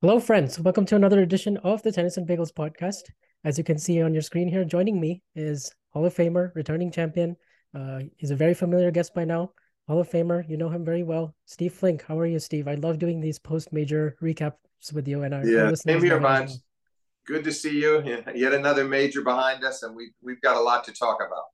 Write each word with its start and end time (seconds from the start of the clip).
Hello, 0.00 0.20
friends. 0.20 0.60
Welcome 0.60 0.86
to 0.86 0.94
another 0.94 1.22
edition 1.22 1.56
of 1.64 1.82
the 1.82 1.90
Tennis 1.90 2.18
and 2.18 2.28
Bagels 2.28 2.52
podcast. 2.52 3.10
As 3.42 3.58
you 3.58 3.64
can 3.64 3.76
see 3.78 4.00
on 4.00 4.12
your 4.12 4.22
screen 4.22 4.46
here, 4.46 4.64
joining 4.64 5.00
me 5.00 5.22
is 5.34 5.74
Hall 5.92 6.06
of 6.06 6.14
Famer, 6.14 6.54
returning 6.54 6.92
champion. 6.92 7.36
Uh, 7.74 8.02
he's 8.16 8.30
a 8.30 8.36
very 8.36 8.54
familiar 8.54 8.92
guest 8.92 9.12
by 9.12 9.24
now. 9.24 9.50
Hall 9.88 9.98
of 9.98 10.08
Famer, 10.08 10.48
you 10.48 10.56
know 10.56 10.68
him 10.68 10.84
very 10.84 11.02
well. 11.02 11.34
Steve 11.46 11.74
Flink. 11.74 12.04
How 12.06 12.16
are 12.16 12.26
you, 12.26 12.38
Steve? 12.38 12.68
I 12.68 12.76
love 12.76 13.00
doing 13.00 13.20
these 13.20 13.40
post-major 13.40 14.16
recaps 14.22 14.92
with 14.92 15.08
you. 15.08 15.24
And 15.24 15.34
our 15.34 15.44
yeah, 15.44 15.74
same 15.74 16.00
here, 16.00 16.20
Vansh. 16.20 16.52
Good 17.26 17.42
to 17.42 17.52
see 17.52 17.80
you. 17.80 18.22
Yet 18.36 18.54
another 18.54 18.84
major 18.84 19.22
behind 19.22 19.64
us, 19.64 19.82
and 19.82 19.96
we 19.96 20.12
we've 20.22 20.40
got 20.42 20.56
a 20.56 20.60
lot 20.60 20.84
to 20.84 20.92
talk 20.92 21.18
about. 21.26 21.46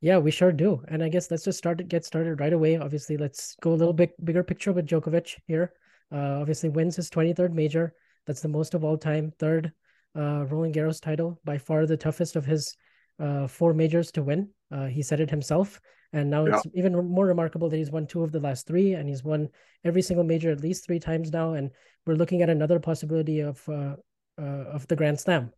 Yeah, 0.00 0.18
we 0.18 0.30
sure 0.30 0.52
do. 0.52 0.84
And 0.86 1.02
I 1.02 1.08
guess 1.08 1.32
let's 1.32 1.42
just 1.42 1.58
start 1.58 1.88
get 1.88 2.04
started 2.04 2.38
right 2.38 2.52
away. 2.52 2.76
Obviously, 2.76 3.16
let's 3.16 3.56
go 3.60 3.72
a 3.72 3.74
little 3.74 3.92
bit 3.92 4.24
bigger 4.24 4.44
picture 4.44 4.70
with 4.70 4.86
Djokovic 4.86 5.34
here. 5.48 5.72
Uh, 6.12 6.40
obviously 6.40 6.68
wins 6.68 6.96
his 6.96 7.10
23rd 7.10 7.52
major. 7.52 7.94
That's 8.26 8.40
the 8.40 8.48
most 8.48 8.74
of 8.74 8.84
all 8.84 8.96
time. 8.96 9.32
Third 9.38 9.72
uh, 10.16 10.46
Roland 10.46 10.74
Garros 10.74 11.00
title, 11.00 11.40
by 11.44 11.58
far 11.58 11.86
the 11.86 11.96
toughest 11.96 12.36
of 12.36 12.46
his 12.46 12.76
uh, 13.18 13.46
four 13.46 13.74
majors 13.74 14.10
to 14.12 14.22
win. 14.22 14.48
Uh, 14.70 14.86
he 14.86 15.02
said 15.02 15.20
it 15.20 15.30
himself. 15.30 15.80
And 16.12 16.30
now 16.30 16.46
yeah. 16.46 16.56
it's 16.56 16.66
even 16.74 16.94
more 16.94 17.26
remarkable 17.26 17.68
that 17.68 17.76
he's 17.76 17.90
won 17.90 18.06
two 18.06 18.22
of 18.22 18.32
the 18.32 18.40
last 18.40 18.66
three, 18.66 18.94
and 18.94 19.08
he's 19.08 19.24
won 19.24 19.48
every 19.84 20.02
single 20.02 20.24
major 20.24 20.50
at 20.50 20.60
least 20.60 20.86
three 20.86 21.00
times 21.00 21.32
now. 21.32 21.54
And 21.54 21.70
we're 22.06 22.14
looking 22.14 22.42
at 22.42 22.48
another 22.48 22.78
possibility 22.78 23.40
of 23.40 23.68
uh, 23.68 23.96
uh, 24.38 24.64
of 24.72 24.86
the 24.86 24.96
Grand 24.96 25.18
Slam. 25.18 25.52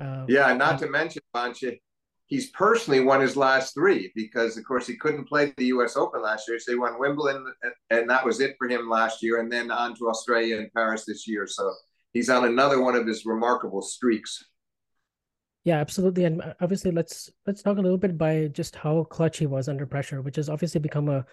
Uh, 0.00 0.24
yeah, 0.28 0.52
not 0.54 0.78
to 0.80 0.88
mention, 0.90 1.22
he's 2.26 2.50
personally 2.50 3.00
won 3.00 3.20
his 3.20 3.36
last 3.36 3.74
three 3.74 4.12
because, 4.14 4.56
of 4.56 4.64
course, 4.64 4.86
he 4.86 4.96
couldn't 4.96 5.28
play 5.28 5.52
the 5.56 5.66
U.S. 5.66 5.96
Open 5.96 6.22
last 6.22 6.48
year. 6.48 6.58
So 6.58 6.72
he 6.72 6.78
won 6.78 6.98
Wimbledon, 6.98 7.44
and 7.90 8.08
that 8.08 8.24
was 8.24 8.40
it 8.40 8.56
for 8.58 8.68
him 8.68 8.88
last 8.88 9.22
year, 9.22 9.40
and 9.40 9.50
then 9.50 9.70
on 9.70 9.94
to 9.96 10.08
Australia 10.08 10.58
and 10.58 10.72
Paris 10.72 11.04
this 11.04 11.28
year. 11.28 11.46
So 11.46 11.72
he's 12.12 12.30
on 12.30 12.44
another 12.44 12.80
one 12.82 12.96
of 12.96 13.06
his 13.06 13.26
remarkable 13.26 13.82
streaks. 13.82 14.44
Yeah, 15.64 15.78
absolutely, 15.78 16.24
and 16.24 16.42
uh, 16.42 16.54
obviously, 16.60 16.90
let's 16.90 17.30
let's 17.46 17.62
talk 17.62 17.78
a 17.78 17.80
little 17.80 17.98
bit 17.98 18.18
by 18.18 18.48
just 18.48 18.74
how 18.74 19.04
clutch 19.04 19.38
he 19.38 19.46
was 19.46 19.68
under 19.68 19.86
pressure, 19.86 20.20
which 20.20 20.36
has 20.36 20.48
obviously 20.48 20.80
become 20.80 21.08
a 21.08 21.24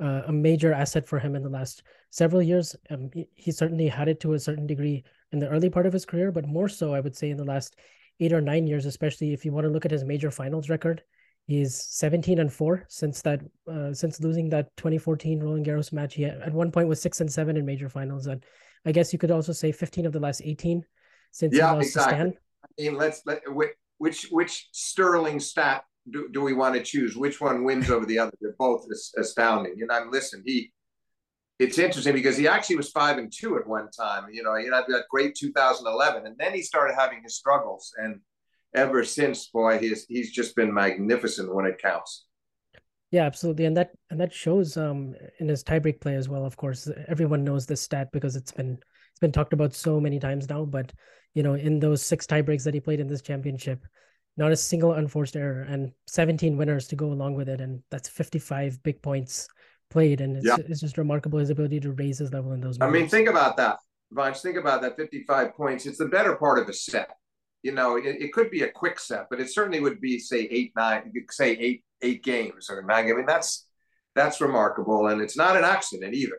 uh, 0.00 0.22
a 0.26 0.32
major 0.32 0.72
asset 0.72 1.06
for 1.06 1.18
him 1.18 1.34
in 1.34 1.42
the 1.42 1.48
last 1.48 1.82
several 2.10 2.42
years. 2.42 2.76
Um, 2.90 3.10
he, 3.14 3.28
he 3.34 3.52
certainly 3.52 3.88
had 3.88 4.08
it 4.08 4.20
to 4.20 4.34
a 4.34 4.38
certain 4.38 4.66
degree 4.66 5.04
in 5.32 5.38
the 5.38 5.48
early 5.48 5.70
part 5.70 5.86
of 5.86 5.92
his 5.92 6.04
career, 6.04 6.32
but 6.32 6.46
more 6.46 6.68
so, 6.68 6.94
I 6.94 7.00
would 7.00 7.16
say, 7.16 7.30
in 7.30 7.36
the 7.36 7.44
last 7.44 7.76
eight 8.20 8.32
or 8.32 8.40
nine 8.40 8.66
years, 8.66 8.86
especially 8.86 9.32
if 9.32 9.44
you 9.44 9.52
want 9.52 9.64
to 9.64 9.70
look 9.70 9.84
at 9.84 9.90
his 9.90 10.04
major 10.04 10.30
finals 10.30 10.68
record. 10.68 11.02
He's 11.46 11.80
17 11.90 12.40
and 12.40 12.52
four 12.52 12.84
since 12.88 13.22
that 13.22 13.40
uh, 13.70 13.92
since 13.92 14.20
losing 14.20 14.48
that 14.50 14.76
2014 14.76 15.40
Roland 15.40 15.64
Garros 15.64 15.92
match. 15.92 16.14
He 16.14 16.24
at 16.24 16.52
one 16.52 16.72
point 16.72 16.88
was 16.88 17.00
six 17.00 17.20
and 17.20 17.32
seven 17.32 17.56
in 17.56 17.64
major 17.64 17.88
finals, 17.88 18.26
and 18.26 18.44
I 18.84 18.92
guess 18.92 19.12
you 19.12 19.18
could 19.18 19.30
also 19.30 19.52
say 19.52 19.70
15 19.70 20.06
of 20.06 20.12
the 20.12 20.20
last 20.20 20.42
18 20.44 20.84
since 21.30 21.54
yeah, 21.54 21.70
he 21.70 21.76
lost 21.76 21.86
exactly. 21.88 22.12
to 22.12 22.18
Stan. 22.18 22.34
I 22.64 22.82
mean, 22.82 22.98
let's 22.98 23.22
let 23.26 23.42
which 23.98 24.26
which 24.30 24.68
sterling 24.72 25.38
stat 25.38 25.84
do, 26.10 26.28
do 26.32 26.42
we 26.42 26.52
want 26.52 26.74
to 26.74 26.82
choose? 26.82 27.16
Which 27.16 27.40
one 27.40 27.64
wins 27.64 27.90
over 27.90 28.06
the 28.06 28.18
other? 28.18 28.32
They're 28.40 28.54
both 28.58 28.86
astounding. 29.16 29.76
And 29.80 29.90
I'm 29.90 30.10
listen, 30.10 30.42
he 30.44 30.72
it's 31.58 31.78
interesting 31.78 32.14
because 32.14 32.36
he 32.36 32.46
actually 32.46 32.76
was 32.76 32.90
five 32.90 33.18
and 33.18 33.32
two 33.32 33.56
at 33.56 33.66
one 33.66 33.90
time. 33.90 34.26
You 34.30 34.42
know, 34.42 34.54
he 34.56 34.64
had 34.64 34.84
that 34.88 35.04
great 35.10 35.34
2011, 35.34 36.26
and 36.26 36.36
then 36.38 36.52
he 36.52 36.62
started 36.62 36.94
having 36.94 37.22
his 37.22 37.36
struggles. 37.36 37.92
And 37.96 38.20
ever 38.74 39.04
since, 39.04 39.46
boy, 39.48 39.78
he's 39.78 40.04
he's 40.08 40.32
just 40.32 40.54
been 40.54 40.72
magnificent 40.72 41.54
when 41.54 41.66
it 41.66 41.78
counts. 41.78 42.26
Yeah, 43.10 43.24
absolutely, 43.24 43.64
and 43.64 43.76
that 43.76 43.92
and 44.10 44.20
that 44.20 44.34
shows 44.34 44.76
um 44.76 45.14
in 45.38 45.48
his 45.48 45.64
tiebreak 45.64 46.00
play 46.00 46.14
as 46.14 46.28
well. 46.28 46.44
Of 46.44 46.56
course, 46.56 46.90
everyone 47.08 47.44
knows 47.44 47.64
this 47.64 47.80
stat 47.80 48.08
because 48.12 48.36
it's 48.36 48.52
been 48.52 48.78
it's 49.10 49.20
been 49.20 49.32
talked 49.32 49.54
about 49.54 49.74
so 49.74 49.98
many 49.98 50.18
times 50.18 50.48
now. 50.48 50.64
But 50.64 50.92
you 51.32 51.42
know, 51.42 51.54
in 51.54 51.80
those 51.80 52.02
six 52.02 52.26
tiebreaks 52.26 52.64
that 52.64 52.74
he 52.74 52.80
played 52.80 53.00
in 53.00 53.06
this 53.06 53.22
championship, 53.22 53.82
not 54.36 54.52
a 54.52 54.56
single 54.56 54.92
unforced 54.92 55.36
error, 55.36 55.62
and 55.62 55.92
17 56.08 56.58
winners 56.58 56.86
to 56.88 56.96
go 56.96 57.12
along 57.12 57.34
with 57.34 57.48
it, 57.48 57.62
and 57.62 57.82
that's 57.90 58.10
55 58.10 58.82
big 58.82 59.00
points 59.00 59.48
played, 59.90 60.20
and 60.20 60.36
it's, 60.36 60.46
yeah. 60.46 60.56
it's 60.58 60.80
just 60.80 60.98
remarkable 60.98 61.38
his 61.38 61.50
ability 61.50 61.80
to 61.80 61.92
raise 61.92 62.18
his 62.18 62.32
level 62.32 62.52
in 62.52 62.60
those. 62.60 62.78
Moments. 62.78 62.96
I 62.96 63.00
mean, 63.00 63.08
think 63.08 63.28
about 63.28 63.56
that, 63.56 63.78
Vansh. 64.14 64.40
Think 64.40 64.56
about 64.56 64.82
that. 64.82 64.96
Fifty-five 64.96 65.54
points. 65.54 65.86
It's 65.86 65.98
the 65.98 66.06
better 66.06 66.36
part 66.36 66.58
of 66.58 66.68
a 66.68 66.72
set. 66.72 67.10
You 67.62 67.72
know, 67.72 67.96
it, 67.96 68.04
it, 68.04 68.32
could 68.32 68.50
be 68.50 68.62
a 68.62 68.70
quick 68.70 69.00
set, 69.00 69.26
but 69.28 69.40
it 69.40 69.52
certainly 69.52 69.80
would 69.80 70.00
be 70.00 70.18
say 70.18 70.46
eight, 70.50 70.72
nine. 70.76 71.10
You 71.12 71.22
could 71.22 71.34
say 71.34 71.52
eight, 71.52 71.84
eight 72.02 72.22
games 72.22 72.68
or 72.70 72.82
nine. 72.82 73.10
I 73.10 73.12
mean, 73.14 73.26
that's 73.26 73.66
that's 74.14 74.40
remarkable, 74.40 75.08
and 75.08 75.20
it's 75.20 75.36
not 75.36 75.56
an 75.56 75.64
accident 75.64 76.14
either, 76.14 76.38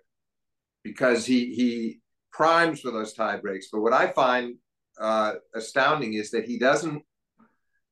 because 0.84 1.26
he 1.26 1.54
he 1.54 2.00
primes 2.32 2.82
for 2.82 2.92
those 2.92 3.14
tie 3.14 3.38
breaks. 3.38 3.68
But 3.72 3.82
what 3.82 3.94
I 3.94 4.12
find 4.12 4.56
uh, 5.00 5.34
astounding 5.56 6.14
is 6.14 6.32
that 6.32 6.46
he 6.46 6.58
doesn't. 6.58 7.04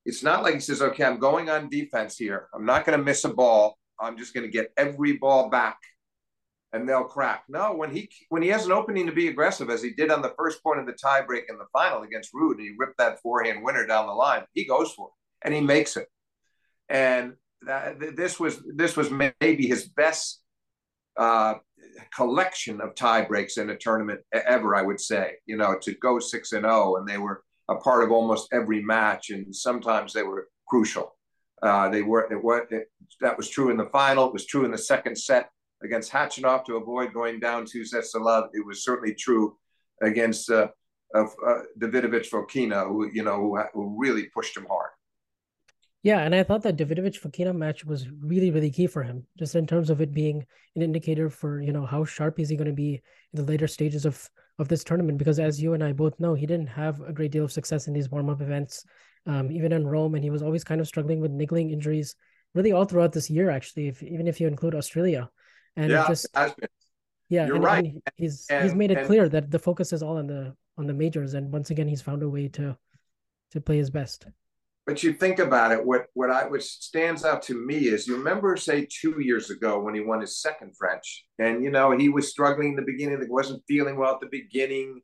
It's 0.05 0.23
not 0.23 0.43
like 0.43 0.53
he 0.53 0.59
says, 0.59 0.81
"Okay, 0.81 1.03
I'm 1.03 1.19
going 1.19 1.49
on 1.49 1.69
defense 1.69 2.17
here. 2.17 2.47
I'm 2.53 2.65
not 2.65 2.85
going 2.85 2.97
to 2.97 3.03
miss 3.03 3.25
a 3.25 3.33
ball." 3.33 3.77
I'm 3.99 4.17
just 4.17 4.33
going 4.33 4.45
to 4.45 4.51
get 4.51 4.71
every 4.77 5.13
ball 5.17 5.49
back 5.49 5.77
and 6.73 6.87
they'll 6.87 7.05
crack. 7.05 7.43
No, 7.47 7.73
when 7.73 7.91
he 7.91 8.09
when 8.29 8.41
he 8.41 8.49
has 8.49 8.65
an 8.65 8.71
opening 8.71 9.05
to 9.05 9.13
be 9.13 9.29
aggressive, 9.29 9.69
as 9.69 9.81
he 9.81 9.91
did 9.91 10.11
on 10.11 10.21
the 10.21 10.33
first 10.37 10.61
point 10.61 10.79
of 10.79 10.85
the 10.85 10.93
tiebreak 10.93 11.43
in 11.49 11.57
the 11.57 11.67
final 11.71 12.03
against 12.03 12.33
Ruud, 12.33 12.53
and 12.53 12.61
he 12.61 12.75
ripped 12.77 12.97
that 12.97 13.21
forehand 13.21 13.63
winner 13.63 13.87
down 13.87 14.07
the 14.07 14.13
line. 14.13 14.43
He 14.53 14.65
goes 14.65 14.91
for 14.91 15.07
it 15.07 15.13
and 15.45 15.53
he 15.53 15.61
makes 15.61 15.95
it. 15.95 16.07
And 16.89 17.33
that, 17.61 18.15
this 18.15 18.39
was 18.39 18.61
this 18.75 18.97
was 18.97 19.09
maybe 19.09 19.67
his 19.67 19.87
best 19.87 20.41
uh, 21.17 21.55
collection 22.13 22.81
of 22.81 22.95
tiebreaks 22.95 23.57
in 23.57 23.69
a 23.69 23.77
tournament 23.77 24.21
ever. 24.33 24.75
I 24.75 24.81
would 24.81 24.99
say, 24.99 25.35
you 25.45 25.55
know, 25.55 25.77
to 25.81 25.93
go 25.93 26.19
six 26.19 26.51
and 26.51 26.63
zero, 26.63 26.93
oh, 26.93 26.95
and 26.97 27.07
they 27.07 27.17
were 27.17 27.43
a 27.69 27.75
part 27.75 28.03
of 28.03 28.11
almost 28.11 28.49
every 28.51 28.83
match, 28.83 29.29
and 29.29 29.55
sometimes 29.55 30.13
they 30.13 30.23
were 30.23 30.49
crucial. 30.67 31.15
Uh, 31.61 31.89
they 31.89 32.01
were 32.01 32.31
it, 32.31 32.43
was, 32.43 32.63
it, 32.69 32.91
that 33.21 33.37
was 33.37 33.49
true 33.49 33.69
in 33.69 33.77
the 33.77 33.85
final. 33.85 34.27
It 34.27 34.33
was 34.33 34.45
true 34.45 34.65
in 34.65 34.71
the 34.71 34.77
second 34.77 35.17
set 35.17 35.49
against 35.83 36.11
Khachanov 36.11 36.65
to 36.65 36.77
avoid 36.77 37.13
going 37.13 37.39
down 37.39 37.65
two 37.65 37.85
sets 37.85 38.11
to 38.11 38.19
love. 38.19 38.49
It 38.53 38.65
was 38.65 38.83
certainly 38.83 39.13
true 39.13 39.57
against 40.01 40.49
uh, 40.49 40.67
of 41.13 41.33
uh, 41.45 41.61
Davidovich 41.79 42.29
Fokina, 42.29 42.87
who 42.87 43.09
you 43.11 43.23
know 43.23 43.37
who, 43.37 43.59
who, 43.73 43.95
really 43.97 44.25
pushed 44.33 44.57
him 44.57 44.65
hard. 44.69 44.89
Yeah, 46.03 46.19
and 46.19 46.35
I 46.35 46.43
thought 46.43 46.61
that 46.63 46.77
Davidovich 46.77 47.19
Fokina 47.19 47.55
match 47.55 47.85
was 47.85 48.07
really 48.19 48.51
really 48.51 48.69
key 48.69 48.87
for 48.87 49.03
him, 49.03 49.25
just 49.37 49.55
in 49.55 49.65
terms 49.65 49.89
of 49.89 50.01
it 50.01 50.13
being 50.13 50.45
an 50.75 50.81
indicator 50.81 51.29
for 51.29 51.61
you 51.61 51.71
know 51.71 51.85
how 51.85 52.03
sharp 52.03 52.39
is 52.39 52.49
he 52.49 52.57
going 52.57 52.67
to 52.67 52.73
be 52.73 53.01
in 53.33 53.45
the 53.45 53.49
later 53.51 53.67
stages 53.67 54.05
of 54.05 54.29
of 54.59 54.67
this 54.67 54.83
tournament. 54.83 55.17
Because 55.17 55.39
as 55.39 55.61
you 55.61 55.73
and 55.73 55.83
I 55.83 55.93
both 55.93 56.19
know, 56.19 56.33
he 56.33 56.45
didn't 56.45 56.67
have 56.67 57.01
a 57.01 57.13
great 57.13 57.31
deal 57.31 57.45
of 57.45 57.51
success 57.51 57.87
in 57.87 57.93
these 57.93 58.09
warm 58.09 58.29
up 58.29 58.41
events 58.41 58.85
um, 59.25 59.51
even 59.51 59.71
in 59.71 59.87
Rome, 59.87 60.15
and 60.15 60.23
he 60.23 60.29
was 60.29 60.43
always 60.43 60.63
kind 60.63 60.81
of 60.81 60.87
struggling 60.87 61.19
with 61.19 61.31
niggling 61.31 61.71
injuries, 61.71 62.15
really 62.53 62.71
all 62.71 62.85
throughout 62.85 63.11
this 63.11 63.29
year, 63.29 63.49
actually, 63.49 63.87
if, 63.87 64.03
even 64.03 64.27
if 64.27 64.39
you 64.39 64.47
include 64.47 64.75
Australia. 64.75 65.29
And 65.75 65.91
yeah, 65.91 66.07
just 66.07 66.27
yeah, 67.27 67.47
you're 67.47 67.55
and, 67.55 67.63
right. 67.63 67.83
And 67.83 68.01
he's 68.15 68.45
and, 68.49 68.63
he's 68.63 68.75
made 68.75 68.91
it 68.91 69.05
clear 69.05 69.27
that 69.29 69.51
the 69.51 69.59
focus 69.59 69.91
is 69.93 70.03
all 70.03 70.17
on 70.17 70.27
the 70.27 70.55
on 70.77 70.87
the 70.87 70.93
majors, 70.93 71.33
and 71.33 71.51
once 71.51 71.69
again, 71.69 71.87
he's 71.87 72.01
found 72.01 72.23
a 72.23 72.29
way 72.29 72.47
to 72.49 72.77
to 73.51 73.61
play 73.61 73.77
his 73.77 73.89
best. 73.89 74.27
but 74.85 75.01
you 75.01 75.13
think 75.13 75.39
about 75.39 75.71
it, 75.71 75.83
what 75.83 76.05
what 76.13 76.29
I 76.29 76.47
what 76.47 76.61
stands 76.61 77.25
out 77.25 77.41
to 77.43 77.55
me 77.55 77.87
is 77.87 78.07
you 78.07 78.17
remember, 78.17 78.55
say, 78.55 78.87
two 78.89 79.19
years 79.19 79.49
ago 79.49 79.79
when 79.79 79.95
he 79.95 80.01
won 80.01 80.21
his 80.21 80.39
second 80.39 80.75
French, 80.77 81.25
and 81.39 81.63
you 81.63 81.71
know 81.71 81.91
he 81.97 82.09
was 82.09 82.29
struggling 82.29 82.69
in 82.69 82.75
the 82.75 82.83
beginning, 82.83 83.19
he 83.19 83.27
wasn't 83.27 83.63
feeling 83.67 83.97
well 83.97 84.13
at 84.13 84.19
the 84.19 84.27
beginning. 84.27 85.01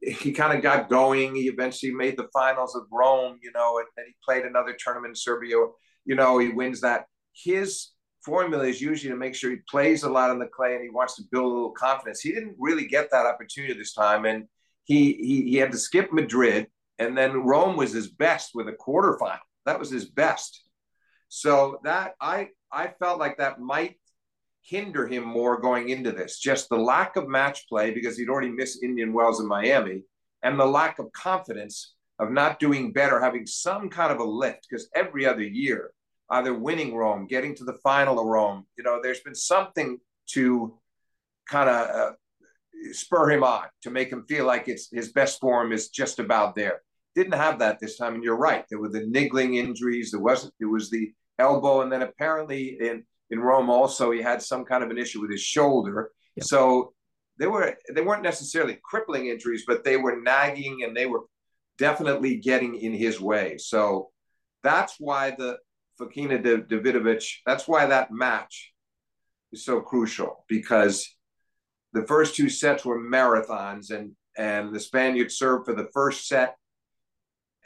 He 0.00 0.32
kind 0.32 0.56
of 0.56 0.62
got 0.62 0.88
going. 0.88 1.34
He 1.34 1.48
eventually 1.48 1.92
made 1.92 2.16
the 2.16 2.28
finals 2.32 2.74
of 2.74 2.84
Rome, 2.90 3.38
you 3.42 3.52
know, 3.54 3.78
and 3.78 3.86
then 3.96 4.06
he 4.06 4.14
played 4.24 4.44
another 4.44 4.74
tournament 4.78 5.10
in 5.10 5.16
Serbia. 5.16 5.56
You 6.04 6.14
know, 6.14 6.38
he 6.38 6.48
wins 6.48 6.80
that. 6.80 7.04
His 7.34 7.88
formula 8.24 8.64
is 8.64 8.80
usually 8.80 9.10
to 9.10 9.16
make 9.16 9.34
sure 9.34 9.50
he 9.50 9.58
plays 9.68 10.02
a 10.02 10.10
lot 10.10 10.30
on 10.30 10.38
the 10.38 10.46
clay 10.46 10.74
and 10.74 10.82
he 10.82 10.90
wants 10.90 11.16
to 11.16 11.22
build 11.30 11.44
a 11.44 11.54
little 11.54 11.70
confidence. 11.70 12.20
He 12.20 12.32
didn't 12.32 12.56
really 12.58 12.86
get 12.86 13.10
that 13.10 13.26
opportunity 13.26 13.74
this 13.74 13.92
time, 13.92 14.24
and 14.24 14.46
he 14.84 15.12
he, 15.12 15.42
he 15.50 15.56
had 15.56 15.72
to 15.72 15.78
skip 15.78 16.12
Madrid 16.12 16.68
and 17.00 17.16
then 17.16 17.44
Rome 17.44 17.76
was 17.76 17.92
his 17.92 18.08
best 18.08 18.50
with 18.54 18.68
a 18.68 18.72
quarterfinal. 18.72 19.38
That 19.64 19.78
was 19.78 19.90
his 19.90 20.04
best. 20.04 20.62
So 21.28 21.80
that 21.82 22.14
I 22.20 22.50
I 22.70 22.88
felt 22.98 23.18
like 23.18 23.38
that 23.38 23.58
might 23.58 23.98
hinder 24.70 25.06
him 25.06 25.24
more 25.24 25.60
going 25.60 25.88
into 25.88 26.12
this. 26.12 26.38
Just 26.38 26.68
the 26.68 26.76
lack 26.76 27.16
of 27.16 27.28
match 27.28 27.68
play 27.68 27.90
because 27.90 28.16
he'd 28.16 28.28
already 28.28 28.50
missed 28.50 28.84
Indian 28.84 29.12
Wells 29.12 29.40
in 29.40 29.46
Miami, 29.46 30.04
and 30.42 30.58
the 30.58 30.64
lack 30.64 30.98
of 31.00 31.12
confidence 31.12 31.94
of 32.20 32.30
not 32.30 32.60
doing 32.60 32.92
better, 32.92 33.20
having 33.20 33.46
some 33.46 33.88
kind 33.88 34.12
of 34.12 34.20
a 34.20 34.24
lift. 34.24 34.66
Because 34.68 34.88
every 34.94 35.26
other 35.26 35.42
year, 35.42 35.90
either 36.30 36.54
winning 36.54 36.94
Rome, 36.94 37.26
getting 37.26 37.54
to 37.56 37.64
the 37.64 37.78
final 37.82 38.20
of 38.20 38.26
Rome, 38.26 38.64
you 38.78 38.84
know, 38.84 39.00
there's 39.02 39.20
been 39.20 39.34
something 39.34 39.98
to 40.34 40.78
kind 41.48 41.68
of 41.68 41.88
uh, 41.88 42.12
spur 42.92 43.32
him 43.32 43.42
on 43.42 43.64
to 43.82 43.90
make 43.90 44.10
him 44.10 44.24
feel 44.28 44.46
like 44.46 44.68
it's 44.68 44.88
his 44.92 45.12
best 45.12 45.40
form 45.40 45.72
is 45.72 45.88
just 45.88 46.20
about 46.20 46.54
there. 46.54 46.82
Didn't 47.16 47.34
have 47.34 47.58
that 47.58 47.80
this 47.80 47.96
time, 47.96 48.14
and 48.14 48.22
you're 48.22 48.36
right. 48.36 48.64
There 48.70 48.78
were 48.78 48.88
the 48.88 49.06
niggling 49.06 49.56
injuries. 49.56 50.12
There 50.12 50.20
wasn't. 50.20 50.54
It 50.60 50.66
was 50.66 50.90
the 50.90 51.12
elbow, 51.40 51.80
and 51.80 51.90
then 51.90 52.02
apparently 52.02 52.78
in 52.80 53.04
in 53.30 53.38
Rome 53.40 53.70
also 53.70 54.10
he 54.10 54.20
had 54.20 54.42
some 54.42 54.64
kind 54.64 54.82
of 54.82 54.90
an 54.90 54.98
issue 54.98 55.20
with 55.20 55.30
his 55.30 55.42
shoulder. 55.42 56.10
Yep. 56.36 56.46
So 56.46 56.92
they 57.38 57.46
were 57.46 57.76
they 57.92 58.02
weren't 58.02 58.22
necessarily 58.22 58.78
crippling 58.84 59.26
injuries, 59.26 59.64
but 59.66 59.84
they 59.84 59.96
were 59.96 60.20
nagging 60.20 60.82
and 60.84 60.96
they 60.96 61.06
were 61.06 61.22
definitely 61.78 62.36
getting 62.36 62.76
in 62.76 62.92
his 62.92 63.20
way. 63.20 63.56
So 63.58 64.10
that's 64.62 64.96
why 64.98 65.30
the 65.30 65.58
Fokina 66.00 66.42
Davidovich. 66.42 67.36
That's 67.46 67.68
why 67.68 67.86
that 67.86 68.10
match 68.10 68.72
is 69.52 69.64
so 69.64 69.80
crucial 69.80 70.44
because 70.48 71.08
the 71.92 72.06
first 72.06 72.36
two 72.36 72.48
sets 72.48 72.84
were 72.84 73.00
marathons, 73.00 73.90
and 73.90 74.12
and 74.36 74.74
the 74.74 74.80
Spaniard 74.80 75.32
served 75.32 75.66
for 75.66 75.74
the 75.74 75.88
first 75.92 76.28
set 76.28 76.56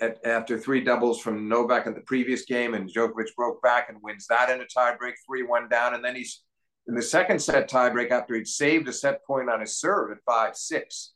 at, 0.01 0.25
after 0.25 0.59
three 0.59 0.83
doubles 0.83 1.21
from 1.21 1.49
Novak 1.49 1.87
in 1.87 1.95
the 1.95 2.01
previous 2.01 2.45
game, 2.45 2.75
and 2.75 2.93
Djokovic 2.93 3.35
broke 3.37 3.63
back 3.63 3.89
and 3.89 3.99
wins 4.03 4.27
that 4.29 4.51
in 4.51 4.61
a 4.61 4.65
tiebreak, 4.65 5.15
three-one 5.27 5.69
down, 5.69 5.95
and 5.95 6.05
then 6.05 6.17
he's 6.17 6.43
in 6.87 6.95
the 6.95 7.03
second 7.03 7.41
set 7.41 7.71
tiebreak 7.71 8.11
after 8.11 8.35
he'd 8.35 8.49
saved 8.49 8.89
a 8.89 8.93
set 8.93 9.25
point 9.25 9.49
on 9.49 9.61
his 9.61 9.77
serve 9.77 10.11
at 10.11 10.19
five-six. 10.27 11.13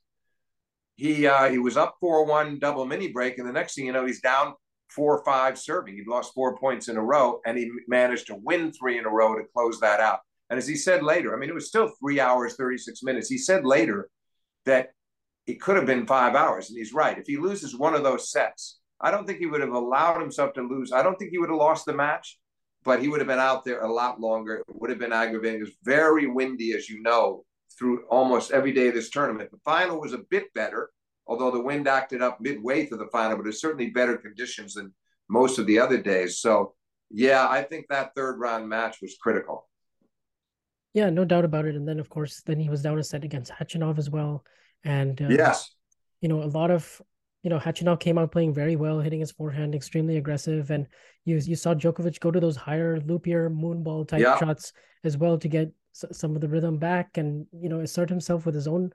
He 0.96 1.26
uh, 1.26 1.48
he 1.50 1.58
was 1.58 1.76
up 1.76 1.96
four-one 2.00 2.58
double 2.58 2.84
mini 2.84 3.08
break, 3.08 3.38
and 3.38 3.48
the 3.48 3.52
next 3.52 3.74
thing 3.74 3.86
you 3.86 3.92
know, 3.92 4.06
he's 4.06 4.20
down 4.20 4.54
four-five 4.90 5.58
serving. 5.58 5.94
He'd 5.94 6.08
lost 6.08 6.34
four 6.34 6.56
points 6.56 6.88
in 6.88 6.96
a 6.96 7.02
row, 7.02 7.40
and 7.46 7.56
he 7.58 7.70
managed 7.86 8.26
to 8.28 8.34
win 8.34 8.72
three 8.72 8.98
in 8.98 9.06
a 9.06 9.10
row 9.10 9.36
to 9.36 9.44
close 9.54 9.80
that 9.80 10.00
out. 10.00 10.20
And 10.50 10.58
as 10.58 10.66
he 10.66 10.76
said 10.76 11.02
later, 11.02 11.34
I 11.34 11.38
mean, 11.38 11.50
it 11.50 11.54
was 11.54 11.68
still 11.68 11.92
three 12.00 12.20
hours, 12.20 12.56
36 12.56 13.02
minutes. 13.02 13.28
He 13.28 13.38
said 13.38 13.66
later 13.66 14.08
that 14.64 14.90
it 15.48 15.60
could 15.62 15.76
have 15.76 15.86
been 15.86 16.06
five 16.06 16.34
hours. 16.34 16.68
And 16.68 16.78
he's 16.78 16.92
right. 16.92 17.18
If 17.18 17.26
he 17.26 17.38
loses 17.38 17.74
one 17.74 17.94
of 17.94 18.02
those 18.02 18.30
sets, 18.30 18.78
I 19.00 19.10
don't 19.10 19.26
think 19.26 19.38
he 19.38 19.46
would 19.46 19.62
have 19.62 19.72
allowed 19.72 20.20
himself 20.20 20.52
to 20.54 20.62
lose. 20.62 20.92
I 20.92 21.02
don't 21.02 21.18
think 21.18 21.30
he 21.30 21.38
would 21.38 21.48
have 21.48 21.58
lost 21.58 21.86
the 21.86 21.94
match, 21.94 22.38
but 22.84 23.00
he 23.00 23.08
would 23.08 23.20
have 23.20 23.28
been 23.28 23.38
out 23.38 23.64
there 23.64 23.80
a 23.80 23.92
lot 23.92 24.20
longer. 24.20 24.56
It 24.56 24.64
would 24.68 24.90
have 24.90 24.98
been 24.98 25.12
aggravating. 25.12 25.60
It 25.60 25.64
was 25.64 25.76
very 25.82 26.26
windy, 26.26 26.74
as 26.74 26.90
you 26.90 27.00
know, 27.00 27.44
through 27.78 28.04
almost 28.10 28.50
every 28.50 28.72
day 28.72 28.88
of 28.88 28.94
this 28.94 29.08
tournament. 29.08 29.50
The 29.50 29.58
final 29.64 29.98
was 29.98 30.12
a 30.12 30.24
bit 30.30 30.52
better, 30.52 30.90
although 31.26 31.50
the 31.50 31.62
wind 31.62 31.88
acted 31.88 32.20
up 32.20 32.42
midway 32.42 32.84
through 32.84 32.98
the 32.98 33.08
final, 33.10 33.38
but 33.38 33.46
it's 33.46 33.60
certainly 33.60 33.88
better 33.88 34.18
conditions 34.18 34.74
than 34.74 34.92
most 35.30 35.58
of 35.58 35.66
the 35.66 35.78
other 35.78 35.96
days. 35.96 36.40
So, 36.40 36.74
yeah, 37.10 37.48
I 37.48 37.62
think 37.62 37.86
that 37.88 38.14
third 38.14 38.38
round 38.38 38.68
match 38.68 38.98
was 39.00 39.16
critical. 39.18 39.66
Yeah, 40.92 41.08
no 41.08 41.24
doubt 41.24 41.46
about 41.46 41.64
it. 41.64 41.74
And 41.74 41.88
then, 41.88 42.00
of 42.00 42.10
course, 42.10 42.42
then 42.44 42.60
he 42.60 42.68
was 42.68 42.82
down 42.82 42.98
a 42.98 43.02
set 43.02 43.24
against 43.24 43.52
Khachanov 43.52 43.98
as 43.98 44.10
well. 44.10 44.44
And 44.84 45.20
uh, 45.20 45.28
yes, 45.28 45.70
you 46.20 46.28
know, 46.28 46.42
a 46.42 46.46
lot 46.46 46.70
of 46.70 47.00
you 47.42 47.50
know, 47.50 47.58
Khachanov 47.58 48.00
came 48.00 48.18
out 48.18 48.32
playing 48.32 48.52
very 48.52 48.76
well, 48.76 49.00
hitting 49.00 49.20
his 49.20 49.30
forehand, 49.30 49.74
extremely 49.74 50.16
aggressive, 50.16 50.70
and 50.70 50.86
you 51.24 51.36
you 51.36 51.56
saw 51.56 51.74
Djokovic 51.74 52.20
go 52.20 52.30
to 52.30 52.40
those 52.40 52.56
higher 52.56 53.00
loopier 53.00 53.48
moonball 53.48 54.08
type 54.08 54.20
yeah. 54.20 54.38
shots 54.38 54.72
as 55.04 55.16
well 55.16 55.38
to 55.38 55.48
get 55.48 55.72
some 55.92 56.34
of 56.34 56.40
the 56.40 56.48
rhythm 56.48 56.78
back, 56.78 57.16
and 57.16 57.46
you 57.52 57.68
know, 57.68 57.80
assert 57.80 58.08
himself 58.08 58.44
with 58.44 58.54
his 58.54 58.66
own 58.66 58.92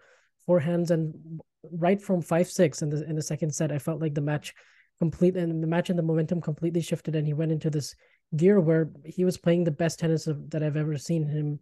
forehands. 0.47 0.91
And 0.91 1.41
right 1.71 2.01
from 2.01 2.21
five 2.21 2.49
six 2.49 2.81
in 2.81 2.89
the 2.89 3.07
in 3.09 3.15
the 3.15 3.21
second 3.21 3.53
set, 3.53 3.71
I 3.71 3.79
felt 3.79 4.01
like 4.01 4.13
the 4.13 4.21
match 4.21 4.53
complete 4.99 5.37
and 5.37 5.63
the 5.63 5.67
match 5.67 5.89
and 5.89 5.97
the 5.97 6.03
momentum 6.03 6.41
completely 6.41 6.81
shifted, 6.81 7.15
and 7.15 7.25
he 7.25 7.33
went 7.33 7.51
into 7.51 7.69
this 7.69 7.95
gear 8.35 8.59
where 8.59 8.89
he 9.05 9.25
was 9.25 9.37
playing 9.37 9.63
the 9.63 9.71
best 9.71 9.99
tennis 9.99 10.27
of, 10.27 10.49
that 10.49 10.63
I've 10.63 10.77
ever 10.77 10.97
seen 10.97 11.25
him 11.27 11.59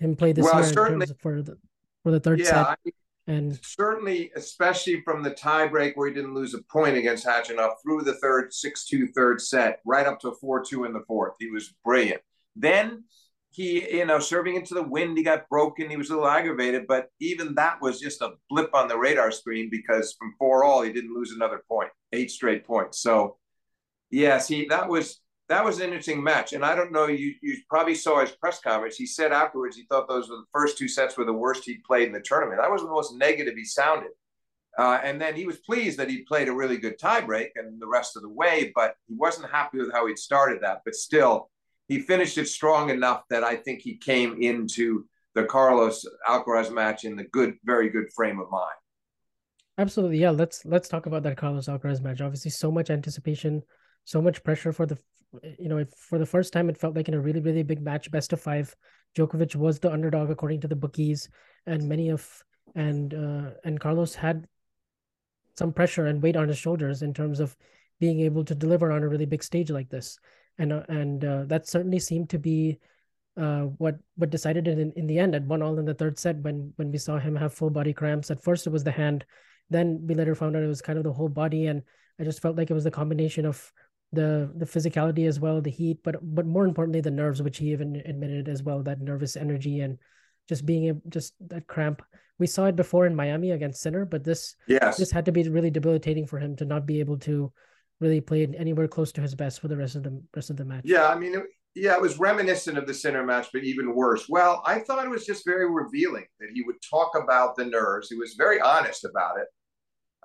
him 0.00 0.16
play 0.16 0.32
this 0.32 0.44
well, 0.44 0.60
year 0.60 1.06
for 1.20 1.42
the 1.42 1.56
for 2.02 2.10
the 2.10 2.20
third 2.20 2.40
yeah, 2.40 2.44
set. 2.46 2.56
I, 2.56 2.76
and 3.26 3.58
certainly, 3.62 4.30
especially 4.36 5.00
from 5.02 5.22
the 5.22 5.32
tiebreak 5.32 5.92
where 5.96 6.08
he 6.08 6.14
didn't 6.14 6.34
lose 6.34 6.54
a 6.54 6.62
point 6.70 6.96
against 6.96 7.26
Khachanov 7.26 7.74
through 7.82 8.02
the 8.02 8.14
third 8.14 8.54
6 8.54 8.86
2 8.86 9.08
third 9.08 9.40
set, 9.40 9.80
right 9.84 10.06
up 10.06 10.20
to 10.20 10.32
4 10.40 10.64
2 10.64 10.84
in 10.84 10.92
the 10.92 11.02
fourth. 11.08 11.34
He 11.40 11.50
was 11.50 11.74
brilliant. 11.84 12.22
Then 12.54 13.04
he, 13.50 13.96
you 13.96 14.04
know, 14.04 14.20
serving 14.20 14.54
into 14.54 14.74
the 14.74 14.82
wind, 14.82 15.16
he 15.16 15.24
got 15.24 15.48
broken. 15.48 15.90
He 15.90 15.96
was 15.96 16.10
a 16.10 16.14
little 16.14 16.28
aggravated, 16.28 16.86
but 16.86 17.08
even 17.20 17.54
that 17.54 17.80
was 17.80 17.98
just 17.98 18.20
a 18.20 18.34
blip 18.48 18.74
on 18.74 18.86
the 18.86 18.98
radar 18.98 19.32
screen 19.32 19.70
because 19.70 20.14
from 20.18 20.34
four 20.38 20.62
all, 20.62 20.82
he 20.82 20.92
didn't 20.92 21.14
lose 21.14 21.32
another 21.32 21.62
point, 21.68 21.90
eight 22.12 22.30
straight 22.30 22.64
points. 22.64 23.00
So, 23.00 23.38
yes, 24.10 24.46
he 24.46 24.66
that 24.66 24.88
was 24.88 25.20
that 25.48 25.64
was 25.64 25.78
an 25.78 25.84
interesting 25.84 26.22
match. 26.22 26.52
And 26.52 26.64
I 26.64 26.74
don't 26.74 26.92
know, 26.92 27.06
you, 27.06 27.34
you 27.42 27.56
probably 27.68 27.94
saw 27.94 28.20
his 28.20 28.32
press 28.32 28.60
conference. 28.60 28.96
He 28.96 29.06
said 29.06 29.32
afterwards 29.32 29.76
he 29.76 29.84
thought 29.84 30.08
those 30.08 30.28
were 30.28 30.36
the 30.36 30.44
first 30.52 30.76
two 30.76 30.88
sets 30.88 31.16
were 31.16 31.24
the 31.24 31.32
worst 31.32 31.64
he'd 31.64 31.84
played 31.84 32.08
in 32.08 32.12
the 32.12 32.20
tournament. 32.20 32.60
That 32.60 32.70
was 32.70 32.82
the 32.82 32.88
most 32.88 33.14
negative 33.14 33.54
he 33.56 33.64
sounded. 33.64 34.10
Uh, 34.78 35.00
and 35.02 35.20
then 35.20 35.34
he 35.34 35.46
was 35.46 35.58
pleased 35.58 35.98
that 35.98 36.10
he 36.10 36.22
played 36.22 36.48
a 36.48 36.52
really 36.52 36.76
good 36.76 36.98
tiebreak 36.98 37.50
and 37.56 37.80
the 37.80 37.86
rest 37.86 38.16
of 38.16 38.22
the 38.22 38.28
way, 38.28 38.72
but 38.74 38.94
he 39.08 39.14
wasn't 39.14 39.50
happy 39.50 39.78
with 39.78 39.92
how 39.92 40.06
he'd 40.06 40.18
started 40.18 40.58
that. 40.62 40.82
But 40.84 40.94
still, 40.94 41.50
he 41.88 42.00
finished 42.00 42.36
it 42.36 42.48
strong 42.48 42.90
enough 42.90 43.22
that 43.30 43.42
I 43.42 43.56
think 43.56 43.80
he 43.80 43.96
came 43.96 44.42
into 44.42 45.06
the 45.34 45.44
Carlos 45.44 46.04
Alcaraz 46.28 46.72
match 46.72 47.04
in 47.04 47.16
the 47.16 47.24
good, 47.24 47.54
very 47.64 47.88
good 47.88 48.12
frame 48.14 48.38
of 48.40 48.50
mind. 48.50 48.74
Absolutely, 49.78 50.18
yeah. 50.18 50.30
Let's 50.30 50.64
let's 50.64 50.88
talk 50.88 51.06
about 51.06 51.22
that 51.24 51.36
Carlos 51.36 51.68
Alcaraz 51.68 52.02
match. 52.02 52.20
Obviously, 52.20 52.50
so 52.50 52.70
much 52.70 52.90
anticipation, 52.90 53.62
so 54.06 54.22
much 54.22 54.42
pressure 54.42 54.72
for 54.72 54.86
the 54.86 54.96
you 55.58 55.68
know, 55.68 55.84
for 55.96 56.18
the 56.18 56.26
first 56.26 56.52
time, 56.52 56.68
it 56.68 56.78
felt 56.78 56.96
like 56.96 57.08
in 57.08 57.14
a 57.14 57.20
really, 57.20 57.40
really 57.40 57.62
big 57.62 57.82
match, 57.82 58.10
best 58.10 58.32
of 58.32 58.40
five. 58.40 58.74
Djokovic 59.16 59.54
was 59.54 59.78
the 59.78 59.92
underdog 59.92 60.30
according 60.30 60.60
to 60.60 60.68
the 60.68 60.76
bookies, 60.76 61.28
and 61.66 61.88
many 61.88 62.10
of 62.10 62.42
and 62.74 63.14
uh, 63.14 63.50
and 63.64 63.80
Carlos 63.80 64.14
had 64.14 64.46
some 65.56 65.72
pressure 65.72 66.06
and 66.06 66.22
weight 66.22 66.36
on 66.36 66.48
his 66.48 66.58
shoulders 66.58 67.02
in 67.02 67.14
terms 67.14 67.40
of 67.40 67.56
being 67.98 68.20
able 68.20 68.44
to 68.44 68.54
deliver 68.54 68.92
on 68.92 69.02
a 69.02 69.08
really 69.08 69.26
big 69.26 69.42
stage 69.42 69.70
like 69.70 69.88
this, 69.88 70.18
and 70.58 70.72
uh, 70.72 70.82
and 70.88 71.24
uh, 71.24 71.44
that 71.46 71.66
certainly 71.66 71.98
seemed 71.98 72.30
to 72.30 72.38
be 72.38 72.78
uh, 73.36 73.62
what 73.62 73.96
what 74.16 74.30
decided 74.30 74.68
it 74.68 74.78
in, 74.78 74.92
in 74.92 75.06
the 75.06 75.18
end 75.18 75.34
at 75.34 75.44
one 75.44 75.62
all 75.62 75.78
in 75.78 75.84
the 75.84 75.94
third 75.94 76.18
set 76.18 76.36
when 76.38 76.72
when 76.76 76.92
we 76.92 76.98
saw 76.98 77.18
him 77.18 77.34
have 77.34 77.54
full 77.54 77.70
body 77.70 77.92
cramps. 77.92 78.30
At 78.30 78.42
first, 78.42 78.66
it 78.66 78.70
was 78.70 78.84
the 78.84 78.92
hand, 78.92 79.24
then 79.70 80.06
we 80.06 80.14
later 80.14 80.34
found 80.34 80.56
out 80.56 80.62
it 80.62 80.68
was 80.68 80.82
kind 80.82 80.98
of 80.98 81.04
the 81.04 81.12
whole 81.12 81.28
body, 81.28 81.66
and 81.66 81.82
I 82.20 82.24
just 82.24 82.40
felt 82.42 82.56
like 82.56 82.70
it 82.70 82.74
was 82.74 82.84
the 82.84 82.90
combination 82.90 83.46
of 83.46 83.72
the 84.12 84.50
the 84.56 84.66
physicality 84.66 85.26
as 85.26 85.40
well, 85.40 85.60
the 85.60 85.70
heat, 85.70 85.98
but 86.02 86.16
but 86.22 86.46
more 86.46 86.64
importantly 86.64 87.00
the 87.00 87.10
nerves, 87.10 87.42
which 87.42 87.58
he 87.58 87.72
even 87.72 87.96
admitted 88.04 88.48
as 88.48 88.62
well, 88.62 88.82
that 88.82 89.00
nervous 89.00 89.36
energy 89.36 89.80
and 89.80 89.98
just 90.48 90.64
being 90.64 90.84
able 90.84 91.02
just 91.08 91.34
that 91.48 91.66
cramp. 91.66 92.02
We 92.38 92.46
saw 92.46 92.66
it 92.66 92.76
before 92.76 93.06
in 93.06 93.16
Miami 93.16 93.52
against 93.52 93.80
Sinner, 93.82 94.04
but 94.04 94.22
this 94.22 94.56
yes. 94.66 94.96
this 94.96 95.10
had 95.10 95.24
to 95.26 95.32
be 95.32 95.48
really 95.48 95.70
debilitating 95.70 96.26
for 96.26 96.38
him 96.38 96.56
to 96.56 96.64
not 96.64 96.86
be 96.86 97.00
able 97.00 97.18
to 97.20 97.52
really 98.00 98.20
play 98.20 98.46
anywhere 98.56 98.88
close 98.88 99.10
to 99.12 99.22
his 99.22 99.34
best 99.34 99.60
for 99.60 99.68
the 99.68 99.76
rest 99.76 99.96
of 99.96 100.02
the 100.02 100.22
rest 100.34 100.50
of 100.50 100.56
the 100.56 100.64
match. 100.64 100.82
Yeah, 100.84 101.08
I 101.08 101.18
mean, 101.18 101.34
it, 101.34 101.44
yeah, 101.74 101.94
it 101.94 102.00
was 102.00 102.18
reminiscent 102.18 102.78
of 102.78 102.86
the 102.86 102.94
Sinner 102.94 103.24
match, 103.24 103.48
but 103.52 103.64
even 103.64 103.94
worse. 103.94 104.28
Well, 104.28 104.62
I 104.66 104.80
thought 104.80 105.04
it 105.04 105.10
was 105.10 105.26
just 105.26 105.46
very 105.46 105.70
revealing 105.70 106.26
that 106.40 106.50
he 106.54 106.62
would 106.62 106.76
talk 106.88 107.12
about 107.20 107.56
the 107.56 107.64
nerves. 107.64 108.08
He 108.08 108.16
was 108.16 108.34
very 108.34 108.60
honest 108.60 109.04
about 109.04 109.38
it 109.38 109.46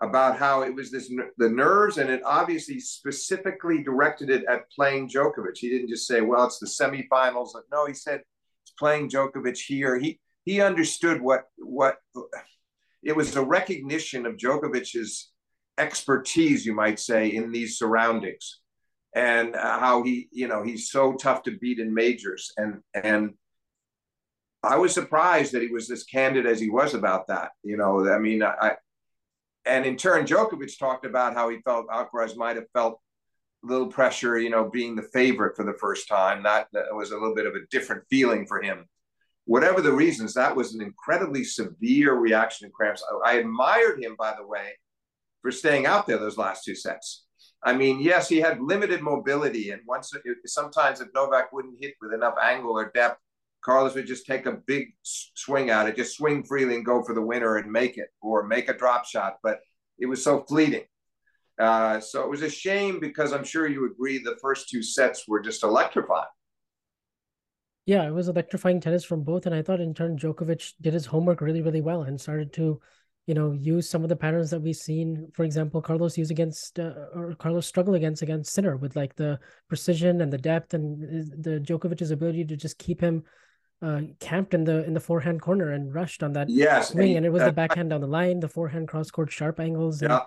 about 0.02 0.38
how 0.38 0.64
it 0.64 0.74
was 0.76 0.92
this 0.92 1.12
the 1.38 1.50
nerves, 1.50 1.98
and 1.98 2.10
it 2.10 2.22
obviously 2.26 2.80
specifically 2.80 3.84
directed 3.84 4.30
it 4.30 4.44
at 4.50 4.70
playing 4.72 5.10
Djokovic. 5.10 5.58
He 5.58 5.70
didn't 5.70 5.90
just 5.90 6.08
say, 6.08 6.22
"Well, 6.22 6.46
it's 6.46 6.60
the 6.60 6.68
semifinals." 6.68 7.50
No, 7.72 7.86
he 7.86 7.94
said 7.94 8.22
it's 8.64 8.74
playing 8.80 9.10
Djokovic 9.10 9.58
here. 9.58 9.98
He 10.00 10.20
he 10.46 10.62
understood 10.62 11.22
what 11.22 11.44
what 11.58 11.98
it 13.04 13.16
was 13.16 13.36
a 13.36 13.44
recognition 13.44 14.26
of 14.26 14.38
Djokovic's 14.38 15.32
expertise, 15.78 16.66
you 16.66 16.74
might 16.76 17.00
say, 17.00 17.28
in 17.30 17.52
these 17.52 17.78
surroundings. 17.78 18.60
and 19.16 19.56
uh, 19.56 19.80
how 19.80 20.04
he, 20.04 20.30
you 20.32 20.48
know, 20.48 20.64
he's 20.64 20.90
so 20.92 21.14
tough 21.16 21.44
to 21.44 21.58
beat 21.60 21.80
in 21.80 21.94
majors. 21.94 22.52
And 22.58 22.82
and 22.94 23.34
I 24.64 24.78
was 24.78 24.94
surprised 24.94 25.54
that 25.54 25.62
he 25.62 25.70
was 25.70 25.90
as 25.92 26.04
candid 26.04 26.46
as 26.46 26.60
he 26.60 26.70
was 26.70 26.94
about 26.94 27.28
that. 27.28 27.52
You 27.64 27.78
know, 27.78 28.08
I 28.12 28.20
mean, 28.20 28.44
I 28.44 28.76
and 29.66 29.86
in 29.86 29.98
turn, 29.98 30.26
Djokovic 30.26 30.78
talked 30.78 31.06
about 31.06 31.34
how 31.34 31.50
he 31.50 31.60
felt 31.62 31.88
Alcaraz 31.88 32.36
might 32.36 32.56
have 32.56 32.70
felt 32.74 33.00
a 33.64 33.68
little 33.68 33.88
pressure, 33.88 34.40
you 34.40 34.50
know, 34.50 34.70
being 34.70 34.96
the 34.96 35.08
favorite 35.14 35.56
for 35.56 35.64
the 35.64 35.78
first 35.80 36.08
time. 36.08 36.44
That, 36.44 36.68
that 36.74 36.94
was 36.96 37.12
a 37.12 37.18
little 37.18 37.36
bit 37.36 37.46
of 37.46 37.54
a 37.56 37.66
different 37.70 38.04
feeling 38.10 38.46
for 38.48 38.62
him. 38.62 38.86
Whatever 39.46 39.82
the 39.82 39.92
reasons, 39.92 40.34
that 40.34 40.56
was 40.56 40.74
an 40.74 40.82
incredibly 40.82 41.44
severe 41.44 42.14
reaction 42.16 42.68
to 42.68 42.72
cramps. 42.72 43.04
I, 43.26 43.32
I 43.32 43.34
admired 43.36 44.02
him, 44.02 44.16
by 44.18 44.36
the 44.38 44.46
way, 44.46 44.72
for 45.42 45.52
staying 45.52 45.86
out 45.86 46.08
there 46.08 46.18
those 46.18 46.38
last 46.38 46.64
two 46.64 46.76
sets. 46.76 47.26
I 47.64 47.74
mean, 47.74 48.00
yes, 48.00 48.28
he 48.28 48.38
had 48.38 48.62
limited 48.62 49.02
mobility, 49.02 49.70
and 49.70 49.82
once 49.86 50.12
sometimes 50.46 51.00
if 51.00 51.10
Novak 51.14 51.54
wouldn't 51.54 51.78
hit 51.80 51.94
with 52.02 52.14
enough 52.14 52.36
angle 52.42 52.72
or 52.72 52.92
depth, 52.94 53.20
Carlos 53.64 53.96
would 53.96 54.08
just 54.08 54.26
take 54.26 54.46
a 54.46 54.54
big 54.66 54.88
swing 55.04 55.70
at 55.70 55.88
it, 55.88 55.96
just 55.96 56.18
swing 56.18 56.44
freely 56.44 56.76
and 56.76 56.86
go 56.86 57.04
for 57.04 57.14
the 57.14 57.22
winner 57.22 57.58
and 57.58 57.72
make 57.72 57.98
it, 57.98 58.10
or 58.22 58.44
make 58.44 58.70
a 58.70 58.74
drop 58.74 59.06
shot. 59.06 59.38
But 59.44 59.60
it 60.00 60.08
was 60.08 60.24
so 60.24 60.44
fleeting. 60.44 60.84
Uh, 61.60 62.00
so 62.00 62.24
it 62.24 62.30
was 62.30 62.42
a 62.42 62.50
shame 62.50 63.00
because 63.00 63.34
I'm 63.34 63.44
sure 63.44 63.68
you 63.68 63.86
agree 63.86 64.18
the 64.18 64.38
first 64.42 64.70
two 64.70 64.82
sets 64.82 65.28
were 65.28 65.42
just 65.42 65.64
electrifying. 65.64 66.26
Yeah, 67.86 68.08
it 68.08 68.12
was 68.12 68.28
electrifying 68.28 68.80
tennis 68.80 69.04
from 69.04 69.24
both, 69.24 69.46
and 69.46 69.54
I 69.54 69.62
thought 69.62 69.82
in 69.82 69.94
turn 69.94 70.18
Djokovic 70.18 70.74
did 70.82 70.94
his 70.94 71.06
homework 71.06 71.42
really, 71.42 71.62
really 71.62 71.82
well 71.82 72.04
and 72.04 72.20
started 72.20 72.54
to 72.54 72.80
you 73.28 73.36
know, 73.36 73.52
use 73.52 73.90
some 73.90 74.04
of 74.04 74.10
the 74.10 74.16
patterns 74.16 74.50
that 74.50 74.62
we've 74.62 74.76
seen, 74.76 75.28
for 75.34 75.44
example, 75.44 75.82
Carlos 75.82 76.18
use 76.18 76.32
against 76.32 76.80
uh, 76.80 76.94
or 77.14 77.36
Carlos 77.36 77.68
struggle 77.68 77.94
against 77.94 78.22
against 78.22 78.54
Sinner 78.54 78.78
with 78.78 78.96
like 78.96 79.16
the 79.16 79.40
precision 79.68 80.22
and 80.22 80.34
the 80.34 80.38
depth 80.38 80.74
and 80.74 81.00
the 81.44 81.60
Djokovic's 81.60 82.12
ability 82.12 82.46
to 82.46 82.58
just 82.58 82.80
keep 82.80 83.00
him 83.00 83.24
uh, 83.82 84.02
camped 84.20 84.54
in 84.54 84.64
the 84.64 84.84
in 84.86 84.94
the 84.94 85.00
forehand 85.00 85.42
corner 85.42 85.72
and 85.72 85.94
rushed 85.94 86.24
on 86.24 86.34
that 86.34 86.50
yes, 86.50 86.90
swing, 86.90 87.18
and 87.18 87.26
it 87.26 87.30
was 87.32 87.44
the 87.44 87.52
backhand 87.52 87.90
down 87.90 88.02
the 88.02 88.08
line, 88.08 88.40
the 88.40 88.48
forehand 88.48 88.88
cross 88.88 89.12
court 89.12 89.32
sharp 89.32 89.60
angles. 89.60 90.02
And... 90.02 90.12
Yeah, 90.12 90.22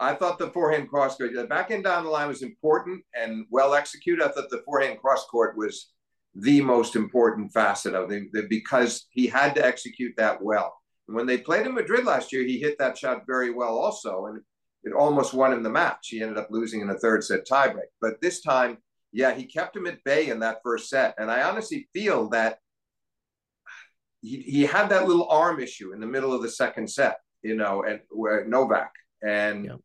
I 0.00 0.14
thought 0.14 0.38
the 0.38 0.50
forehand 0.50 0.88
cross 0.88 1.16
court, 1.16 1.32
the 1.34 1.44
backhand 1.44 1.84
down 1.84 2.04
the 2.04 2.10
line 2.10 2.28
was 2.28 2.42
important 2.42 3.04
and 3.14 3.46
well 3.50 3.74
executed. 3.74 4.24
I 4.24 4.28
thought 4.28 4.50
the 4.50 4.62
forehand 4.64 4.98
cross 4.98 5.26
court 5.26 5.56
was 5.56 5.92
the 6.34 6.60
most 6.60 6.96
important 6.96 7.52
facet 7.52 7.94
of 7.94 8.10
it 8.12 8.48
because 8.48 9.06
he 9.10 9.26
had 9.26 9.54
to 9.56 9.64
execute 9.64 10.14
that 10.16 10.40
well 10.40 10.80
when 11.12 11.26
they 11.26 11.38
played 11.38 11.66
in 11.66 11.74
Madrid 11.74 12.04
last 12.04 12.32
year, 12.32 12.44
he 12.44 12.58
hit 12.58 12.78
that 12.78 12.96
shot 12.96 13.26
very 13.26 13.50
well 13.50 13.76
also, 13.76 14.26
and 14.26 14.40
it 14.84 14.92
almost 14.92 15.34
won 15.34 15.52
him 15.52 15.62
the 15.62 15.70
match. 15.70 16.08
He 16.08 16.22
ended 16.22 16.38
up 16.38 16.48
losing 16.50 16.80
in 16.80 16.90
a 16.90 16.98
third 16.98 17.24
set 17.24 17.46
tiebreak. 17.46 17.90
But 18.00 18.20
this 18.20 18.40
time, 18.40 18.78
yeah, 19.12 19.34
he 19.34 19.44
kept 19.44 19.76
him 19.76 19.86
at 19.86 20.02
bay 20.04 20.28
in 20.28 20.40
that 20.40 20.60
first 20.62 20.88
set. 20.88 21.14
And 21.18 21.30
I 21.30 21.42
honestly 21.42 21.88
feel 21.92 22.28
that 22.30 22.58
he, 24.22 24.38
he 24.38 24.62
had 24.62 24.88
that 24.90 25.06
little 25.06 25.28
arm 25.28 25.60
issue 25.60 25.92
in 25.92 26.00
the 26.00 26.06
middle 26.06 26.32
of 26.32 26.42
the 26.42 26.50
second 26.50 26.90
set, 26.90 27.18
you 27.42 27.56
know, 27.56 27.84
and 27.84 28.00
where 28.10 28.44
Novak. 28.46 28.92
And 29.22 29.64
yeah. 29.64 29.76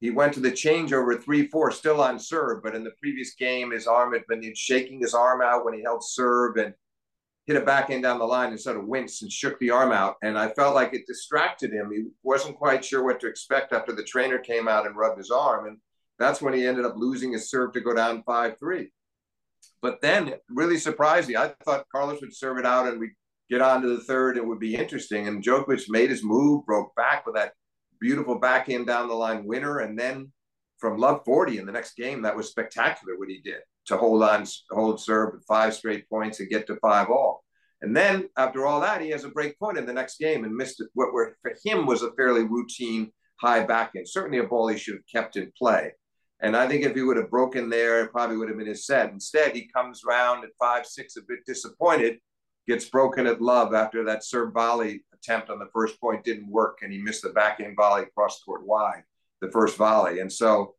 he 0.00 0.10
went 0.10 0.34
to 0.34 0.40
the 0.40 0.52
changeover 0.52 1.22
3 1.22 1.48
4, 1.48 1.70
still 1.70 2.00
on 2.00 2.18
serve. 2.18 2.62
But 2.62 2.74
in 2.74 2.84
the 2.84 2.92
previous 3.00 3.34
game, 3.34 3.70
his 3.70 3.86
arm 3.86 4.12
had 4.12 4.26
been 4.28 4.42
shaking 4.54 5.00
his 5.00 5.14
arm 5.14 5.42
out 5.42 5.64
when 5.64 5.74
he 5.74 5.82
held 5.82 6.04
serve. 6.04 6.56
And 6.56 6.74
hit 7.46 7.56
a 7.56 7.64
backhand 7.64 8.02
down 8.02 8.18
the 8.18 8.24
line 8.24 8.50
and 8.50 8.60
sort 8.60 8.76
of 8.76 8.86
winced 8.86 9.22
and 9.22 9.30
shook 9.30 9.58
the 9.60 9.70
arm 9.70 9.92
out. 9.92 10.16
And 10.22 10.36
I 10.36 10.48
felt 10.48 10.74
like 10.74 10.92
it 10.92 11.06
distracted 11.06 11.72
him. 11.72 11.90
He 11.92 12.06
wasn't 12.22 12.58
quite 12.58 12.84
sure 12.84 13.04
what 13.04 13.20
to 13.20 13.28
expect 13.28 13.72
after 13.72 13.92
the 13.92 14.02
trainer 14.02 14.38
came 14.38 14.66
out 14.66 14.86
and 14.86 14.96
rubbed 14.96 15.18
his 15.18 15.30
arm. 15.30 15.68
And 15.68 15.78
that's 16.18 16.42
when 16.42 16.54
he 16.54 16.66
ended 16.66 16.84
up 16.84 16.96
losing 16.96 17.32
his 17.32 17.48
serve 17.48 17.72
to 17.74 17.80
go 17.80 17.94
down 17.94 18.24
5 18.24 18.58
3. 18.58 18.92
But 19.80 20.00
then, 20.00 20.34
really 20.48 20.78
surprised 20.78 21.28
me. 21.28 21.36
I 21.36 21.54
thought 21.64 21.86
Carlos 21.92 22.20
would 22.20 22.34
serve 22.34 22.58
it 22.58 22.66
out 22.66 22.88
and 22.88 22.98
we'd 22.98 23.14
get 23.50 23.62
on 23.62 23.82
to 23.82 23.88
the 23.88 24.02
third. 24.04 24.36
It 24.36 24.46
would 24.46 24.60
be 24.60 24.74
interesting. 24.74 25.28
And 25.28 25.42
Djokovic 25.42 25.88
made 25.88 26.10
his 26.10 26.24
move, 26.24 26.66
broke 26.66 26.94
back 26.94 27.26
with 27.26 27.34
that 27.36 27.52
beautiful 28.00 28.38
backhand 28.38 28.86
down 28.86 29.08
the 29.08 29.14
line 29.14 29.46
winner. 29.46 29.78
And 29.78 29.98
then 29.98 30.32
from 30.78 30.98
love 30.98 31.22
40 31.24 31.58
in 31.58 31.66
the 31.66 31.72
next 31.72 31.96
game, 31.96 32.22
that 32.22 32.36
was 32.36 32.48
spectacular 32.48 33.18
what 33.18 33.28
he 33.28 33.40
did 33.40 33.60
to 33.86 33.96
hold 33.96 34.22
on, 34.22 34.44
hold 34.70 35.00
serve 35.00 35.34
at 35.34 35.46
five 35.46 35.74
straight 35.74 36.08
points 36.08 36.40
and 36.40 36.50
get 36.50 36.66
to 36.66 36.76
five 36.76 37.08
all. 37.08 37.44
And 37.82 37.96
then 37.96 38.28
after 38.36 38.66
all 38.66 38.80
that, 38.80 39.00
he 39.00 39.10
has 39.10 39.24
a 39.24 39.28
break 39.28 39.58
point 39.58 39.78
in 39.78 39.86
the 39.86 39.92
next 39.92 40.18
game 40.18 40.44
and 40.44 40.54
missed 40.54 40.82
what 40.94 41.12
were 41.12 41.36
for 41.42 41.54
him 41.64 41.86
was 41.86 42.02
a 42.02 42.12
fairly 42.12 42.42
routine 42.42 43.12
high 43.40 43.64
backhand. 43.64 44.08
Certainly 44.08 44.38
a 44.38 44.44
ball 44.44 44.68
he 44.68 44.78
should 44.78 44.94
have 44.94 45.06
kept 45.12 45.36
in 45.36 45.52
play. 45.56 45.92
And 46.40 46.56
I 46.56 46.68
think 46.68 46.84
if 46.84 46.94
he 46.94 47.02
would 47.02 47.16
have 47.16 47.30
broken 47.30 47.70
there, 47.70 48.02
it 48.02 48.12
probably 48.12 48.36
would 48.36 48.48
have 48.48 48.58
been 48.58 48.66
his 48.66 48.86
set. 48.86 49.10
Instead, 49.10 49.54
he 49.54 49.68
comes 49.68 50.02
round 50.04 50.44
at 50.44 50.50
five 50.58 50.86
six, 50.86 51.16
a 51.16 51.20
bit 51.26 51.38
disappointed, 51.46 52.18
gets 52.66 52.88
broken 52.88 53.26
at 53.26 53.40
love 53.40 53.74
after 53.74 54.04
that 54.04 54.24
serve 54.24 54.52
volley 54.52 55.04
attempt 55.14 55.50
on 55.50 55.58
the 55.58 55.68
first 55.72 56.00
point 56.00 56.24
didn't 56.24 56.50
work, 56.50 56.78
and 56.82 56.92
he 56.92 56.98
missed 56.98 57.22
the 57.22 57.30
backhand 57.30 57.76
volley 57.76 58.06
cross 58.14 58.42
court 58.42 58.66
wide, 58.66 59.02
the 59.40 59.50
first 59.50 59.76
volley. 59.76 60.20
And 60.20 60.32
so 60.32 60.74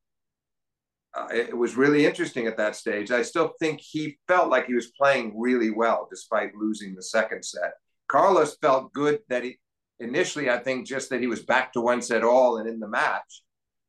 uh, 1.13 1.27
it 1.31 1.57
was 1.57 1.75
really 1.75 2.05
interesting 2.05 2.47
at 2.47 2.57
that 2.57 2.75
stage. 2.75 3.11
I 3.11 3.21
still 3.21 3.53
think 3.59 3.79
he 3.81 4.17
felt 4.27 4.49
like 4.49 4.67
he 4.67 4.73
was 4.73 4.91
playing 4.99 5.39
really 5.39 5.71
well 5.71 6.07
despite 6.09 6.55
losing 6.55 6.95
the 6.95 7.03
second 7.03 7.43
set. 7.43 7.73
Carlos 8.07 8.57
felt 8.61 8.93
good 8.93 9.19
that 9.29 9.43
he 9.43 9.57
initially, 9.99 10.49
I 10.49 10.59
think, 10.59 10.87
just 10.87 11.09
that 11.09 11.21
he 11.21 11.27
was 11.27 11.43
back 11.43 11.73
to 11.73 11.81
one 11.81 12.01
set 12.01 12.23
all 12.23 12.57
and 12.57 12.69
in 12.69 12.79
the 12.79 12.87
match. 12.87 13.43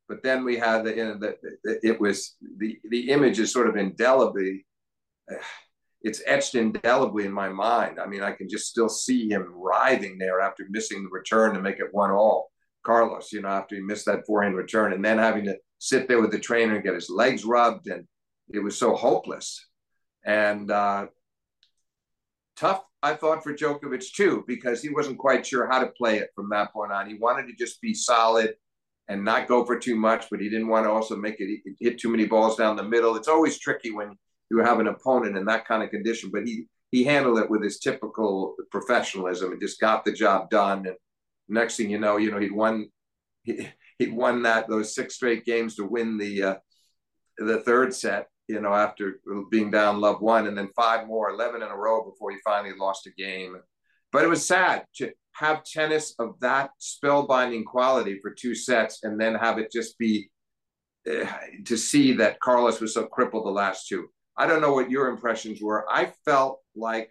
But 0.07 0.23
then 0.23 0.43
we 0.43 0.57
had 0.57 0.83
the, 0.85 0.95
you 0.95 1.05
know, 1.05 1.17
the, 1.19 1.37
the 1.63 1.79
it 1.83 2.01
was 2.01 2.35
the 2.57 2.79
the 2.89 3.11
image 3.11 3.39
is 3.39 3.53
sort 3.53 3.69
of 3.69 3.77
indelibly, 3.77 4.65
it's 6.01 6.21
etched 6.25 6.55
indelibly 6.55 7.25
in 7.25 7.31
my 7.31 7.49
mind. 7.49 7.99
I 7.99 8.07
mean, 8.07 8.23
I 8.23 8.31
can 8.31 8.47
just 8.47 8.67
still 8.67 8.89
see 8.89 9.29
him 9.29 9.51
writhing 9.53 10.17
there 10.17 10.39
after 10.39 10.65
missing 10.69 11.03
the 11.03 11.09
return 11.09 11.53
to 11.53 11.61
make 11.61 11.79
it 11.79 11.93
one 11.93 12.11
all. 12.11 12.51
Carlos, 12.85 13.31
you 13.33 13.41
know, 13.41 13.49
after 13.49 13.75
he 13.75 13.81
missed 13.81 14.05
that 14.05 14.25
forehand 14.25 14.55
return 14.55 14.93
and 14.93 15.03
then 15.03 15.17
having 15.17 15.45
to 15.45 15.57
sit 15.79 16.07
there 16.07 16.21
with 16.21 16.31
the 16.31 16.39
trainer 16.39 16.75
and 16.75 16.83
get 16.83 16.93
his 16.93 17.09
legs 17.09 17.43
rubbed, 17.43 17.87
and 17.87 18.05
it 18.53 18.59
was 18.59 18.77
so 18.77 18.95
hopeless. 18.95 19.65
And 20.25 20.71
uh, 20.71 21.07
tough, 22.55 22.83
I 23.03 23.15
thought, 23.15 23.43
for 23.43 23.53
Djokovic 23.53 24.13
too, 24.13 24.43
because 24.47 24.81
he 24.81 24.89
wasn't 24.89 25.17
quite 25.17 25.45
sure 25.45 25.67
how 25.67 25.79
to 25.79 25.91
play 25.97 26.19
it 26.19 26.29
from 26.35 26.49
that 26.49 26.71
point 26.71 26.93
on. 26.93 27.09
He 27.09 27.15
wanted 27.15 27.47
to 27.47 27.53
just 27.53 27.81
be 27.81 27.93
solid 27.93 28.55
and 29.09 29.25
not 29.25 29.47
go 29.47 29.65
for 29.65 29.77
too 29.77 29.95
much, 29.95 30.27
but 30.29 30.39
he 30.39 30.49
didn't 30.49 30.67
want 30.67 30.85
to 30.85 30.91
also 30.91 31.15
make 31.15 31.35
it 31.39 31.61
hit 31.79 31.99
too 31.99 32.09
many 32.09 32.25
balls 32.25 32.55
down 32.55 32.75
the 32.75 32.83
middle. 32.83 33.15
It's 33.15 33.27
always 33.27 33.59
tricky 33.59 33.91
when 33.91 34.15
you 34.49 34.59
have 34.59 34.79
an 34.79 34.87
opponent 34.87 35.37
in 35.37 35.45
that 35.45 35.67
kind 35.67 35.83
of 35.83 35.89
condition, 35.89 36.29
but 36.31 36.45
he 36.45 36.65
he 36.91 37.03
handled 37.03 37.37
it 37.37 37.49
with 37.49 37.63
his 37.63 37.79
typical 37.79 38.55
professionalism 38.71 39.51
and 39.51 39.61
just 39.61 39.79
got 39.79 40.03
the 40.03 40.11
job 40.11 40.49
done. 40.49 40.87
And 40.87 40.95
next 41.47 41.77
thing 41.77 41.89
you 41.89 41.99
know, 41.99 42.17
you 42.17 42.31
know, 42.31 42.39
he'd 42.39 42.51
won 42.51 42.89
he, 43.43 43.67
he 43.99 44.07
won 44.07 44.43
that 44.43 44.67
those 44.67 44.95
six 44.95 45.15
straight 45.15 45.45
games 45.45 45.75
to 45.75 45.85
win 45.85 46.17
the 46.17 46.43
uh, 46.43 46.55
the 47.37 47.61
third 47.61 47.93
set. 47.93 48.27
You 48.47 48.59
know, 48.59 48.73
after 48.73 49.19
being 49.51 49.69
down 49.69 50.01
love 50.01 50.21
one, 50.21 50.47
and 50.47 50.57
then 50.57 50.69
five 50.75 51.05
more, 51.05 51.29
eleven 51.29 51.61
in 51.61 51.67
a 51.67 51.77
row 51.77 52.03
before 52.03 52.31
he 52.31 52.37
finally 52.43 52.73
lost 52.75 53.05
a 53.05 53.11
game. 53.11 53.55
But 54.11 54.23
it 54.23 54.27
was 54.27 54.43
sad 54.43 54.85
to 54.95 55.11
have 55.33 55.63
tennis 55.63 56.15
of 56.17 56.39
that 56.39 56.71
spellbinding 56.81 57.65
quality 57.65 58.17
for 58.19 58.31
two 58.31 58.55
sets, 58.55 59.03
and 59.03 59.21
then 59.21 59.35
have 59.35 59.59
it 59.59 59.71
just 59.71 59.99
be 59.99 60.31
uh, 61.07 61.25
to 61.65 61.77
see 61.77 62.13
that 62.13 62.39
Carlos 62.39 62.81
was 62.81 62.95
so 62.95 63.05
crippled 63.05 63.45
the 63.45 63.51
last 63.51 63.87
two. 63.87 64.09
I 64.39 64.47
don't 64.47 64.61
know 64.61 64.73
what 64.73 64.89
your 64.89 65.09
impressions 65.09 65.61
were. 65.61 65.85
I 65.91 66.13
felt 66.23 66.61
like 66.73 67.09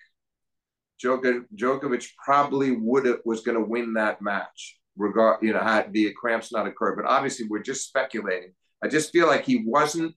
Djokovic 1.04 2.08
probably 2.25 2.73
would 2.73 3.04
have 3.04 3.18
was 3.26 3.42
going 3.42 3.58
to 3.58 3.64
win 3.64 3.92
that 3.94 4.23
match 4.23 4.78
regard, 4.97 5.42
you 5.42 5.52
know, 5.52 5.61
had 5.61 5.92
the 5.92 6.12
cramps 6.14 6.50
not 6.52 6.66
occurred. 6.66 6.97
But 6.97 7.04
obviously, 7.04 7.47
we're 7.47 7.62
just 7.62 7.87
speculating. 7.87 8.54
I 8.82 8.88
just 8.88 9.12
feel 9.12 9.26
like 9.26 9.44
he 9.44 9.62
wasn't 9.66 10.14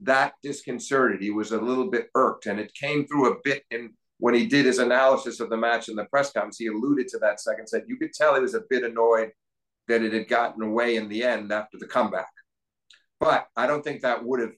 that 0.00 0.34
disconcerted. 0.42 1.22
He 1.22 1.30
was 1.30 1.52
a 1.52 1.60
little 1.60 1.88
bit 1.88 2.08
irked, 2.16 2.46
and 2.46 2.58
it 2.58 2.74
came 2.74 3.06
through 3.06 3.32
a 3.32 3.36
bit 3.44 3.62
in 3.70 3.94
when 4.18 4.34
he 4.34 4.46
did 4.46 4.66
his 4.66 4.78
analysis 4.78 5.38
of 5.38 5.50
the 5.50 5.56
match 5.56 5.88
in 5.88 5.94
the 5.94 6.04
press 6.06 6.32
conference. 6.32 6.58
He 6.58 6.66
alluded 6.66 7.06
to 7.08 7.18
that 7.18 7.40
second 7.40 7.68
set. 7.68 7.88
You 7.88 7.96
could 7.96 8.12
tell 8.12 8.34
he 8.34 8.40
was 8.40 8.54
a 8.54 8.64
bit 8.68 8.82
annoyed 8.82 9.30
that 9.86 10.02
it 10.02 10.12
had 10.12 10.28
gotten 10.28 10.62
away 10.62 10.96
in 10.96 11.08
the 11.08 11.22
end 11.22 11.52
after 11.52 11.78
the 11.78 11.86
comeback. 11.86 12.26
But 13.20 13.46
I 13.56 13.68
don't 13.68 13.82
think 13.82 14.02
that 14.02 14.24
would 14.24 14.40
have 14.40 14.52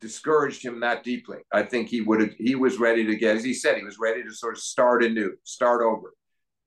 discouraged 0.00 0.64
him 0.64 0.80
that 0.80 1.04
deeply. 1.04 1.38
I 1.52 1.62
think 1.62 1.88
he 1.88 2.00
would 2.00 2.20
have. 2.20 2.32
He 2.38 2.54
was 2.54 2.78
ready 2.78 3.04
to 3.06 3.16
get, 3.16 3.36
as 3.36 3.44
he 3.44 3.54
said, 3.54 3.76
he 3.76 3.84
was 3.84 3.98
ready 3.98 4.22
to 4.22 4.32
sort 4.32 4.56
of 4.56 4.62
start 4.62 5.04
anew, 5.04 5.36
start 5.44 5.82
over. 5.82 6.14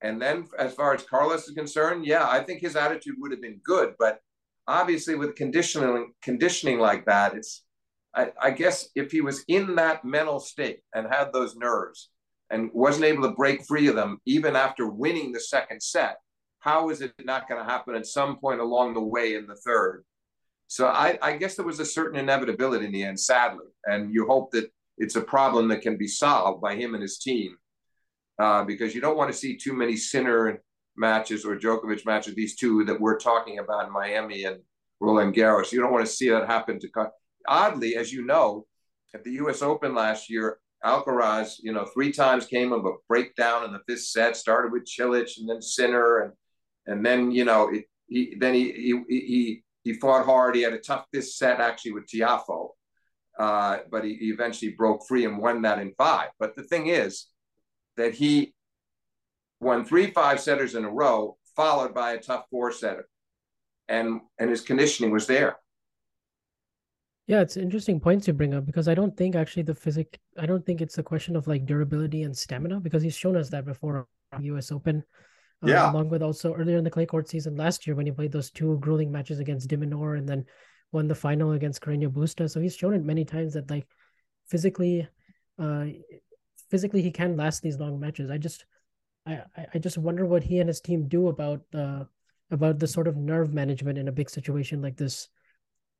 And 0.02 0.22
then, 0.22 0.48
as 0.58 0.74
far 0.74 0.94
as 0.94 1.04
Carlos 1.04 1.48
is 1.48 1.54
concerned, 1.54 2.06
yeah, 2.06 2.28
I 2.28 2.44
think 2.44 2.62
his 2.62 2.76
attitude 2.76 3.16
would 3.20 3.32
have 3.32 3.42
been 3.42 3.62
good. 3.64 3.94
But 4.00 4.20
obviously, 4.68 5.16
with 5.16 5.36
conditioning 5.36 6.14
conditioning 6.22 6.80
like 6.80 7.06
that, 7.06 7.36
it's 7.36 7.64
I, 8.14 8.32
I, 8.42 8.52
guess 8.52 8.90
if 8.96 9.12
he 9.12 9.22
was 9.22 9.44
in 9.48 9.76
that 9.76 10.04
mental 10.04 10.40
state 10.40 10.82
and 10.94 11.08
had 11.10 11.32
those 11.32 11.56
nerves 11.56 12.10
and 12.50 12.70
wasn't 12.74 13.06
able 13.06 13.24
to 13.24 13.36
break 13.36 13.64
free 13.66 13.88
of 13.88 13.96
them, 13.96 14.20
even 14.26 14.56
after 14.56 14.88
winning 14.88 15.32
the 15.32 15.40
second 15.40 15.82
set, 15.82 16.18
how 16.60 16.90
is 16.90 17.02
it 17.02 17.14
not 17.24 17.48
going 17.48 17.64
to 17.64 17.70
happen 17.70 17.96
at 17.96 18.06
some 18.06 18.38
point 18.38 18.60
along 18.60 18.94
the 18.94 19.02
way 19.02 19.36
in 19.36 19.48
the 19.48 19.56
third? 19.56 20.04
So 20.72 20.88
I, 20.88 21.20
I 21.22 21.36
guess 21.36 21.56
there 21.56 21.66
was 21.66 21.82
a 21.82 21.86
certain 21.86 22.18
inevitability 22.18 22.86
in 22.86 22.94
the 22.94 23.04
end, 23.04 23.20
sadly, 23.20 23.66
and 23.88 24.14
you 24.14 24.26
hope 24.26 24.52
that 24.52 24.72
it's 24.98 25.18
a 25.18 25.22
problem 25.22 25.68
that 25.68 25.82
can 25.82 25.98
be 25.98 26.08
solved 26.08 26.62
by 26.62 26.76
him 26.76 26.94
and 26.94 27.02
his 27.02 27.18
team, 27.18 27.58
uh, 28.40 28.64
because 28.64 28.96
you 28.96 29.02
don't 29.02 29.18
want 29.18 29.30
to 29.30 29.38
see 29.38 29.58
too 29.58 29.74
many 29.74 29.98
Sinner 29.98 30.64
matches 30.96 31.44
or 31.44 31.58
Djokovic 31.58 32.06
matches. 32.06 32.36
These 32.36 32.56
two 32.56 32.86
that 32.86 33.02
we're 33.02 33.20
talking 33.20 33.60
about 33.60 33.88
in 33.88 33.92
Miami 33.92 34.46
and 34.46 34.62
Roland 35.02 35.36
Garros. 35.36 35.74
You 35.74 35.82
don't 35.82 35.92
want 35.92 36.06
to 36.06 36.12
see 36.12 36.30
that 36.30 36.48
happen 36.48 36.80
to. 36.80 37.12
Oddly, 37.50 37.98
as 37.98 38.14
you 38.14 38.24
know, 38.24 38.66
at 39.14 39.26
the 39.26 39.32
U.S. 39.44 39.62
Open 39.62 39.94
last 39.94 40.30
year, 40.30 40.60
Alcaraz, 40.86 41.56
you 41.62 41.74
know, 41.74 41.84
three 41.94 42.14
times 42.14 42.46
came 42.46 42.72
of 42.72 42.86
a 42.86 42.94
breakdown 43.10 43.66
in 43.66 43.74
the 43.74 43.82
fifth 43.90 44.06
set. 44.06 44.38
Started 44.38 44.72
with 44.72 44.86
Cilic 44.86 45.38
and 45.38 45.50
then 45.50 45.62
Sinner, 45.62 46.20
and 46.20 46.34
and 46.88 47.06
then 47.06 47.30
you 47.30 47.44
know 47.44 47.68
it, 47.74 47.84
he 48.08 48.38
then 48.40 48.54
he 48.54 48.72
he 48.72 49.04
he 49.10 49.64
he 49.84 49.94
fought 49.94 50.26
hard. 50.26 50.56
He 50.56 50.62
had 50.62 50.74
a 50.74 50.80
tough 50.80 51.06
fifth 51.14 51.30
set 51.30 51.60
actually 51.60 51.94
with 51.94 52.08
Tiafoe, 52.08 52.70
uh, 53.40 53.80
but 53.90 54.04
he, 54.04 54.16
he 54.16 54.30
eventually 54.30 54.72
broke 54.72 55.08
free 55.08 55.26
and 55.26 55.38
won 55.38 55.62
that 55.64 55.80
in 55.80 55.94
five. 55.98 56.30
But 56.40 56.56
the 56.56 56.64
thing 56.64 56.88
is 56.88 57.28
that 57.98 58.14
he 58.14 58.54
won 59.60 59.86
three 59.86 60.08
five 60.12 60.40
setters 60.40 60.76
in 60.76 60.86
a 60.86 60.90
row, 60.90 61.38
followed 61.56 61.94
by 61.94 62.14
a 62.14 62.22
tough 62.22 62.46
four 62.50 62.72
setter, 62.72 63.08
and 63.88 64.22
and 64.40 64.50
his 64.50 64.62
conditioning 64.62 65.12
was 65.12 65.28
there. 65.28 65.58
Yeah, 67.28 67.42
it's 67.42 67.56
interesting 67.56 68.00
points 68.00 68.28
you 68.28 68.34
bring 68.34 68.54
up 68.54 68.66
because 68.66 68.88
I 68.88 68.96
don't 68.96 69.16
think 69.16 69.36
actually 69.36 69.64
the 69.64 69.76
physic 69.76 70.20
I 70.38 70.46
don't 70.46 70.66
think 70.66 70.82
it's 70.82 70.98
a 70.98 71.04
question 71.04 71.36
of 71.36 71.48
like 71.48 71.66
durability 71.66 72.24
and 72.24 72.38
stamina 72.38 72.80
because 72.80 73.04
he's 73.04 73.16
shown 73.16 73.38
us 73.38 73.50
that 73.50 73.66
before 73.66 74.08
US 74.40 74.72
Open. 74.72 75.04
Um, 75.62 75.70
yeah. 75.70 75.92
Along 75.92 76.10
with 76.10 76.24
also 76.24 76.54
earlier 76.54 76.78
in 76.78 76.84
the 76.84 76.90
clay 76.90 77.06
court 77.06 77.30
season 77.30 77.56
last 77.56 77.86
year 77.86 77.96
when 77.96 78.06
he 78.06 78.12
played 78.12 78.32
those 78.32 78.50
two 78.50 78.78
grueling 78.80 79.12
matches 79.12 79.40
against 79.40 79.68
de 79.68 79.78
Minaur 79.78 80.18
and 80.18 80.28
then 80.28 80.46
won 80.92 81.08
the 81.08 81.16
final 81.16 81.52
against 81.52 81.82
Carreño 81.82 82.10
Busta. 82.10 82.50
So 82.50 82.60
he's 82.60 82.76
shown 82.76 82.94
it 82.94 83.04
many 83.04 83.26
times 83.26 83.54
that 83.54 83.70
like 83.70 83.88
physically 84.48 85.08
uh 85.60 85.86
physically 86.70 87.02
he 87.02 87.12
can 87.12 87.38
last 87.38 87.62
these 87.62 87.80
long 87.80 88.00
matches. 88.00 88.32
I 88.32 88.38
just 88.38 88.66
I 89.26 89.42
I 89.74 89.80
just 89.80 89.98
wonder 89.98 90.26
what 90.26 90.44
he 90.44 90.60
and 90.60 90.68
his 90.68 90.82
team 90.82 91.08
do 91.08 91.28
about 91.28 91.62
uh 91.74 92.06
about 92.50 92.80
the 92.80 92.88
sort 92.88 93.08
of 93.08 93.16
nerve 93.16 93.54
management 93.54 93.98
in 93.98 94.08
a 94.08 94.12
big 94.12 94.30
situation 94.30 94.82
like 94.82 94.98
this 94.98 95.30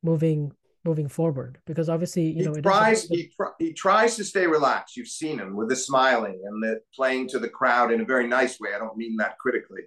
moving 0.02 0.52
moving 0.84 1.08
forward 1.08 1.58
because 1.66 1.88
obviously 1.88 2.30
you 2.30 2.44
know 2.44 2.54
he 2.54 2.60
tries 2.60 3.06
he, 3.08 3.28
tr- 3.28 3.54
he 3.58 3.72
tries 3.72 4.16
to 4.16 4.24
stay 4.24 4.46
relaxed. 4.46 4.96
You've 4.96 5.08
seen 5.08 5.38
him 5.38 5.56
with 5.56 5.68
the 5.68 5.76
smiling 5.76 6.40
and 6.44 6.62
the 6.62 6.80
playing 6.94 7.28
to 7.28 7.38
the 7.38 7.48
crowd 7.48 7.92
in 7.92 8.00
a 8.00 8.04
very 8.04 8.26
nice 8.26 8.58
way. 8.58 8.70
I 8.74 8.78
don't 8.78 8.96
mean 8.96 9.16
that 9.16 9.38
critically. 9.38 9.82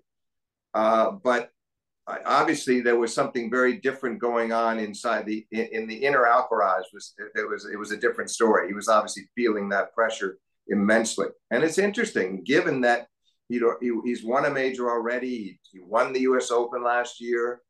Uh, 0.73 1.11
but 1.11 1.49
obviously 2.25 2.81
there 2.81 2.97
was 2.97 3.13
something 3.13 3.49
very 3.49 3.77
different 3.77 4.19
going 4.19 4.51
on 4.51 4.79
inside 4.79 5.25
the 5.25 5.45
in, 5.51 5.67
in 5.71 5.87
the 5.87 5.95
inner 5.95 6.23
alcaraz 6.23 6.83
was 6.93 7.13
it 7.17 7.49
was 7.49 7.65
it 7.65 7.77
was 7.77 7.91
a 7.91 7.97
different 7.97 8.29
story. 8.29 8.67
He 8.67 8.73
was 8.73 8.87
obviously 8.87 9.23
feeling 9.35 9.69
that 9.69 9.93
pressure 9.93 10.37
immensely. 10.67 11.27
And 11.51 11.63
it's 11.63 11.77
interesting 11.77 12.43
given 12.43 12.81
that 12.81 13.07
he, 13.49 13.61
he's 14.03 14.23
won 14.23 14.45
a 14.45 14.49
major 14.49 14.89
already. 14.89 15.29
He, 15.29 15.59
he 15.71 15.79
won 15.79 16.13
the 16.13 16.21
us 16.21 16.51
open 16.51 16.83
last 16.83 17.21
year 17.21 17.61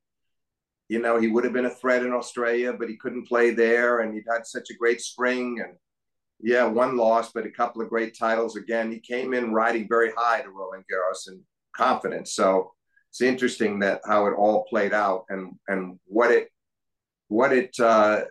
you 0.87 1.01
know, 1.01 1.19
he 1.19 1.27
would 1.27 1.43
have 1.43 1.53
been 1.53 1.65
a 1.65 1.69
threat 1.69 2.03
in 2.03 2.13
Australia, 2.13 2.73
but 2.73 2.89
he 2.89 2.97
couldn't 2.97 3.27
play 3.27 3.51
there. 3.51 3.99
And 3.99 4.13
he'd 4.13 4.25
had 4.31 4.45
such 4.45 4.69
a 4.69 4.75
great 4.75 5.01
spring. 5.01 5.59
And 5.63 5.75
yeah, 6.39 6.65
one 6.65 6.97
loss, 6.97 7.31
but 7.31 7.45
a 7.45 7.51
couple 7.51 7.81
of 7.81 7.89
great 7.89 8.17
titles 8.17 8.55
again. 8.55 8.91
He 8.91 8.99
came 8.99 9.33
in 9.33 9.53
riding 9.53 9.87
very 9.87 10.11
high 10.15 10.41
to 10.41 10.49
Roland 10.49 10.83
Garros 10.91 11.27
and 11.27 11.41
confidence. 11.75 12.33
So 12.33 12.71
it's 13.09 13.21
interesting 13.21 13.79
that 13.79 14.01
how 14.05 14.27
it 14.27 14.33
all 14.33 14.65
played 14.65 14.93
out 14.93 15.25
and 15.29 15.53
and 15.67 15.97
what 16.05 16.31
it 16.31 16.49
what 17.29 17.51
it 17.53 17.73
uh, 17.79 18.25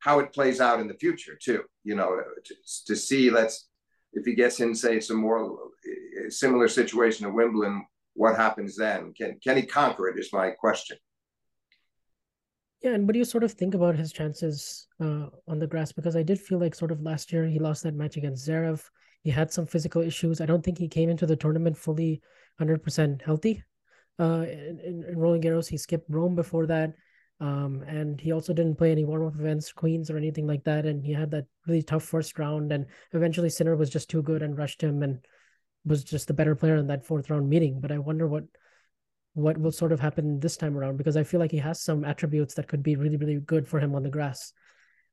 how 0.00 0.18
it 0.18 0.32
plays 0.32 0.60
out 0.60 0.80
in 0.80 0.86
the 0.86 0.94
future 0.94 1.36
too. 1.40 1.64
You 1.82 1.96
know, 1.96 2.20
to, 2.44 2.54
to 2.86 2.96
see 2.96 3.30
let's 3.30 3.68
if 4.12 4.24
he 4.24 4.34
gets 4.34 4.60
in 4.60 4.74
say 4.74 5.00
some 5.00 5.16
more 5.16 5.56
similar 6.28 6.68
situation 6.68 7.26
at 7.26 7.32
Wimbledon, 7.32 7.86
what 8.14 8.36
happens 8.36 8.76
then? 8.76 9.14
Can 9.14 9.38
can 9.42 9.56
he 9.56 9.62
conquer 9.62 10.08
it? 10.08 10.18
Is 10.18 10.32
my 10.32 10.50
question. 10.50 10.98
Yeah, 12.82 12.94
and 12.94 13.06
what 13.06 13.12
do 13.12 13.18
you 13.18 13.26
sort 13.26 13.44
of 13.44 13.52
think 13.52 13.74
about 13.74 13.96
his 13.96 14.10
chances 14.10 14.86
uh, 15.00 15.26
on 15.46 15.58
the 15.58 15.66
grass? 15.66 15.92
Because 15.92 16.16
I 16.16 16.22
did 16.22 16.40
feel 16.40 16.58
like 16.58 16.74
sort 16.74 16.90
of 16.90 17.02
last 17.02 17.30
year 17.30 17.46
he 17.46 17.58
lost 17.58 17.82
that 17.82 17.94
match 17.94 18.16
against 18.16 18.48
Zverev. 18.48 18.82
He 19.22 19.30
had 19.30 19.52
some 19.52 19.66
physical 19.66 20.00
issues. 20.00 20.40
I 20.40 20.46
don't 20.46 20.64
think 20.64 20.78
he 20.78 20.88
came 20.88 21.10
into 21.10 21.26
the 21.26 21.36
tournament 21.36 21.76
fully 21.76 22.22
100% 22.58 23.20
healthy. 23.22 23.62
Uh, 24.18 24.46
in, 24.48 25.04
in 25.06 25.18
Roland 25.18 25.44
Garros, 25.44 25.68
he 25.68 25.76
skipped 25.76 26.08
Rome 26.08 26.34
before 26.34 26.66
that. 26.66 26.94
Um, 27.38 27.82
and 27.86 28.18
he 28.18 28.32
also 28.32 28.52
didn't 28.54 28.76
play 28.76 28.92
any 28.92 29.04
warm-up 29.04 29.34
events, 29.38 29.72
Queens 29.72 30.10
or 30.10 30.16
anything 30.16 30.46
like 30.46 30.64
that. 30.64 30.86
And 30.86 31.04
he 31.04 31.12
had 31.12 31.30
that 31.32 31.46
really 31.66 31.82
tough 31.82 32.04
first 32.04 32.38
round. 32.38 32.72
And 32.72 32.86
eventually 33.12 33.50
Sinner 33.50 33.76
was 33.76 33.90
just 33.90 34.08
too 34.08 34.22
good 34.22 34.42
and 34.42 34.56
rushed 34.56 34.82
him 34.82 35.02
and 35.02 35.18
was 35.84 36.02
just 36.02 36.28
the 36.28 36.34
better 36.34 36.54
player 36.54 36.76
in 36.76 36.86
that 36.86 37.04
fourth 37.04 37.28
round 37.28 37.48
meeting. 37.48 37.80
But 37.80 37.92
I 37.92 37.98
wonder 37.98 38.26
what 38.26 38.44
what 39.34 39.58
will 39.58 39.72
sort 39.72 39.92
of 39.92 40.00
happen 40.00 40.40
this 40.40 40.56
time 40.56 40.76
around 40.76 40.96
because 40.96 41.16
I 41.16 41.22
feel 41.22 41.40
like 41.40 41.52
he 41.52 41.58
has 41.58 41.80
some 41.80 42.04
attributes 42.04 42.54
that 42.54 42.68
could 42.68 42.82
be 42.82 42.96
really, 42.96 43.16
really 43.16 43.36
good 43.36 43.66
for 43.66 43.78
him 43.78 43.94
on 43.94 44.02
the 44.02 44.10
grass 44.10 44.52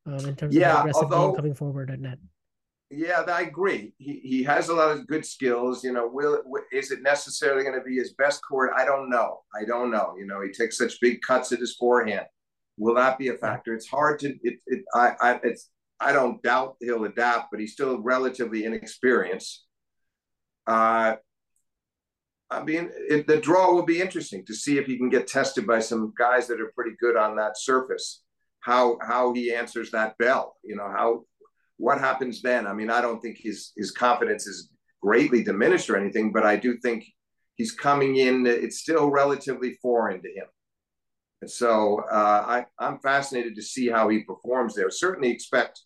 um, 0.06 0.26
in 0.26 0.36
terms 0.36 0.56
yeah, 0.56 0.74
of 0.74 0.80
aggressive 0.80 1.12
although, 1.12 1.34
coming 1.34 1.54
forward 1.54 1.92
at 1.92 2.00
net. 2.00 2.18
Yeah, 2.90 3.24
I 3.28 3.42
agree. 3.42 3.94
He, 3.98 4.22
he 4.24 4.44
has 4.44 4.70
a 4.70 4.74
lot 4.74 4.92
of 4.92 5.08
good 5.08 5.26
skills. 5.26 5.84
You 5.84 5.92
know, 5.92 6.08
will, 6.08 6.42
is 6.72 6.92
it 6.92 7.02
necessarily 7.02 7.64
going 7.64 7.78
to 7.78 7.84
be 7.84 7.98
his 7.98 8.14
best 8.14 8.42
court? 8.48 8.72
I 8.76 8.86
don't 8.86 9.10
know. 9.10 9.42
I 9.54 9.66
don't 9.66 9.92
know. 9.92 10.16
You 10.18 10.26
know, 10.26 10.42
he 10.42 10.52
takes 10.52 10.78
such 10.78 11.00
big 11.02 11.22
cuts 11.22 11.52
at 11.52 11.60
his 11.60 11.76
forehand. 11.76 12.28
Will 12.78 12.96
that 12.96 13.18
be 13.18 13.28
a 13.28 13.34
factor? 13.34 13.74
It's 13.74 13.88
hard 13.88 14.20
to. 14.20 14.30
It, 14.42 14.60
it 14.68 14.86
I, 14.94 15.14
I 15.20 15.40
it's 15.44 15.70
I 16.00 16.14
don't 16.14 16.42
doubt 16.42 16.78
he'll 16.80 17.04
adapt, 17.04 17.52
but 17.52 17.60
he's 17.60 17.74
still 17.74 18.02
relatively 18.02 18.64
inexperienced. 18.64 19.66
Uh, 20.66 21.16
I 22.50 22.64
mean, 22.64 22.90
it, 23.10 23.28
the 23.28 23.38
draw 23.38 23.74
will 23.74 23.84
be 23.84 24.00
interesting 24.00 24.46
to 24.46 24.54
see 24.54 24.78
if 24.78 24.86
he 24.86 24.98
can 24.98 25.10
get 25.10 25.28
tested 25.28 25.68
by 25.68 25.80
some 25.80 26.14
guys 26.18 26.48
that 26.48 26.62
are 26.62 26.72
pretty 26.76 26.96
good 27.00 27.18
on 27.18 27.36
that 27.36 27.58
surface. 27.58 28.24
How 28.62 28.98
how 29.02 29.34
he 29.34 29.54
answers 29.54 29.92
that 29.92 30.18
bell, 30.18 30.56
you 30.64 30.76
know, 30.76 30.90
how 30.90 31.26
what 31.78 32.00
happens 32.00 32.42
then? 32.42 32.68
I 32.68 32.74
mean, 32.74 32.90
I 32.90 33.02
don't 33.02 33.22
think 33.22 33.38
his 33.38 33.72
his 33.78 33.92
confidence 33.92 34.48
is 34.48 34.72
greatly 35.02 35.44
diminished 35.44 35.90
or 35.90 35.98
anything, 35.98 36.32
but 36.34 36.46
I 36.46 36.56
do 36.56 36.78
think 36.78 37.06
he's 37.56 37.72
coming 37.72 38.18
in. 38.18 38.46
It's 38.46 38.80
still 38.80 39.10
relatively 39.10 39.78
foreign 39.82 40.22
to 40.22 40.30
him, 40.30 40.48
and 41.42 41.52
so 41.52 42.02
uh, 42.12 42.44
I 42.48 42.66
I'm 42.80 43.00
fascinated 43.00 43.56
to 43.56 43.62
see 43.62 43.88
how 43.90 44.10
he 44.10 44.24
performs 44.24 44.74
there. 44.74 44.90
Certainly 44.90 45.30
expect 45.32 45.82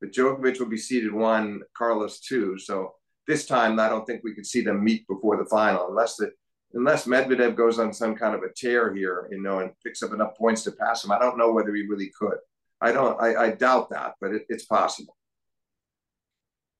that 0.00 0.12
Djokovic 0.12 0.58
will 0.58 0.66
be 0.66 0.78
seeded 0.78 1.12
one, 1.12 1.60
Carlos 1.76 2.20
two. 2.20 2.58
So 2.58 2.94
this 3.26 3.46
time, 3.46 3.78
I 3.80 3.88
don't 3.88 4.04
think 4.04 4.22
we 4.22 4.34
could 4.34 4.46
see 4.46 4.60
them 4.60 4.84
meet 4.84 5.06
before 5.06 5.36
the 5.36 5.46
final, 5.46 5.88
unless 5.88 6.16
the 6.16 6.30
unless 6.74 7.06
Medvedev 7.06 7.56
goes 7.56 7.78
on 7.78 7.92
some 7.92 8.16
kind 8.16 8.34
of 8.34 8.42
a 8.42 8.52
tear 8.54 8.94
here, 8.94 9.28
you 9.30 9.40
know, 9.40 9.60
and 9.60 9.70
picks 9.84 10.02
up 10.02 10.12
enough 10.12 10.36
points 10.36 10.64
to 10.64 10.72
pass 10.72 11.04
him. 11.04 11.12
I 11.12 11.18
don't 11.18 11.38
know 11.38 11.52
whether 11.52 11.74
he 11.74 11.86
really 11.86 12.10
could. 12.18 12.36
I 12.80 12.92
don't. 12.92 13.20
I, 13.20 13.34
I 13.36 13.50
doubt 13.52 13.90
that, 13.90 14.14
but 14.20 14.32
it, 14.32 14.42
it's 14.48 14.64
possible. 14.64 15.16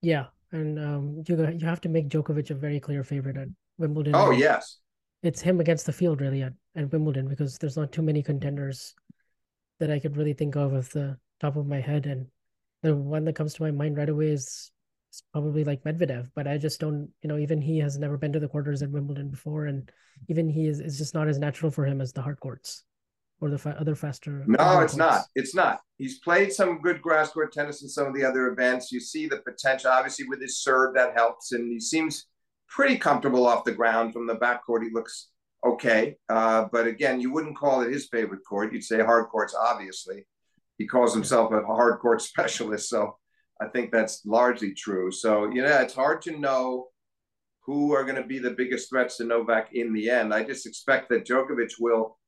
Yeah, 0.03 0.27
and 0.53 0.79
um, 0.79 1.25
you 1.27 1.37
you 1.59 1.67
have 1.67 1.81
to 1.83 1.89
make 1.89 2.09
Djokovic 2.09 2.51
a 2.51 2.55
very 2.55 2.81
clear 2.81 3.05
favorite 3.05 3.37
at 3.37 3.49
Wimbledon. 3.79 4.15
Oh 4.15 4.31
yes, 4.31 4.79
it's 5.23 5.41
him 5.41 5.61
against 5.61 5.87
the 5.87 5.93
field 5.93 6.21
really 6.21 6.43
at, 6.43 6.53
at 6.77 6.93
Wimbledon 6.93 7.29
because 7.29 7.57
there's 7.59 7.77
not 7.77 7.93
too 7.93 8.03
many 8.03 8.23
contenders 8.23 8.95
that 9.81 9.91
I 9.91 9.99
could 9.99 10.17
really 10.17 10.35
think 10.35 10.57
of 10.57 10.75
off 10.75 10.91
the 10.91 11.17
top 11.41 11.57
of 11.57 11.67
my 11.67 11.81
head, 11.81 12.07
and 12.07 12.27
the 12.83 12.95
one 12.95 13.25
that 13.25 13.37
comes 13.37 13.55
to 13.55 13.63
my 13.63 13.71
mind 13.71 13.97
right 13.97 14.11
away 14.11 14.29
is 14.29 14.71
it's 15.15 15.23
probably 15.33 15.63
like 15.63 15.85
Medvedev, 15.85 16.29
but 16.35 16.49
I 16.49 16.59
just 16.59 16.81
don't, 16.81 17.09
you 17.23 17.29
know, 17.29 17.39
even 17.39 17.63
he 17.63 17.79
has 17.79 17.97
never 17.99 18.17
been 18.17 18.33
to 18.33 18.41
the 18.41 18.49
quarters 18.49 18.83
at 18.83 18.91
Wimbledon 18.91 19.31
before, 19.31 19.67
and 19.67 19.89
even 20.29 20.49
he 20.49 20.67
is 20.67 20.81
it's 20.81 20.99
just 20.99 21.15
not 21.15 21.29
as 21.29 21.39
natural 21.39 21.71
for 21.71 21.87
him 21.87 22.01
as 22.01 22.13
the 22.13 22.21
hard 22.21 22.41
courts 22.41 22.83
or 23.41 23.49
the 23.49 23.59
fa- 23.59 23.77
other 23.79 23.95
faster. 23.95 24.43
No, 24.49 24.81
it's 24.81 24.95
courts. 24.95 24.97
not. 24.97 25.21
It's 25.37 25.55
not. 25.55 25.81
He's 25.99 26.19
played 26.19 26.53
some 26.53 26.81
good 26.81 27.01
grass 27.01 27.31
court 27.31 27.53
tennis 27.53 27.83
in 27.83 27.89
some 27.89 28.09
of 28.09 28.15
the 28.15 28.25
other 28.25 28.49
events. 28.49 28.91
You 28.91 28.99
see 28.99 29.29
the 29.29 29.37
potential, 29.37 29.93
obviously, 29.93 30.27
with 30.27 30.43
his 30.43 30.59
serve 30.59 30.97
that 30.97 31.15
helps, 31.15 31.53
and 31.53 31.71
he 31.71 31.79
seems 31.79 32.27
pretty 32.69 32.99
comfortable 32.99 33.47
off 33.47 33.63
the 33.63 33.71
ground 33.71 34.13
from 34.13 34.27
the 34.27 34.35
back 34.35 34.67
court. 34.67 34.83
He 34.83 34.91
looks 34.91 35.29
okay, 35.65 36.17
uh, 36.29 36.67
but 36.73 36.89
again, 36.89 37.21
you 37.21 37.33
wouldn't 37.33 37.57
call 37.57 37.83
it 37.83 37.93
his 37.93 38.09
favorite 38.09 38.45
court. 38.49 38.73
You'd 38.73 38.83
say 38.83 39.01
hard 39.01 39.29
courts, 39.29 39.55
obviously. 39.55 40.27
He 40.77 40.89
calls 40.89 41.15
himself 41.15 41.53
a 41.53 41.65
hard 41.65 42.01
court 42.01 42.21
specialist, 42.33 42.89
so 42.89 43.17
I 43.61 43.69
think 43.69 43.93
that's 43.93 44.25
largely 44.27 44.75
true. 44.75 45.11
So, 45.13 45.51
you 45.51 45.63
know, 45.63 45.81
it's 45.81 45.95
hard 45.95 46.23
to 46.23 46.39
know 46.39 46.89
who 47.61 47.93
are 47.93 48.05
going 48.05 48.21
to 48.21 48.27
be 48.27 48.39
the 48.39 48.51
biggest 48.51 48.91
threats 48.91 49.17
to 49.17 49.25
Novak 49.25 49.71
in 49.73 49.93
the 49.93 50.11
end. 50.11 50.35
I 50.35 50.45
just 50.45 50.67
expect 50.67 51.09
that 51.11 51.27
Djokovic 51.27 51.73
will 51.81 52.19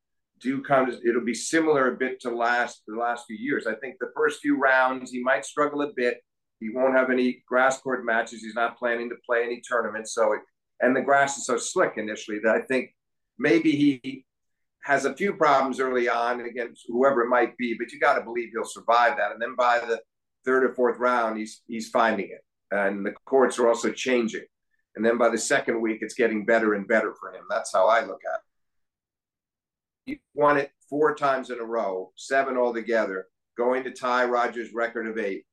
do 0.40 0.62
of, 0.68 0.88
it'll 1.06 1.24
be 1.24 1.34
similar 1.34 1.92
a 1.92 1.96
bit 1.96 2.20
to 2.20 2.30
last 2.30 2.82
the 2.86 2.96
last 2.96 3.26
few 3.26 3.36
years. 3.36 3.66
I 3.66 3.74
think 3.74 3.96
the 3.98 4.12
first 4.14 4.40
few 4.40 4.58
rounds 4.58 5.10
he 5.10 5.22
might 5.22 5.44
struggle 5.44 5.82
a 5.82 5.92
bit. 5.94 6.18
He 6.60 6.70
won't 6.70 6.96
have 6.96 7.10
any 7.10 7.42
grass 7.46 7.80
court 7.80 8.04
matches. 8.04 8.40
He's 8.40 8.54
not 8.54 8.78
planning 8.78 9.10
to 9.10 9.16
play 9.26 9.44
any 9.44 9.60
tournaments. 9.60 10.14
So, 10.14 10.32
it, 10.32 10.40
and 10.80 10.94
the 10.94 11.02
grass 11.02 11.36
is 11.38 11.46
so 11.46 11.56
slick 11.56 11.94
initially 11.96 12.38
that 12.44 12.54
I 12.54 12.60
think 12.62 12.94
maybe 13.38 13.72
he 13.72 14.24
has 14.84 15.04
a 15.04 15.14
few 15.14 15.34
problems 15.34 15.80
early 15.80 16.08
on 16.08 16.40
against 16.40 16.84
whoever 16.88 17.22
it 17.22 17.28
might 17.28 17.56
be, 17.56 17.74
but 17.78 17.92
you 17.92 17.98
got 17.98 18.14
to 18.14 18.24
believe 18.24 18.50
he'll 18.52 18.64
survive 18.64 19.16
that. 19.16 19.32
And 19.32 19.42
then 19.42 19.56
by 19.56 19.80
the 19.80 20.00
third 20.46 20.64
or 20.64 20.72
fourth 20.72 20.98
round, 20.98 21.38
he's 21.38 21.60
he's 21.66 21.90
finding 21.90 22.30
it, 22.30 22.44
and 22.70 23.04
the 23.04 23.12
courts 23.26 23.58
are 23.58 23.68
also 23.68 23.90
changing. 23.92 24.44
And 24.94 25.04
then 25.04 25.18
by 25.18 25.28
the 25.28 25.36
second 25.36 25.82
week, 25.82 25.98
it's 26.00 26.14
getting 26.14 26.46
better 26.46 26.72
and 26.72 26.88
better 26.88 27.12
for 27.20 27.34
him. 27.34 27.42
That's 27.50 27.72
how 27.74 27.86
I 27.86 28.00
look 28.00 28.20
at 28.24 28.38
it. 28.38 28.40
He 30.06 30.20
won 30.34 30.56
it 30.56 30.70
four 30.88 31.14
times 31.14 31.50
in 31.50 31.60
a 31.60 31.64
row, 31.64 32.12
seven 32.16 32.56
altogether, 32.56 33.26
going 33.58 33.84
to 33.84 33.90
tie 33.90 34.24
Rogers' 34.24 34.72
record 34.72 35.06
of 35.06 35.18
eight. 35.18 35.44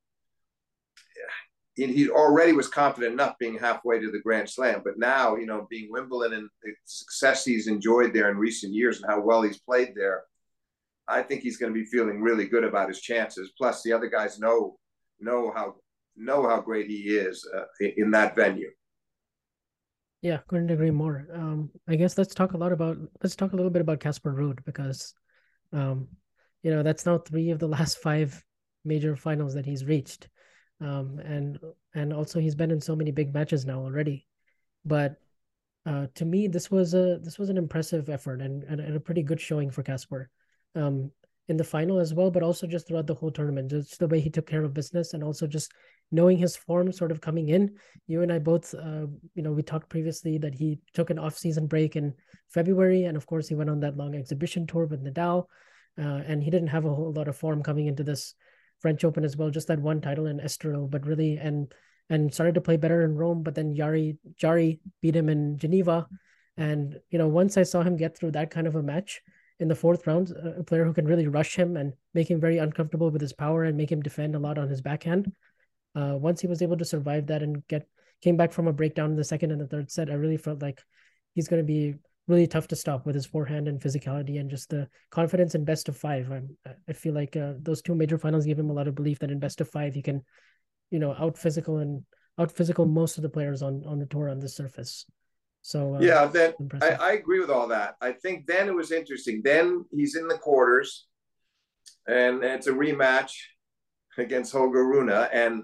He 1.75 2.07
already 2.07 2.53
was 2.53 2.67
confident 2.67 3.13
enough 3.13 3.35
being 3.39 3.57
halfway 3.57 3.99
to 3.99 4.11
the 4.11 4.21
Grand 4.21 4.47
Slam, 4.47 4.81
but 4.85 4.99
now, 4.99 5.35
you 5.35 5.47
know, 5.47 5.65
being 5.71 5.91
Wimbledon 5.91 6.37
and 6.37 6.49
the 6.61 6.71
success 6.85 7.43
he's 7.43 7.67
enjoyed 7.67 8.13
there 8.13 8.29
in 8.29 8.37
recent 8.37 8.73
years 8.73 9.01
and 9.01 9.09
how 9.09 9.19
well 9.19 9.41
he's 9.41 9.59
played 9.59 9.93
there, 9.95 10.21
I 11.07 11.23
think 11.23 11.41
he's 11.41 11.57
going 11.57 11.73
to 11.73 11.79
be 11.79 11.85
feeling 11.85 12.21
really 12.21 12.47
good 12.47 12.63
about 12.63 12.89
his 12.89 13.01
chances. 13.01 13.53
Plus, 13.57 13.81
the 13.81 13.91
other 13.91 14.07
guys 14.07 14.39
know 14.39 14.77
know 15.23 15.51
how 15.55 15.75
know 16.15 16.47
how 16.47 16.61
great 16.61 16.87
he 16.87 17.17
is 17.17 17.47
uh, 17.55 17.65
in 17.79 18.11
that 18.11 18.35
venue. 18.35 18.69
Yeah, 20.21 20.39
couldn't 20.47 20.69
agree 20.69 20.91
more. 20.91 21.27
Um, 21.33 21.69
I 21.87 21.95
guess 21.95 22.17
let's 22.17 22.33
talk 22.33 22.53
a 22.53 22.57
lot 22.57 22.71
about 22.71 22.97
let's 23.21 23.35
talk 23.35 23.53
a 23.53 23.55
little 23.55 23.71
bit 23.71 23.81
about 23.81 23.99
Casper 23.99 24.33
Ruud 24.33 24.63
because, 24.63 25.13
um, 25.73 26.07
you 26.61 26.71
know, 26.71 26.81
that's 26.81 27.05
now 27.05 27.17
three 27.17 27.49
of 27.49 27.59
the 27.59 27.67
last 27.77 27.97
five 27.97 28.41
major 28.85 29.15
finals 29.15 29.53
that 29.55 29.65
he's 29.65 29.85
reached, 29.85 30.29
um, 30.79 31.19
and 31.19 31.59
and 31.93 32.13
also 32.13 32.39
he's 32.39 32.55
been 32.55 32.71
in 32.71 32.81
so 32.81 32.95
many 32.95 33.11
big 33.11 33.33
matches 33.33 33.65
now 33.65 33.81
already. 33.81 34.25
But 34.85 35.17
uh, 35.85 36.07
to 36.15 36.25
me, 36.25 36.47
this 36.47 36.71
was 36.71 36.93
a 36.93 37.19
this 37.21 37.37
was 37.37 37.49
an 37.49 37.57
impressive 37.57 38.09
effort 38.09 38.41
and 38.41 38.63
and, 38.63 38.95
a 38.95 38.99
pretty 38.99 39.23
good 39.23 39.41
showing 39.41 39.71
for 39.71 39.83
Casper. 39.83 40.29
Um, 40.75 41.11
in 41.49 41.57
the 41.57 41.63
final 41.63 41.99
as 41.99 42.13
well, 42.13 42.31
but 42.31 42.43
also 42.43 42.65
just 42.65 42.87
throughout 42.87 43.07
the 43.07 43.13
whole 43.13 43.31
tournament, 43.31 43.69
just 43.69 43.99
the 43.99 44.07
way 44.07 44.19
he 44.19 44.29
took 44.29 44.47
care 44.47 44.63
of 44.63 44.73
business 44.73 45.13
and 45.13 45.23
also 45.23 45.45
just 45.45 45.71
knowing 46.11 46.37
his 46.37 46.55
form 46.55 46.91
sort 46.91 47.11
of 47.11 47.21
coming 47.21 47.49
in. 47.49 47.75
You 48.07 48.21
and 48.21 48.31
I 48.31 48.39
both, 48.39 48.73
uh, 48.73 49.07
you 49.33 49.43
know, 49.43 49.51
we 49.51 49.63
talked 49.63 49.89
previously 49.89 50.37
that 50.37 50.53
he 50.53 50.79
took 50.93 51.09
an 51.09 51.19
off-season 51.19 51.67
break 51.67 51.95
in 51.95 52.13
February, 52.49 53.05
and 53.05 53.17
of 53.17 53.25
course 53.25 53.47
he 53.47 53.55
went 53.55 53.69
on 53.69 53.81
that 53.81 53.97
long 53.97 54.15
exhibition 54.15 54.67
tour 54.67 54.85
with 54.85 55.03
Nadal, 55.03 55.47
uh, 55.99 56.21
and 56.25 56.43
he 56.43 56.49
didn't 56.49 56.67
have 56.67 56.85
a 56.85 56.93
whole 56.93 57.11
lot 57.11 57.27
of 57.27 57.35
form 57.35 57.61
coming 57.63 57.87
into 57.87 58.03
this 58.03 58.35
French 58.79 59.03
Open 59.03 59.25
as 59.25 59.35
well. 59.35 59.49
Just 59.49 59.67
that 59.67 59.79
one 59.79 60.01
title 60.01 60.27
in 60.27 60.39
Estoril, 60.39 60.89
but 60.89 61.05
really 61.05 61.37
and 61.37 61.73
and 62.09 62.33
started 62.33 62.55
to 62.55 62.61
play 62.61 62.77
better 62.77 63.03
in 63.03 63.15
Rome. 63.15 63.43
But 63.43 63.55
then 63.55 63.75
Yari 63.75 64.17
Jarry 64.35 64.81
beat 65.01 65.15
him 65.15 65.29
in 65.29 65.57
Geneva, 65.57 66.07
and 66.57 66.99
you 67.09 67.17
know 67.17 67.27
once 67.27 67.57
I 67.57 67.63
saw 67.63 67.81
him 67.81 67.97
get 67.97 68.17
through 68.17 68.31
that 68.31 68.51
kind 68.51 68.67
of 68.67 68.75
a 68.75 68.83
match 68.83 69.21
in 69.59 69.67
the 69.67 69.75
fourth 69.75 70.05
round, 70.07 70.31
a 70.31 70.63
player 70.63 70.85
who 70.85 70.93
can 70.93 71.05
really 71.05 71.27
rush 71.27 71.55
him 71.55 71.77
and 71.77 71.93
make 72.13 72.29
him 72.29 72.39
very 72.39 72.57
uncomfortable 72.57 73.09
with 73.11 73.21
his 73.21 73.33
power 73.33 73.63
and 73.63 73.77
make 73.77 73.91
him 73.91 74.01
defend 74.01 74.35
a 74.35 74.39
lot 74.39 74.57
on 74.57 74.69
his 74.69 74.81
backhand. 74.81 75.31
Uh, 75.95 76.15
once 76.17 76.41
he 76.41 76.47
was 76.47 76.61
able 76.61 76.77
to 76.77 76.85
survive 76.85 77.27
that 77.27 77.43
and 77.43 77.65
get 77.67 77.87
came 78.21 78.37
back 78.37 78.51
from 78.51 78.67
a 78.67 78.73
breakdown 78.73 79.11
in 79.11 79.17
the 79.17 79.23
second 79.23 79.51
and 79.51 79.61
the 79.61 79.67
third 79.67 79.91
set, 79.91 80.09
I 80.09 80.13
really 80.13 80.37
felt 80.37 80.61
like 80.61 80.81
he's 81.35 81.47
going 81.47 81.61
to 81.61 81.65
be 81.65 81.95
really 82.27 82.47
tough 82.47 82.67
to 82.69 82.75
stop 82.75 83.05
with 83.05 83.15
his 83.15 83.25
forehand 83.25 83.67
and 83.67 83.81
physicality 83.81 84.39
and 84.39 84.49
just 84.49 84.69
the 84.69 84.87
confidence 85.11 85.55
in 85.55 85.65
best 85.65 85.89
of 85.89 85.97
five. 85.97 86.31
I'm, 86.31 86.55
I 86.87 86.93
feel 86.93 87.13
like 87.13 87.35
uh, 87.35 87.53
those 87.59 87.81
two 87.81 87.95
major 87.95 88.17
finals 88.17 88.45
give 88.45 88.57
him 88.57 88.69
a 88.69 88.73
lot 88.73 88.87
of 88.87 88.95
belief 88.95 89.19
that 89.19 89.31
in 89.31 89.39
best 89.39 89.59
of 89.59 89.69
five 89.69 89.93
he 89.93 90.01
can, 90.01 90.23
you 90.89 90.99
know, 90.99 91.13
out 91.19 91.37
physical 91.37 91.79
and 91.79 92.05
out 92.39 92.51
physical 92.51 92.85
most 92.85 93.17
of 93.17 93.23
the 93.23 93.29
players 93.29 93.61
on 93.61 93.83
on 93.85 93.99
the 93.99 94.05
tour 94.05 94.29
on 94.29 94.39
this 94.39 94.55
surface. 94.55 95.05
So 95.63 95.95
uh, 95.95 95.99
yeah, 96.01 96.25
then 96.25 96.53
I, 96.81 96.89
I, 96.89 97.11
agree 97.13 97.39
with 97.39 97.49
all 97.49 97.69
that. 97.69 97.95
I 98.01 98.11
think 98.11 98.47
then 98.47 98.67
it 98.67 98.75
was 98.75 98.91
interesting. 98.91 99.41
Then 99.45 99.85
he's 99.95 100.17
in 100.17 100.27
the 100.27 100.37
quarters, 100.37 101.07
and 102.05 102.43
it's 102.43 102.67
a 102.67 102.73
rematch 102.73 103.31
against 104.17 104.51
Holger 104.51 104.85
Rune, 104.85 105.09
and 105.09 105.63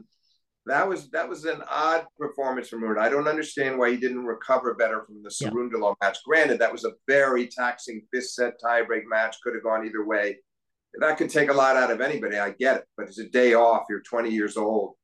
that 0.68 0.88
was 0.88 1.10
that 1.10 1.28
was 1.28 1.44
an 1.44 1.62
odd 1.70 2.06
performance 2.18 2.70
from 2.70 2.82
Rune. 2.82 2.98
I 2.98 3.10
don't 3.10 3.28
understand 3.28 3.78
why 3.78 3.92
he 3.92 3.98
didn't 3.98 4.24
recover 4.24 4.74
better 4.76 5.04
from 5.06 5.22
the 5.22 5.30
Cerundolo 5.30 5.94
yeah. 6.02 6.08
match. 6.08 6.20
Granted, 6.26 6.60
that 6.60 6.72
was 6.72 6.86
a 6.86 6.94
very 7.06 7.48
taxing 7.48 8.02
fifth 8.14 8.30
set 8.30 8.54
tiebreak 8.64 9.04
match. 9.06 9.36
Could 9.44 9.56
have 9.56 9.64
gone 9.64 9.86
either 9.86 10.06
way. 10.06 10.38
That 11.02 11.18
could 11.18 11.30
take 11.30 11.50
a 11.50 11.54
lot 11.54 11.76
out 11.76 11.92
of 11.92 12.00
anybody. 12.00 12.38
I 12.38 12.52
get 12.52 12.78
it, 12.78 12.86
but 12.96 13.08
it's 13.08 13.20
a 13.20 13.28
day 13.28 13.54
off. 13.54 13.84
You're 13.90 14.02
20 14.02 14.30
years 14.30 14.56
old 14.56 14.96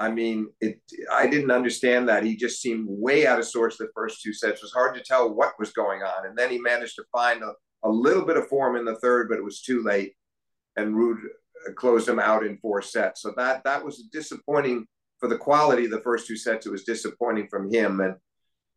I 0.00 0.10
mean, 0.10 0.48
it. 0.62 0.80
I 1.12 1.26
didn't 1.26 1.50
understand 1.50 2.08
that. 2.08 2.24
He 2.24 2.34
just 2.34 2.62
seemed 2.62 2.86
way 2.88 3.26
out 3.26 3.38
of 3.38 3.44
sorts 3.44 3.76
the 3.76 3.90
first 3.94 4.22
two 4.22 4.32
sets. 4.32 4.60
It 4.60 4.62
was 4.62 4.72
hard 4.72 4.94
to 4.94 5.02
tell 5.02 5.32
what 5.32 5.58
was 5.58 5.72
going 5.72 6.02
on, 6.02 6.26
and 6.26 6.36
then 6.36 6.50
he 6.50 6.58
managed 6.58 6.96
to 6.96 7.04
find 7.12 7.42
a, 7.42 7.52
a 7.84 7.90
little 7.90 8.24
bit 8.24 8.38
of 8.38 8.48
form 8.48 8.76
in 8.76 8.86
the 8.86 8.96
third, 8.96 9.28
but 9.28 9.36
it 9.36 9.44
was 9.44 9.60
too 9.60 9.82
late, 9.82 10.14
and 10.76 10.94
Ruud 10.94 11.18
uh, 11.18 11.72
closed 11.74 12.08
him 12.08 12.18
out 12.18 12.46
in 12.46 12.56
four 12.62 12.80
sets. 12.80 13.20
So 13.20 13.34
that 13.36 13.62
that 13.64 13.84
was 13.84 14.04
disappointing 14.10 14.86
for 15.18 15.28
the 15.28 15.36
quality 15.36 15.84
of 15.84 15.90
the 15.90 16.00
first 16.00 16.26
two 16.26 16.36
sets. 16.36 16.64
It 16.64 16.72
was 16.72 16.84
disappointing 16.84 17.48
from 17.48 17.70
him, 17.70 18.00
and 18.00 18.14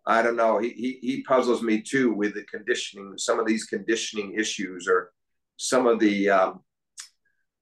I 0.06 0.24
don't 0.24 0.36
know. 0.36 0.60
He 0.60 0.70
he, 0.72 1.00
he 1.02 1.24
puzzles 1.24 1.62
me 1.62 1.82
too 1.82 2.14
with 2.14 2.34
the 2.34 2.44
conditioning. 2.44 3.14
Some 3.18 3.40
of 3.40 3.48
these 3.48 3.64
conditioning 3.64 4.34
issues, 4.38 4.90
or 4.90 5.14
some 5.56 5.88
of 5.88 6.00
the 6.00 6.30
um, 6.30 6.60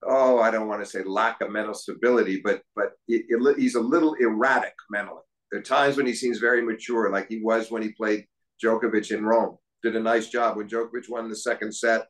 oh, 0.03 0.39
I 0.39 0.51
don't 0.51 0.67
want 0.67 0.83
to 0.83 0.89
say 0.89 1.03
lack 1.03 1.41
of 1.41 1.51
mental 1.51 1.73
stability, 1.73 2.41
but 2.43 2.61
but 2.75 2.93
it, 3.07 3.25
it, 3.29 3.59
he's 3.59 3.75
a 3.75 3.81
little 3.81 4.13
erratic 4.15 4.73
mentally. 4.89 5.21
There 5.51 5.59
are 5.59 5.63
times 5.63 5.97
when 5.97 6.05
he 6.05 6.13
seems 6.13 6.37
very 6.37 6.61
mature, 6.61 7.09
like 7.11 7.27
he 7.27 7.41
was 7.41 7.71
when 7.71 7.81
he 7.81 7.89
played 7.89 8.25
Djokovic 8.63 9.11
in 9.11 9.25
Rome. 9.25 9.57
Did 9.83 9.95
a 9.95 9.99
nice 9.99 10.29
job 10.29 10.57
when 10.57 10.67
Djokovic 10.67 11.09
won 11.09 11.29
the 11.29 11.35
second 11.35 11.73
set. 11.73 12.07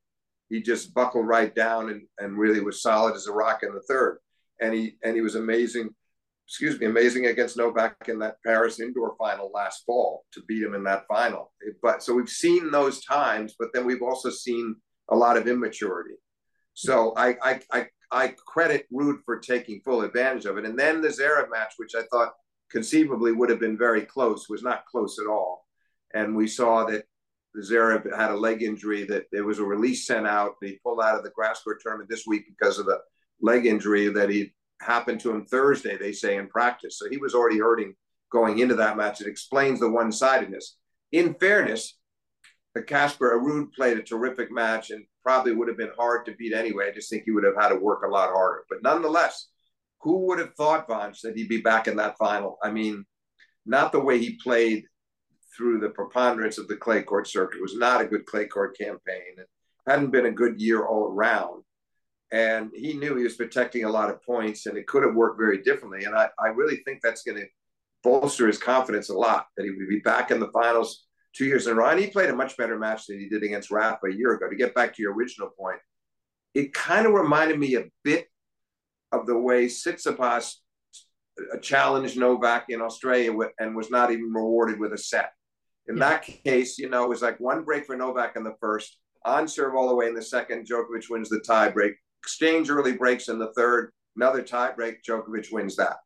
He 0.50 0.62
just 0.62 0.94
buckled 0.94 1.28
right 1.28 1.54
down 1.56 1.90
and, 1.90 2.02
and 2.20 2.38
really 2.38 2.60
was 2.60 2.82
solid 2.82 3.16
as 3.16 3.28
a 3.28 3.32
rock 3.32 3.64
in 3.64 3.74
the 3.74 3.82
third. 3.82 4.20
And 4.62 4.74
he 4.74 4.98
and 5.04 5.16
he 5.16 5.22
was 5.22 5.36
amazing, 5.36 5.90
excuse 6.48 6.80
me, 6.80 6.86
amazing 6.86 7.28
against 7.28 7.58
Novak 7.58 7.96
in 8.08 8.20
that 8.20 8.36
Paris 8.46 8.80
indoor 8.80 9.16
final 9.18 9.50
last 9.54 9.84
fall 9.86 10.26
to 10.34 10.44
beat 10.48 10.62
him 10.64 10.76
in 10.76 10.84
that 10.84 11.06
final. 11.08 11.52
But 11.82 12.04
so 12.04 12.14
we've 12.14 12.30
seen 12.30 12.70
those 12.70 13.04
times, 13.04 13.56
but 13.58 13.70
then 13.74 13.86
we've 13.86 14.04
also 14.04 14.30
seen 14.30 14.76
a 15.10 15.16
lot 15.16 15.38
of 15.38 15.48
immaturity. 15.48 16.16
So 16.74 17.14
I, 17.16 17.36
I, 17.42 17.62
I, 17.72 17.88
I 18.12 18.28
credit 18.46 18.88
Ruud 18.92 19.20
for 19.26 19.40
taking 19.40 19.82
full 19.82 20.02
advantage 20.02 20.46
of 20.46 20.58
it. 20.58 20.66
And 20.66 20.78
then 20.78 21.02
the 21.02 21.10
Zverev 21.10 21.50
match, 21.50 21.74
which 21.78 21.96
I 21.96 22.04
thought 22.12 22.34
conceivably 22.70 23.32
would 23.32 23.50
have 23.50 23.60
been 23.60 23.78
very 23.78 24.02
close, 24.02 24.50
was 24.50 24.64
not 24.64 24.86
close 24.86 25.20
at 25.20 25.28
all. 25.28 25.66
And 26.14 26.36
we 26.36 26.48
saw 26.48 26.86
that 26.86 27.06
Zverev 27.58 28.16
had 28.18 28.32
a 28.32 28.38
leg 28.38 28.64
injury, 28.64 29.04
that 29.06 29.26
there 29.32 29.46
was 29.46 29.60
a 29.60 29.64
release 29.64 30.08
sent 30.08 30.28
out. 30.28 30.56
He 30.62 30.80
pulled 30.84 31.02
out 31.02 31.18
of 31.18 31.24
the 31.24 31.32
grass 31.32 31.62
court 31.62 31.82
tournament 31.82 32.10
this 32.10 32.26
week 32.26 32.46
because 32.48 32.80
of 32.80 32.86
the 32.86 33.00
leg 33.42 33.66
injury 33.66 34.08
that 34.10 34.30
he 34.30 34.54
happened 34.82 35.20
to 35.22 35.32
him 35.32 35.46
Thursday, 35.46 35.98
they 35.98 36.14
say, 36.14 36.38
in 36.38 36.48
practice. 36.48 36.98
So 36.98 37.10
he 37.10 37.18
was 37.18 37.36
already 37.36 37.60
hurting 37.60 37.94
going 38.32 38.60
into 38.60 38.76
that 38.76 38.98
match. 38.98 39.22
It 39.22 39.28
explains 39.28 39.80
the 39.80 39.90
one 39.90 40.12
sidedness. 40.12 40.78
In 41.12 41.34
fairness, 41.36 41.98
the 42.74 42.82
Casper 42.82 43.38
Ruud 43.38 43.74
played 43.74 43.98
a 43.98 44.04
terrific 44.04 44.52
match 44.52 44.92
and 44.92 45.06
probably 45.24 45.54
would 45.54 45.68
have 45.68 45.78
been 45.78 45.92
hard 45.98 46.26
to 46.26 46.36
beat 46.36 46.54
anyway. 46.54 46.90
I 46.90 46.94
just 46.94 47.10
think 47.10 47.24
he 47.24 47.32
would 47.32 47.44
have 47.44 47.56
had 47.60 47.70
to 47.70 47.76
work 47.76 48.04
a 48.04 48.08
lot 48.08 48.30
harder. 48.30 48.64
But 48.70 48.84
nonetheless, 48.84 49.50
who 50.00 50.26
would 50.28 50.40
have 50.40 50.56
thought, 50.56 50.88
Vansh, 50.88 51.22
that 51.22 51.38
he'd 51.38 51.50
be 51.50 51.62
back 51.62 51.88
in 51.88 51.96
that 51.98 52.18
final? 52.18 52.58
I 52.64 52.72
mean, 52.72 53.06
not 53.66 53.92
the 53.92 54.00
way 54.00 54.18
he 54.18 54.40
played 54.44 54.86
through 55.56 55.80
the 55.80 55.90
preponderance 55.90 56.58
of 56.58 56.68
the 56.68 56.76
clay 56.76 57.04
court 57.04 57.28
circuit. 57.28 57.58
It 57.58 57.62
was 57.62 57.76
not 57.76 58.02
a 58.02 58.06
good 58.06 58.26
clay 58.26 58.46
court 58.46 58.78
campaign. 58.78 59.38
It 59.38 59.48
hadn't 59.88 60.12
been 60.12 60.26
a 60.26 60.32
good 60.32 60.60
year 60.60 60.86
all 60.86 61.08
around. 61.08 61.64
And 62.32 62.72
he 62.74 62.94
knew 62.94 63.16
he 63.16 63.24
was 63.24 63.36
protecting 63.36 63.84
a 63.84 63.90
lot 63.90 64.10
of 64.10 64.24
points 64.24 64.66
and 64.66 64.78
it 64.78 64.88
could 64.88 65.04
have 65.04 65.16
worked 65.16 65.38
very 65.38 65.62
differently. 65.62 66.06
And 66.06 66.16
I, 66.16 66.30
I 66.40 66.48
really 66.48 66.78
think 66.78 67.02
that's 67.02 67.24
going 67.24 67.38
to 67.38 67.48
bolster 68.04 68.48
his 68.48 68.58
confidence 68.58 69.10
a 69.10 69.14
lot 69.14 69.48
that 69.56 69.66
he 69.66 69.72
would 69.72 69.90
be 69.90 70.00
back 70.00 70.32
in 70.32 70.40
the 70.40 70.52
finals 70.52 71.06
two 71.34 71.46
years 71.46 71.68
in 71.68 71.74
a 71.74 71.76
row. 71.76 71.90
And 71.90 72.00
he 72.00 72.08
played 72.08 72.30
a 72.30 72.36
much 72.36 72.58
better 72.58 72.78
match 72.78 73.08
than 73.08 73.20
he 73.20 73.30
did 73.30 73.44
against 73.44 73.72
Rafa 73.72 74.08
a 74.08 74.14
year 74.14 74.34
ago. 74.34 74.50
To 74.50 74.56
get 74.56 74.76
back 74.76 74.96
to 74.96 75.02
your 75.02 75.14
original 75.14 75.50
point, 75.58 75.80
it 76.54 76.74
kind 76.74 77.06
of 77.06 77.14
reminded 77.14 77.60
me 77.60 77.76
a 77.76 77.86
bit 78.04 78.28
of 79.12 79.26
the 79.26 79.38
way 79.38 79.66
Tsitsipas 79.66 80.56
uh, 81.54 81.58
challenged 81.58 82.18
Novak 82.18 82.66
in 82.70 82.82
Australia 82.82 83.34
and 83.60 83.76
was 83.76 83.90
not 83.90 84.12
even 84.12 84.34
rewarded 84.34 84.80
with 84.80 84.94
a 84.94 84.98
set. 84.98 85.32
In 85.88 85.98
yeah. 85.98 86.10
that 86.10 86.24
case, 86.24 86.78
you 86.78 86.90
know, 86.90 87.04
it 87.04 87.10
was 87.10 87.22
like 87.22 87.40
one 87.40 87.64
break 87.64 87.86
for 87.86 87.96
Novak 87.96 88.36
in 88.36 88.44
the 88.44 88.56
first, 88.60 88.98
on 89.26 89.48
serve 89.48 89.76
all 89.76 89.90
the 89.90 89.96
way 89.96 90.08
in 90.08 90.16
the 90.16 90.22
second. 90.22 90.68
Djokovic 90.68 91.10
wins 91.10 91.30
the 91.30 91.40
tie 91.40 91.70
break. 91.70 91.94
Exchange 92.24 92.70
early 92.70 92.94
breaks 92.94 93.30
in 93.30 93.40
the 93.40 93.52
third. 93.54 93.92
Another 94.16 94.42
tie 94.42 94.72
break. 94.72 95.04
Djokovic 95.04 95.52
wins 95.52 95.76
that. 95.78 95.98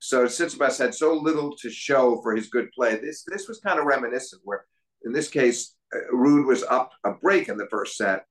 So 0.00 0.26
Tsitsipas 0.26 0.78
had 0.78 0.94
so 0.94 1.14
little 1.14 1.56
to 1.56 1.70
show 1.70 2.20
for 2.22 2.34
his 2.34 2.48
good 2.48 2.70
play. 2.72 2.96
This 2.96 3.24
this 3.24 3.48
was 3.48 3.60
kind 3.60 3.78
of 3.78 3.86
reminiscent, 3.86 4.42
where 4.44 4.64
in 5.04 5.12
this 5.12 5.28
case, 5.28 5.74
uh, 5.94 6.14
Ruud 6.14 6.46
was 6.46 6.62
up 6.62 6.90
a 7.04 7.12
break 7.12 7.48
in 7.48 7.56
the 7.56 7.68
first 7.68 7.96
set, 7.96 8.24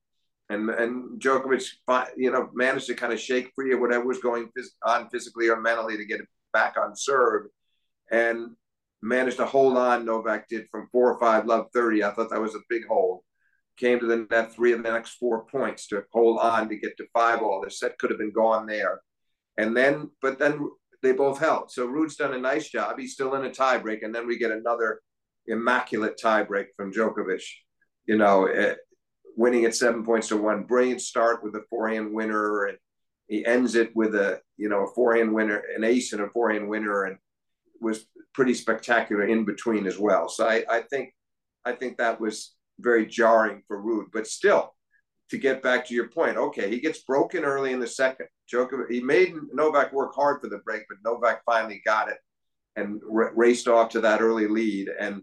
and 0.50 0.70
and 0.70 1.22
Djokovic, 1.22 1.70
you 2.16 2.32
know, 2.32 2.50
managed 2.54 2.88
to 2.88 2.96
kind 2.96 3.14
of 3.14 3.20
shake 3.20 3.52
free 3.56 3.74
of 3.74 3.80
whatever 3.80 4.06
was 4.06 4.20
going 4.20 4.50
on 4.84 5.10
physically 5.10 5.50
or 5.50 5.60
mentally 5.60 5.98
to 5.98 6.06
get 6.06 6.22
it 6.22 6.28
back 6.54 6.76
on 6.78 6.96
serve, 6.96 7.48
and 8.12 8.56
managed 9.02 9.38
to 9.38 9.46
hold 9.46 9.78
on. 9.78 10.06
Novak 10.06 10.48
did 10.48 10.68
from 10.72 10.88
four 10.92 11.14
or 11.14 11.20
five, 11.20 11.46
love 11.46 11.68
thirty. 11.74 12.04
I 12.04 12.12
thought 12.12 12.30
that 12.30 12.42
was 12.42 12.56
a 12.56 12.60
big 12.70 12.88
hold 12.88 13.24
came 13.78 14.00
to 14.00 14.08
the 14.08 14.28
net 14.30 14.54
three 14.54 14.74
of 14.74 14.84
the 14.84 14.92
next 14.92 15.12
four 15.12 15.46
points 15.46 15.88
to 15.88 16.04
hold 16.12 16.40
on 16.40 16.68
to 16.68 16.76
get 16.76 16.98
to 16.98 17.06
five 17.14 17.42
all. 17.42 17.62
The 17.64 17.72
set 17.72 17.98
could 17.98 18.10
have 18.10 18.20
been 18.20 18.32
gone 18.32 18.66
there. 18.66 19.02
And 19.58 19.76
then, 19.76 20.10
but 20.22 20.40
then 20.40 20.70
they 21.02 21.12
both 21.12 21.40
held. 21.40 21.72
So 21.72 21.88
Ruud's 21.88 22.16
done 22.16 22.34
a 22.34 22.40
nice 22.40 22.70
job. 22.70 22.98
He's 23.00 23.14
still 23.14 23.36
in 23.36 23.46
a 23.46 23.50
tiebreak. 23.50 24.04
And 24.04 24.14
then 24.14 24.28
we 24.28 24.38
get 24.38 24.52
another 24.52 25.02
immaculate 25.46 26.20
tiebreak 26.22 26.68
from 26.76 26.92
Djokovic, 26.92 27.44
you 28.06 28.18
know, 28.18 28.48
uh, 28.48 28.76
winning 29.36 29.66
at 29.66 29.76
seven 29.76 30.04
points 30.04 30.30
to 30.30 30.38
one. 30.38 30.64
Brilliant 30.64 31.02
start 31.02 31.44
with 31.44 31.56
a 31.56 31.64
forehand 31.70 32.14
winner. 32.14 32.66
And 32.66 32.78
he 33.28 33.46
ends 33.46 33.76
it 33.76 33.96
with 33.96 34.16
a, 34.16 34.42
you 34.58 34.70
know, 34.70 34.86
a 34.86 34.94
forehand 34.94 35.34
winner, 35.34 35.62
an 35.76 35.84
ace 35.84 36.14
and 36.14 36.22
a 36.22 36.30
forehand 36.30 36.68
winner. 36.68 37.04
And 37.04 37.18
was 37.80 38.06
pretty 38.34 38.56
spectacular 38.56 39.26
in 39.26 39.46
between 39.46 39.86
as 39.86 40.00
well. 40.00 40.30
So 40.30 40.48
I, 40.48 40.64
I 40.70 40.82
think, 40.82 41.14
I 41.64 41.74
think 41.74 41.98
that 41.98 42.20
was 42.20 42.56
very 42.80 43.06
jarring 43.06 43.62
for 43.68 43.82
Ruud. 43.82 44.06
But 44.12 44.26
still, 44.26 44.74
to 45.30 45.38
get 45.38 45.62
back 45.62 45.86
to 45.86 45.94
your 45.94 46.08
point, 46.10 46.38
okay, 46.38 46.70
he 46.70 46.80
gets 46.80 47.00
broken 47.00 47.44
early 47.44 47.74
in 47.74 47.80
the 47.80 47.88
second. 47.88 48.28
Djokovic, 48.52 48.90
he 48.90 49.02
made 49.02 49.34
Novak 49.54 49.92
work 49.92 50.16
hard 50.16 50.42
for 50.42 50.48
the 50.48 50.60
break, 50.60 50.84
but 50.88 50.98
Novak 51.04 51.42
finally 51.46 51.82
got 51.86 52.10
it 52.10 52.18
and 52.78 53.02
r- 53.12 53.34
raced 53.36 53.68
off 53.68 53.90
to 53.90 54.02
that 54.02 54.22
early 54.22 54.48
lead 54.48 54.90
and 55.00 55.22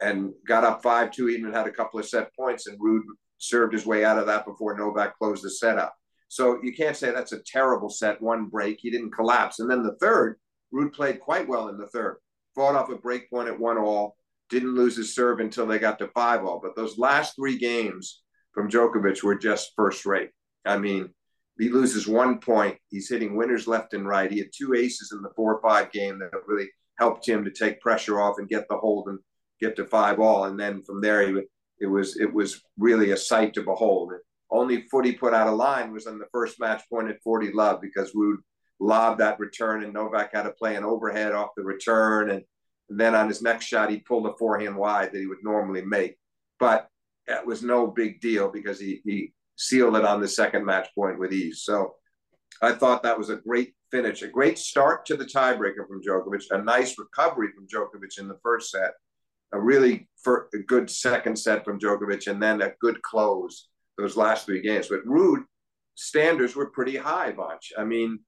and 0.00 0.32
got 0.46 0.64
up 0.64 0.82
five 0.82 1.12
two, 1.12 1.28
even 1.28 1.52
had 1.52 1.68
a 1.68 1.72
couple 1.72 1.98
of 2.00 2.06
set 2.06 2.34
points, 2.34 2.66
and 2.66 2.78
Ruud 2.80 3.02
served 3.38 3.72
his 3.72 3.86
way 3.86 4.04
out 4.04 4.18
of 4.18 4.26
that 4.26 4.44
before 4.44 4.76
Novak 4.76 5.16
closed 5.16 5.44
the 5.44 5.50
set 5.50 5.78
up. 5.78 5.94
So 6.28 6.58
you 6.62 6.74
can't 6.74 6.96
say 6.96 7.10
that's 7.12 7.32
a 7.32 7.42
terrible 7.46 7.88
set, 7.88 8.20
one 8.20 8.46
break. 8.46 8.78
He 8.80 8.90
didn't 8.90 9.12
collapse. 9.12 9.60
And 9.60 9.70
then 9.70 9.82
the 9.82 9.96
third, 10.00 10.40
Ruud 10.74 10.92
played 10.92 11.20
quite 11.20 11.46
well 11.46 11.68
in 11.68 11.78
the 11.78 11.86
third. 11.86 12.16
Fought 12.54 12.74
off 12.74 12.90
a 12.90 12.96
break 12.96 13.30
point 13.30 13.48
at 13.48 13.58
one 13.58 13.78
all, 13.78 14.16
didn't 14.50 14.74
lose 14.74 14.96
his 14.96 15.14
serve 15.14 15.40
until 15.40 15.66
they 15.66 15.78
got 15.78 15.98
to 16.00 16.08
five 16.08 16.44
all. 16.44 16.58
But 16.60 16.74
those 16.74 16.98
last 16.98 17.36
three 17.36 17.58
games 17.58 18.22
from 18.52 18.70
Djokovic 18.70 19.22
were 19.22 19.34
just 19.34 19.72
first 19.76 20.06
rate. 20.06 20.30
I 20.64 20.78
mean, 20.78 21.10
he 21.58 21.68
loses 21.68 22.06
one 22.06 22.38
point. 22.38 22.76
He's 22.88 23.08
hitting 23.08 23.36
winners 23.36 23.66
left 23.66 23.94
and 23.94 24.06
right. 24.06 24.30
He 24.30 24.38
had 24.38 24.50
two 24.56 24.74
aces 24.74 25.12
in 25.12 25.22
the 25.22 25.32
four 25.36 25.60
five 25.62 25.92
game 25.92 26.18
that 26.18 26.30
really 26.46 26.68
helped 26.98 27.28
him 27.28 27.44
to 27.44 27.50
take 27.50 27.80
pressure 27.80 28.20
off 28.20 28.38
and 28.38 28.48
get 28.48 28.66
the 28.68 28.76
hold 28.76 29.08
and 29.08 29.18
get 29.60 29.76
to 29.76 29.86
five 29.86 30.20
all. 30.20 30.44
And 30.44 30.58
then 30.58 30.82
from 30.82 31.00
there, 31.00 31.26
he, 31.26 31.42
it 31.80 31.86
was 31.86 32.16
it 32.18 32.32
was 32.32 32.62
really 32.78 33.10
a 33.10 33.16
sight 33.16 33.54
to 33.54 33.62
behold. 33.62 34.12
Only 34.50 34.82
foot 34.90 35.06
he 35.06 35.12
put 35.12 35.34
out 35.34 35.48
of 35.48 35.54
line 35.54 35.92
was 35.92 36.06
on 36.06 36.18
the 36.18 36.26
first 36.32 36.60
match 36.60 36.82
point 36.90 37.08
at 37.08 37.22
40 37.22 37.52
love 37.52 37.80
because 37.80 38.12
Ruud 38.12 38.36
lobbed 38.80 39.20
that 39.20 39.38
return 39.38 39.82
and 39.82 39.92
Novak 39.92 40.34
had 40.34 40.42
to 40.42 40.50
play 40.50 40.76
an 40.76 40.84
overhead 40.84 41.32
off 41.32 41.50
the 41.56 41.62
return. 41.62 42.30
And, 42.30 42.42
and 42.90 43.00
then 43.00 43.14
on 43.14 43.28
his 43.28 43.40
next 43.40 43.66
shot, 43.66 43.90
he 43.90 43.98
pulled 43.98 44.26
a 44.26 44.36
forehand 44.38 44.76
wide 44.76 45.12
that 45.12 45.18
he 45.18 45.26
would 45.26 45.42
normally 45.42 45.82
make. 45.82 46.16
But 46.60 46.88
that 47.26 47.46
was 47.46 47.62
no 47.62 47.86
big 47.86 48.20
deal 48.20 48.50
because 48.50 48.80
he, 48.80 49.00
he 49.04 49.32
sealed 49.56 49.96
it 49.96 50.04
on 50.04 50.20
the 50.20 50.28
second 50.28 50.64
match 50.64 50.88
point 50.94 51.18
with 51.18 51.32
ease. 51.32 51.62
So 51.64 51.94
I 52.60 52.72
thought 52.72 53.02
that 53.02 53.18
was 53.18 53.30
a 53.30 53.36
great 53.36 53.74
finish, 53.90 54.22
a 54.22 54.28
great 54.28 54.58
start 54.58 55.06
to 55.06 55.16
the 55.16 55.24
tiebreaker 55.24 55.86
from 55.86 56.02
Djokovic, 56.02 56.44
a 56.50 56.62
nice 56.62 56.98
recovery 56.98 57.48
from 57.54 57.66
Djokovic 57.66 58.18
in 58.18 58.28
the 58.28 58.38
first 58.42 58.70
set, 58.70 58.92
a 59.52 59.60
really 59.60 60.08
a 60.26 60.58
good 60.58 60.90
second 60.90 61.38
set 61.38 61.64
from 61.64 61.78
Djokovic, 61.78 62.26
and 62.26 62.42
then 62.42 62.62
a 62.62 62.72
good 62.80 63.00
close 63.02 63.68
those 63.98 64.16
last 64.16 64.46
three 64.46 64.62
games. 64.62 64.88
But 64.88 65.04
Ruud 65.06 65.44
standards 65.94 66.56
were 66.56 66.70
pretty 66.70 66.96
high, 66.96 67.32
Vansh. 67.32 67.72
I 67.76 67.84
mean, 67.84 68.20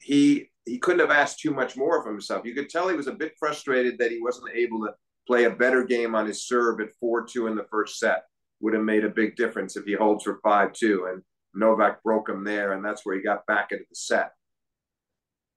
he 0.00 0.50
he 0.64 0.78
couldn't 0.78 1.00
have 1.00 1.10
asked 1.10 1.40
too 1.40 1.52
much 1.52 1.76
more 1.76 1.98
of 1.98 2.06
himself. 2.06 2.44
You 2.44 2.54
could 2.54 2.68
tell 2.68 2.88
he 2.88 2.96
was 2.96 3.06
a 3.06 3.12
bit 3.12 3.32
frustrated 3.38 3.98
that 3.98 4.10
he 4.10 4.20
wasn't 4.20 4.54
able 4.54 4.80
to 4.80 4.92
play 5.28 5.44
a 5.44 5.50
better 5.50 5.84
game 5.84 6.14
on 6.14 6.26
his 6.26 6.48
serve 6.48 6.80
at 6.80 6.88
4-2 7.02 7.48
in 7.48 7.54
the 7.54 7.66
first 7.70 7.98
set. 7.98 8.24
Would 8.60 8.74
have 8.74 8.82
made 8.82 9.04
a 9.04 9.10
big 9.10 9.36
difference 9.36 9.76
if 9.76 9.84
he 9.84 9.92
holds 9.92 10.24
for 10.24 10.40
5-2 10.44 11.12
and 11.12 11.22
Novak 11.54 12.02
broke 12.02 12.28
him 12.28 12.42
there 12.42 12.72
and 12.72 12.84
that's 12.84 13.04
where 13.04 13.14
he 13.14 13.22
got 13.22 13.46
back 13.46 13.70
into 13.70 13.84
the 13.88 13.94
set. 13.94 14.32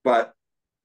But 0.04 0.34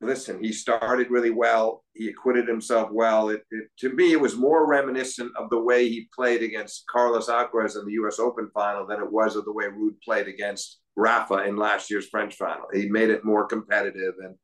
listen, 0.00 0.42
he 0.42 0.52
started 0.52 1.10
really 1.10 1.30
well. 1.30 1.84
He 1.94 2.08
acquitted 2.08 2.46
himself 2.46 2.90
well. 2.92 3.30
It, 3.30 3.42
it, 3.50 3.68
to 3.80 3.92
me, 3.92 4.12
it 4.12 4.20
was 4.20 4.36
more 4.36 4.66
reminiscent 4.68 5.32
of 5.36 5.50
the 5.50 5.60
way 5.60 5.88
he 5.88 6.08
played 6.14 6.42
against 6.42 6.86
Carlos 6.86 7.28
Alcaraz 7.28 7.78
in 7.78 7.86
the 7.86 7.92
U.S. 7.92 8.18
Open 8.18 8.50
final 8.54 8.86
than 8.86 9.00
it 9.00 9.10
was 9.10 9.36
of 9.36 9.44
the 9.44 9.52
way 9.52 9.64
Ruud 9.64 10.00
played 10.04 10.28
against 10.28 10.78
Rafa 10.96 11.44
in 11.44 11.56
last 11.56 11.90
year's 11.90 12.08
French 12.08 12.36
final. 12.36 12.66
He 12.72 12.88
made 12.88 13.10
it 13.10 13.24
more 13.24 13.46
competitive, 13.46 14.14
and 14.22 14.36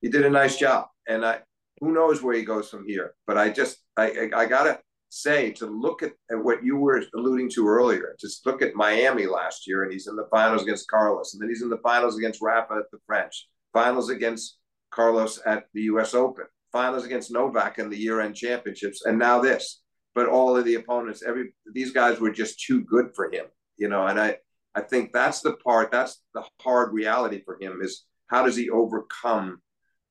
he 0.00 0.08
did 0.08 0.24
a 0.24 0.30
nice 0.30 0.56
job. 0.56 0.86
And 1.08 1.24
I, 1.24 1.40
who 1.80 1.92
knows 1.92 2.22
where 2.22 2.34
he 2.34 2.44
goes 2.44 2.68
from 2.68 2.86
here? 2.86 3.14
But 3.26 3.38
I 3.38 3.50
just, 3.50 3.78
I, 3.96 4.10
I, 4.34 4.40
I 4.40 4.46
gotta 4.46 4.80
say 5.10 5.50
to 5.50 5.66
look 5.66 6.02
at, 6.02 6.12
at 6.30 6.42
what 6.42 6.64
you 6.64 6.76
were 6.76 7.02
alluding 7.14 7.50
to 7.50 7.66
earlier. 7.66 8.16
Just 8.18 8.46
look 8.46 8.62
at 8.62 8.74
Miami 8.74 9.26
last 9.26 9.66
year, 9.66 9.82
and 9.82 9.92
he's 9.92 10.06
in 10.06 10.16
the 10.16 10.28
finals 10.30 10.62
against 10.62 10.88
Carlos, 10.88 11.34
and 11.34 11.42
then 11.42 11.48
he's 11.48 11.62
in 11.62 11.68
the 11.68 11.78
finals 11.78 12.16
against 12.16 12.40
Rafa 12.40 12.74
at 12.74 12.90
the 12.92 12.98
French, 13.06 13.48
finals 13.72 14.08
against 14.08 14.58
Carlos 14.90 15.40
at 15.44 15.64
the 15.74 15.82
U.S. 15.82 16.14
Open, 16.14 16.44
finals 16.72 17.04
against 17.04 17.32
Novak 17.32 17.78
in 17.78 17.90
the 17.90 17.98
year-end 17.98 18.36
championships, 18.36 19.04
and 19.04 19.18
now 19.18 19.40
this. 19.40 19.82
But 20.14 20.28
all 20.28 20.56
of 20.56 20.64
the 20.64 20.74
opponents, 20.74 21.22
every 21.24 21.54
these 21.72 21.92
guys 21.92 22.18
were 22.18 22.32
just 22.32 22.60
too 22.60 22.82
good 22.82 23.10
for 23.14 23.30
him, 23.32 23.46
you 23.76 23.88
know. 23.88 24.06
And 24.06 24.20
I, 24.20 24.38
I 24.74 24.80
think 24.80 25.12
that's 25.12 25.40
the 25.40 25.52
part, 25.54 25.92
that's 25.92 26.20
the 26.34 26.42
hard 26.60 26.92
reality 26.92 27.42
for 27.44 27.56
him 27.60 27.80
is 27.80 28.06
how 28.26 28.44
does 28.44 28.56
he 28.56 28.70
overcome 28.70 29.60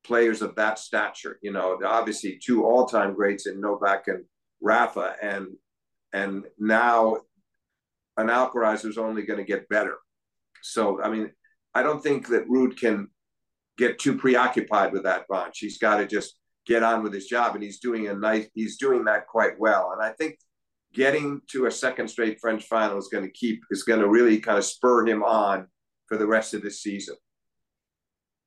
players 0.04 0.42
of 0.42 0.54
that 0.56 0.78
stature? 0.78 1.38
You 1.42 1.52
know, 1.52 1.78
obviously 1.84 2.38
two 2.42 2.64
all-time 2.64 3.14
greats 3.14 3.46
in 3.46 3.60
Novak 3.60 4.08
and 4.08 4.24
Rafa, 4.60 5.16
and 5.22 5.48
and 6.12 6.44
now 6.58 7.18
an 8.16 8.28
Alcaraz 8.28 8.82
who's 8.82 8.98
only 8.98 9.22
going 9.22 9.38
to 9.38 9.44
get 9.44 9.68
better. 9.68 9.96
So, 10.62 11.02
I 11.02 11.08
mean, 11.08 11.30
I 11.74 11.82
don't 11.82 12.02
think 12.02 12.28
that 12.28 12.48
Ruud 12.48 12.76
can 12.76 13.08
get 13.78 13.98
too 13.98 14.18
preoccupied 14.18 14.92
with 14.92 15.04
that 15.04 15.26
bunch. 15.28 15.58
He's 15.58 15.78
got 15.78 15.98
to 15.98 16.06
just 16.06 16.36
get 16.66 16.82
on 16.82 17.02
with 17.02 17.14
his 17.14 17.26
job, 17.26 17.54
and 17.54 17.64
he's 17.64 17.80
doing 17.80 18.08
a 18.08 18.14
nice. 18.14 18.46
He's 18.54 18.76
doing 18.76 19.04
that 19.04 19.26
quite 19.26 19.58
well, 19.58 19.92
and 19.92 20.02
I 20.02 20.12
think 20.12 20.38
getting 20.92 21.40
to 21.48 21.66
a 21.66 21.70
second 21.70 22.08
straight 22.08 22.40
French 22.40 22.64
final 22.64 22.98
is 22.98 23.08
going 23.08 23.24
to 23.24 23.30
keep 23.30 23.62
is 23.70 23.84
going 23.84 24.00
to 24.00 24.08
really 24.08 24.38
kind 24.38 24.58
of 24.58 24.64
spur 24.64 25.06
him 25.06 25.22
on 25.22 25.66
for 26.06 26.16
the 26.16 26.26
rest 26.26 26.52
of 26.54 26.62
this 26.62 26.82
season. 26.82 27.14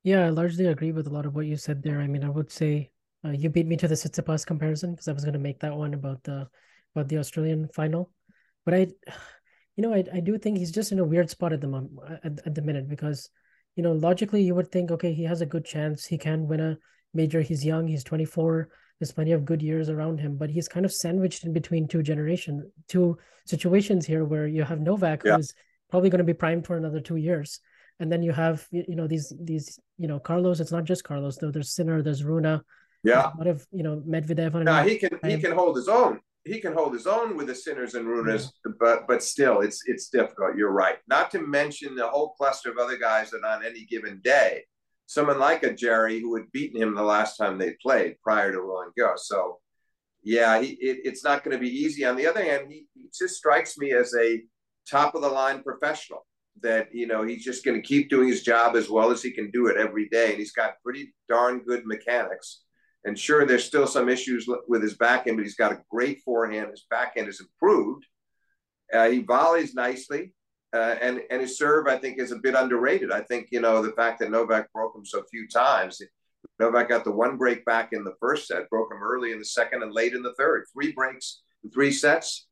Yeah, 0.04 0.26
I 0.26 0.30
largely 0.30 0.66
agree 0.66 0.92
with 0.92 1.08
a 1.08 1.10
lot 1.10 1.26
of 1.26 1.36
what 1.36 1.46
you 1.46 1.56
said 1.56 1.82
there. 1.82 2.02
I 2.02 2.08
mean, 2.08 2.24
I 2.24 2.30
would 2.30 2.52
say 2.52 2.92
uh, 3.26 3.32
you 3.32 3.50
beat 3.50 3.68
me 3.68 3.78
to 3.78 3.88
the 3.88 3.96
Tsitsipas 3.96 4.46
comparison 4.46 4.92
because 4.92 5.08
I 5.08 5.14
was 5.14 5.24
going 5.24 5.34
to 5.34 5.40
make 5.40 5.60
that 5.62 5.76
one 5.76 5.94
about 5.94 6.24
the 6.24 6.48
about 6.96 7.08
the 7.08 7.18
Australian 7.18 7.70
final, 7.70 8.12
but 8.66 8.74
I, 8.74 8.88
you 9.76 9.82
know, 9.82 9.94
I, 9.94 10.04
I 10.14 10.20
do 10.20 10.38
think 10.38 10.58
he's 10.58 10.72
just 10.72 10.92
in 10.92 11.00
a 11.00 11.06
weird 11.06 11.30
spot 11.30 11.54
at 11.54 11.62
the 11.62 11.68
moment 11.68 11.94
at, 12.24 12.40
at 12.46 12.56
the 12.56 12.62
minute 12.62 12.88
because, 12.88 13.30
you 13.76 13.82
know, 13.82 13.94
logically 13.94 14.44
you 14.44 14.54
would 14.54 14.72
think 14.72 14.92
okay 14.92 15.14
he 15.14 15.24
has 15.24 15.42
a 15.42 15.48
good 15.48 15.66
chance 15.66 16.06
he 16.06 16.18
can 16.18 16.48
win 16.48 16.60
a 16.60 16.78
major. 17.14 17.42
He's 17.42 17.66
young. 17.66 17.88
He's 17.88 18.04
twenty 18.04 18.26
four 18.26 18.70
there's 19.00 19.12
plenty 19.12 19.34
of 19.34 19.44
good 19.44 19.62
years 19.62 19.90
around 19.90 20.20
him, 20.20 20.38
but 20.38 20.50
he's 20.50 20.70
kind 20.70 20.86
of 20.86 20.94
sandwiched 20.94 21.44
in 21.44 21.52
between 21.52 21.88
two 21.88 22.02
generation, 22.02 22.72
two 22.88 23.18
situations 23.46 24.06
here 24.06 24.24
where 24.24 24.48
you 24.48 24.64
have 24.64 24.80
Novak, 24.80 25.24
yeah. 25.26 25.36
who's 25.36 25.54
probably 25.90 26.10
going 26.10 26.20
to 26.20 26.24
be 26.24 26.34
primed 26.34 26.66
for 26.66 26.78
another 26.78 27.02
two 27.02 27.18
years, 27.18 27.60
and 28.00 28.12
then 28.12 28.24
you 28.24 28.32
have 28.32 28.68
you 28.72 28.96
know 28.96 29.08
these 29.08 29.34
these 29.40 29.80
you 29.98 30.08
know 30.08 30.20
Carlos. 30.20 30.60
It's 30.60 30.72
not 30.72 30.86
just 30.86 31.04
Carlos 31.04 31.38
though. 31.38 31.52
There's 31.52 31.74
Sinner, 31.74 32.02
there's 32.02 32.24
Rune. 32.24 32.62
Yeah. 33.04 33.32
What 33.36 33.48
if 33.48 33.66
you 33.72 33.84
know 33.84 34.02
Medvedev? 34.08 34.56
On 34.56 34.66
yeah, 34.66 34.84
he 34.84 34.98
can 34.98 35.20
he 35.26 35.40
can 35.40 35.52
hold 35.52 35.76
his 35.76 35.88
own. 35.88 36.20
He 36.46 36.60
can 36.60 36.74
hold 36.74 36.94
his 36.94 37.08
own 37.08 37.38
with 37.38 37.48
the 37.48 37.56
Sinners 37.56 37.96
and 37.96 38.06
Runes, 38.06 38.52
yeah. 38.66 38.74
but 38.80 39.08
but 39.08 39.24
still, 39.24 39.62
it's 39.62 39.84
it's 39.86 40.10
difficult. 40.10 40.58
You're 40.58 40.72
right. 40.72 40.98
Not 41.08 41.32
to 41.32 41.40
mention 41.40 41.96
the 41.96 42.08
whole 42.08 42.34
cluster 42.38 42.70
of 42.70 42.78
other 42.78 42.98
guys 42.98 43.32
that 43.32 43.44
on 43.46 43.64
any 43.64 43.86
given 43.86 44.20
day 44.24 44.64
someone 45.06 45.40
like 45.40 45.64
a 45.64 45.74
Jarry 45.74 46.20
who 46.20 46.36
had 46.36 46.52
beaten 46.52 46.82
him 46.82 46.96
the 46.96 47.04
last 47.04 47.38
time 47.38 47.58
they 47.58 47.76
played 47.82 48.16
prior 48.24 48.52
to 48.52 48.60
Roland 48.60 48.94
Garros. 48.98 49.20
So, 49.20 49.60
yeah, 50.24 50.62
he, 50.62 50.70
it, 50.70 51.02
it's 51.04 51.24
not 51.24 51.44
going 51.44 51.56
to 51.56 51.62
be 51.62 51.70
easy. 51.70 52.06
On 52.06 52.16
the 52.16 52.28
other 52.28 52.44
hand, 52.44 52.72
he, 52.72 52.88
he 52.94 53.10
just 53.18 53.36
strikes 53.36 53.78
me 53.78 53.92
as 53.94 54.14
a 54.16 54.42
top 54.90 55.16
of 55.16 55.22
the 55.22 55.30
line 55.30 55.62
professional 55.62 56.26
that, 56.62 56.94
you 56.94 57.08
know, 57.08 57.24
he's 57.24 57.44
just 57.44 57.66
going 57.66 57.82
to 57.82 57.88
keep 57.88 58.10
doing 58.10 58.28
his 58.28 58.44
job 58.44 58.76
as 58.76 58.90
well 58.90 59.12
as 59.12 59.22
he 59.22 59.32
can 59.32 59.52
do 59.52 59.68
it 59.68 59.78
every 59.78 60.08
day. 60.10 60.30
And 60.30 60.40
he's 60.40 60.54
got 60.54 60.82
pretty 60.84 61.14
darn 61.28 61.60
good 61.60 61.86
mechanics. 61.86 62.62
And 63.06 63.20
sure, 63.20 63.46
there's 63.46 63.66
still 63.66 63.88
some 63.88 64.08
issues 64.08 64.48
with 64.68 64.82
his 64.82 64.96
backhand, 64.96 65.38
but 65.38 65.44
he's 65.44 65.56
got 65.56 65.74
a 65.74 65.82
great 65.90 66.22
forehand. 66.22 66.70
His 66.72 66.86
backhand 66.90 67.28
has 67.28 67.42
improved. 67.42 68.06
Uh, 68.94 69.10
he 69.10 69.20
volleys 69.20 69.74
nicely. 69.74 70.34
Uh, 70.74 70.96
and 71.02 71.22
and 71.30 71.42
his 71.42 71.58
serve, 71.58 71.88
I 71.88 71.98
think, 71.98 72.18
is 72.18 72.32
a 72.32 72.38
bit 72.38 72.56
underrated. 72.56 73.12
I 73.12 73.22
think 73.22 73.50
you 73.52 73.62
know 73.62 73.84
the 73.84 73.92
fact 73.92 74.20
that 74.20 74.32
Novak 74.32 74.72
broke 74.74 74.96
him 74.96 75.06
so 75.06 75.24
few 75.30 75.48
times. 75.48 76.02
Novak 76.60 76.90
got 76.90 77.04
the 77.04 77.12
one 77.12 77.38
break 77.38 77.64
back 77.64 77.90
in 77.94 78.04
the 78.04 78.16
first 78.20 78.48
set, 78.48 78.70
broke 78.70 78.92
him 78.92 79.04
early 79.04 79.32
in 79.32 79.40
the 79.40 79.46
second 79.46 79.84
and 79.84 79.94
late 79.94 80.14
in 80.14 80.24
the 80.24 80.34
third. 80.34 80.66
Three 80.74 80.92
breaks, 80.92 81.42
three 81.72 81.92
sets 81.92 82.48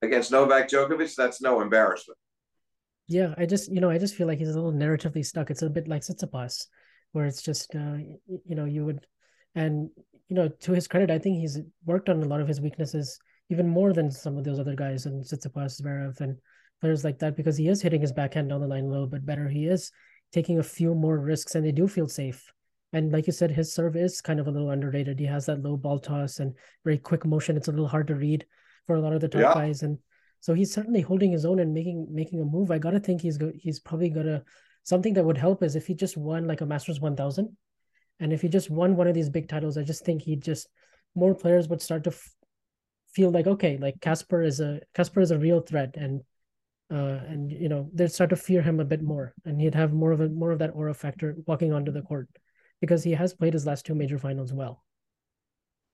against 0.00 0.30
Novak 0.30 0.68
Djokovic. 0.68 1.16
That's 1.16 1.40
no 1.40 1.60
embarrassment. 1.60 2.18
Yeah, 3.08 3.34
I 3.38 3.46
just 3.46 3.70
you 3.70 3.80
know 3.80 3.90
I 3.90 3.98
just 3.98 4.14
feel 4.14 4.26
like 4.26 4.38
he's 4.38 4.48
a 4.48 4.54
little 4.60 4.72
narratively 4.72 5.24
stuck. 5.24 5.50
It's 5.50 5.62
a 5.62 5.70
bit 5.70 5.88
like 5.88 6.02
Tsitsipas, 6.02 6.66
where 7.12 7.26
it's 7.26 7.42
just 7.42 7.74
uh, 7.74 7.98
you 8.26 8.56
know 8.56 8.64
you 8.64 8.84
would, 8.84 9.06
and 9.54 9.90
you 10.28 10.36
know 10.36 10.48
to 10.48 10.72
his 10.72 10.88
credit, 10.88 11.10
I 11.10 11.18
think 11.18 11.40
he's 11.40 11.60
worked 11.84 12.08
on 12.08 12.22
a 12.22 12.26
lot 12.26 12.40
of 12.40 12.48
his 12.48 12.60
weaknesses 12.60 13.18
even 13.48 13.68
more 13.68 13.92
than 13.92 14.10
some 14.10 14.36
of 14.36 14.44
those 14.44 14.58
other 14.58 14.74
guys 14.74 15.06
and 15.06 15.24
Tsitsipas, 15.24 15.80
Zverev, 15.80 16.20
and 16.20 16.36
players 16.80 17.04
like 17.04 17.18
that 17.20 17.36
because 17.36 17.56
he 17.56 17.68
is 17.68 17.80
hitting 17.80 18.00
his 18.00 18.12
backhand 18.12 18.48
down 18.48 18.60
the 18.60 18.66
line 18.66 18.84
a 18.84 18.88
little 18.88 19.06
bit 19.06 19.24
better. 19.24 19.48
He 19.48 19.66
is 19.66 19.90
taking 20.32 20.58
a 20.58 20.64
few 20.64 20.94
more 20.94 21.18
risks 21.18 21.54
and 21.54 21.64
they 21.64 21.72
do 21.72 21.86
feel 21.86 22.08
safe. 22.08 22.52
And 22.92 23.12
like 23.12 23.26
you 23.26 23.32
said, 23.32 23.50
his 23.50 23.72
serve 23.72 23.96
is 23.96 24.20
kind 24.20 24.40
of 24.40 24.46
a 24.46 24.50
little 24.50 24.70
underrated. 24.70 25.18
He 25.18 25.26
has 25.26 25.46
that 25.46 25.62
low 25.62 25.76
ball 25.76 25.98
toss 25.98 26.40
and 26.40 26.54
very 26.84 26.98
quick 26.98 27.24
motion. 27.24 27.56
It's 27.56 27.68
a 27.68 27.72
little 27.72 27.88
hard 27.88 28.08
to 28.08 28.14
read 28.14 28.46
for 28.86 28.96
a 28.96 29.00
lot 29.00 29.12
of 29.12 29.20
the 29.20 29.28
top 29.28 29.40
yeah. 29.40 29.54
guys. 29.54 29.82
And 29.82 29.98
so 30.46 30.54
he's 30.54 30.72
certainly 30.72 31.00
holding 31.00 31.32
his 31.32 31.44
own 31.44 31.58
and 31.58 31.74
making 31.74 32.06
making 32.08 32.40
a 32.40 32.44
move. 32.44 32.70
I 32.70 32.78
gotta 32.78 33.00
think 33.00 33.20
he's 33.20 33.36
go, 33.36 33.50
he's 33.52 33.80
probably 33.80 34.10
gonna 34.10 34.44
something 34.84 35.14
that 35.14 35.24
would 35.24 35.36
help 35.36 35.60
is 35.64 35.74
if 35.74 35.88
he 35.88 35.94
just 35.94 36.16
won 36.16 36.46
like 36.46 36.60
a 36.60 36.66
Masters 36.66 37.00
1000, 37.00 37.56
and 38.20 38.32
if 38.32 38.42
he 38.42 38.48
just 38.48 38.70
won 38.70 38.94
one 38.94 39.08
of 39.08 39.14
these 39.14 39.28
big 39.28 39.48
titles, 39.48 39.76
I 39.76 39.82
just 39.82 40.04
think 40.04 40.22
he'd 40.22 40.44
just 40.44 40.68
more 41.16 41.34
players 41.34 41.66
would 41.66 41.82
start 41.82 42.04
to 42.04 42.10
f- 42.10 42.32
feel 43.12 43.32
like 43.32 43.48
okay, 43.48 43.76
like 43.76 44.00
Casper 44.00 44.40
is 44.44 44.60
a 44.60 44.78
Casper 44.94 45.20
is 45.20 45.32
a 45.32 45.38
real 45.38 45.62
threat, 45.62 45.96
and 45.96 46.20
uh, 46.92 47.18
and 47.26 47.50
you 47.50 47.68
know 47.68 47.90
they'd 47.92 48.12
start 48.12 48.30
to 48.30 48.36
fear 48.36 48.62
him 48.62 48.78
a 48.78 48.84
bit 48.84 49.02
more, 49.02 49.34
and 49.44 49.60
he'd 49.60 49.74
have 49.74 49.92
more 49.92 50.12
of 50.12 50.20
a 50.20 50.28
more 50.28 50.52
of 50.52 50.60
that 50.60 50.76
aura 50.76 50.94
factor 50.94 51.34
walking 51.48 51.72
onto 51.72 51.90
the 51.90 52.02
court 52.02 52.28
because 52.80 53.02
he 53.02 53.10
has 53.10 53.34
played 53.34 53.54
his 53.54 53.66
last 53.66 53.84
two 53.84 53.96
major 53.96 54.16
finals 54.16 54.52
well. 54.52 54.84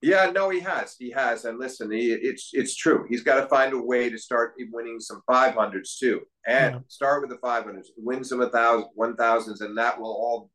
Yeah, 0.03 0.33
no, 0.35 0.51
he 0.51 0.59
has. 0.61 0.97
He 0.99 1.11
has. 1.11 1.45
And 1.45 1.61
listen, 1.61 1.91
he, 1.93 2.13
it's 2.13 2.51
it's 2.53 2.75
true. 2.75 3.07
He's 3.09 3.23
got 3.23 3.41
to 3.41 3.47
find 3.47 3.73
a 3.73 3.81
way 3.81 4.11
to 4.11 4.19
start 4.19 4.55
winning 4.71 4.99
some 4.99 5.23
500s 5.31 5.97
too. 5.97 6.23
And 6.45 6.75
yeah. 6.75 6.81
start 6.89 7.23
with 7.23 7.31
the 7.31 7.37
500s, 7.37 7.87
win 7.97 8.25
some 8.25 8.41
1,000, 8.41 8.89
1,000s, 8.99 9.61
and 9.61 9.79
that 9.79 10.01
will 10.01 10.11
all 10.11 10.51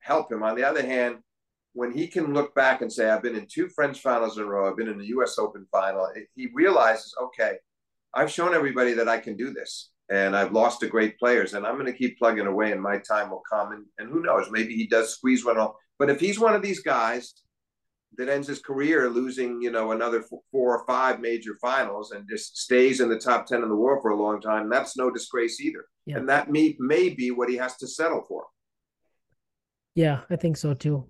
help 0.00 0.32
him. 0.32 0.42
On 0.42 0.56
the 0.56 0.64
other 0.64 0.84
hand, 0.84 1.18
when 1.74 1.92
he 1.92 2.08
can 2.08 2.34
look 2.34 2.56
back 2.56 2.82
and 2.82 2.92
say, 2.92 3.08
I've 3.08 3.22
been 3.22 3.36
in 3.36 3.46
two 3.48 3.68
French 3.68 4.00
finals 4.00 4.36
in 4.36 4.42
a 4.42 4.46
row, 4.46 4.68
I've 4.68 4.76
been 4.76 4.88
in 4.88 4.98
the 4.98 5.06
US 5.18 5.38
Open 5.38 5.64
final, 5.70 6.08
he 6.34 6.48
realizes, 6.52 7.14
okay, 7.22 7.58
I've 8.12 8.32
shown 8.32 8.52
everybody 8.52 8.94
that 8.94 9.08
I 9.08 9.18
can 9.18 9.36
do 9.36 9.52
this. 9.52 9.90
And 10.10 10.34
I've 10.34 10.52
lost 10.52 10.80
to 10.80 10.88
great 10.88 11.18
players, 11.18 11.52
and 11.52 11.66
I'm 11.66 11.74
going 11.74 11.86
to 11.86 11.92
keep 11.92 12.18
plugging 12.18 12.46
away, 12.46 12.72
and 12.72 12.82
my 12.82 12.98
time 12.98 13.30
will 13.30 13.42
come. 13.48 13.72
And, 13.72 13.84
and 13.98 14.10
who 14.10 14.22
knows, 14.22 14.48
maybe 14.50 14.74
he 14.74 14.86
does 14.86 15.12
squeeze 15.12 15.44
one 15.44 15.58
off. 15.58 15.74
But 15.98 16.08
if 16.10 16.18
he's 16.18 16.40
one 16.40 16.54
of 16.54 16.62
these 16.62 16.80
guys 16.80 17.34
that 18.16 18.28
ends 18.28 18.48
his 18.48 18.60
career 18.60 19.08
losing, 19.08 19.60
you 19.60 19.70
know, 19.70 19.92
another 19.92 20.22
four 20.22 20.76
or 20.76 20.84
five 20.86 21.20
major 21.20 21.56
finals 21.60 22.10
and 22.12 22.28
just 22.28 22.56
stays 22.56 23.00
in 23.00 23.08
the 23.08 23.18
top 23.18 23.46
10 23.46 23.62
in 23.62 23.68
the 23.68 23.76
world 23.76 24.00
for 24.02 24.10
a 24.10 24.16
long 24.16 24.40
time, 24.40 24.68
that's 24.68 24.96
no 24.96 25.10
disgrace 25.10 25.60
either. 25.60 25.84
Yeah. 26.06 26.16
And 26.16 26.28
that 26.28 26.50
may, 26.50 26.74
may 26.78 27.10
be 27.10 27.30
what 27.30 27.48
he 27.48 27.56
has 27.56 27.76
to 27.76 27.86
settle 27.86 28.24
for. 28.26 28.46
Yeah, 29.94 30.20
I 30.30 30.36
think 30.36 30.56
so 30.56 30.74
too. 30.74 31.08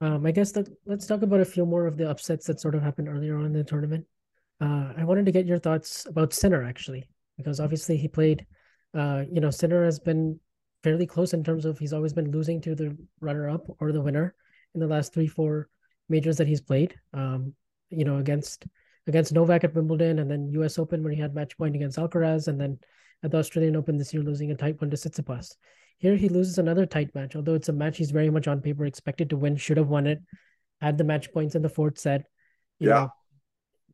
Um, 0.00 0.24
I 0.26 0.30
guess 0.30 0.52
that 0.52 0.68
let's 0.86 1.06
talk 1.06 1.22
about 1.22 1.40
a 1.40 1.44
few 1.44 1.66
more 1.66 1.86
of 1.86 1.96
the 1.96 2.08
upsets 2.08 2.46
that 2.46 2.60
sort 2.60 2.74
of 2.74 2.82
happened 2.82 3.08
earlier 3.08 3.36
on 3.36 3.44
in 3.46 3.52
the 3.52 3.62
tournament. 3.62 4.06
Uh, 4.60 4.92
I 4.96 5.04
wanted 5.04 5.26
to 5.26 5.32
get 5.32 5.46
your 5.46 5.58
thoughts 5.58 6.06
about 6.06 6.32
Sinner 6.32 6.64
actually, 6.64 7.08
because 7.36 7.60
obviously 7.60 7.96
he 7.96 8.08
played, 8.08 8.46
uh, 8.94 9.24
you 9.30 9.40
know, 9.40 9.50
Sinner 9.50 9.84
has 9.84 9.98
been 9.98 10.40
fairly 10.82 11.06
close 11.06 11.34
in 11.34 11.44
terms 11.44 11.64
of 11.66 11.78
he's 11.78 11.92
always 11.92 12.12
been 12.12 12.30
losing 12.30 12.60
to 12.62 12.74
the 12.74 12.96
runner 13.20 13.48
up 13.48 13.66
or 13.78 13.92
the 13.92 14.00
winner 14.00 14.34
in 14.74 14.80
the 14.80 14.86
last 14.86 15.12
three, 15.12 15.26
four 15.26 15.68
majors 16.10 16.36
that 16.36 16.46
he's 16.46 16.60
played. 16.60 16.94
Um, 17.14 17.54
you 17.88 18.04
know, 18.04 18.18
against 18.18 18.66
against 19.06 19.32
Novak 19.32 19.64
at 19.64 19.74
Wimbledon, 19.74 20.18
and 20.18 20.30
then 20.30 20.50
U.S. 20.52 20.78
Open 20.78 21.02
where 21.02 21.12
he 21.12 21.20
had 21.20 21.34
match 21.34 21.56
point 21.56 21.74
against 21.74 21.98
Alcaraz, 21.98 22.48
and 22.48 22.60
then 22.60 22.78
at 23.22 23.30
the 23.30 23.38
Australian 23.38 23.76
Open 23.76 23.96
this 23.96 24.12
year 24.12 24.22
losing 24.22 24.50
a 24.50 24.54
tight 24.54 24.80
one 24.80 24.90
to 24.90 24.96
Tsitsipas. 24.96 25.56
Here 25.98 26.16
he 26.16 26.28
loses 26.28 26.58
another 26.58 26.86
tight 26.86 27.14
match, 27.14 27.36
although 27.36 27.54
it's 27.54 27.68
a 27.68 27.72
match 27.72 27.98
he's 27.98 28.10
very 28.10 28.30
much 28.30 28.48
on 28.48 28.60
paper 28.60 28.86
expected 28.86 29.30
to 29.30 29.36
win, 29.36 29.56
should 29.56 29.76
have 29.76 29.88
won 29.88 30.06
it, 30.06 30.22
had 30.80 30.96
the 30.96 31.04
match 31.04 31.32
points 31.32 31.54
in 31.54 31.62
the 31.62 31.68
fourth 31.68 31.98
set. 31.98 32.26
You 32.78 32.88
yeah. 32.88 32.94
Know, 32.94 33.12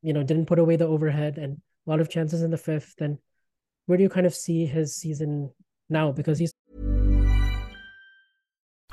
you 0.02 0.12
know, 0.12 0.22
didn't 0.22 0.46
put 0.46 0.60
away 0.60 0.76
the 0.76 0.86
overhead 0.86 1.36
and 1.36 1.60
a 1.86 1.90
lot 1.90 2.00
of 2.00 2.08
chances 2.08 2.42
in 2.42 2.50
the 2.50 2.58
fifth. 2.58 2.94
And 3.00 3.18
where 3.86 3.98
do 3.98 4.04
you 4.04 4.08
kind 4.08 4.26
of 4.26 4.34
see 4.34 4.66
his 4.66 4.94
season 4.94 5.50
now? 5.88 6.12
Because 6.12 6.38
he's 6.38 6.52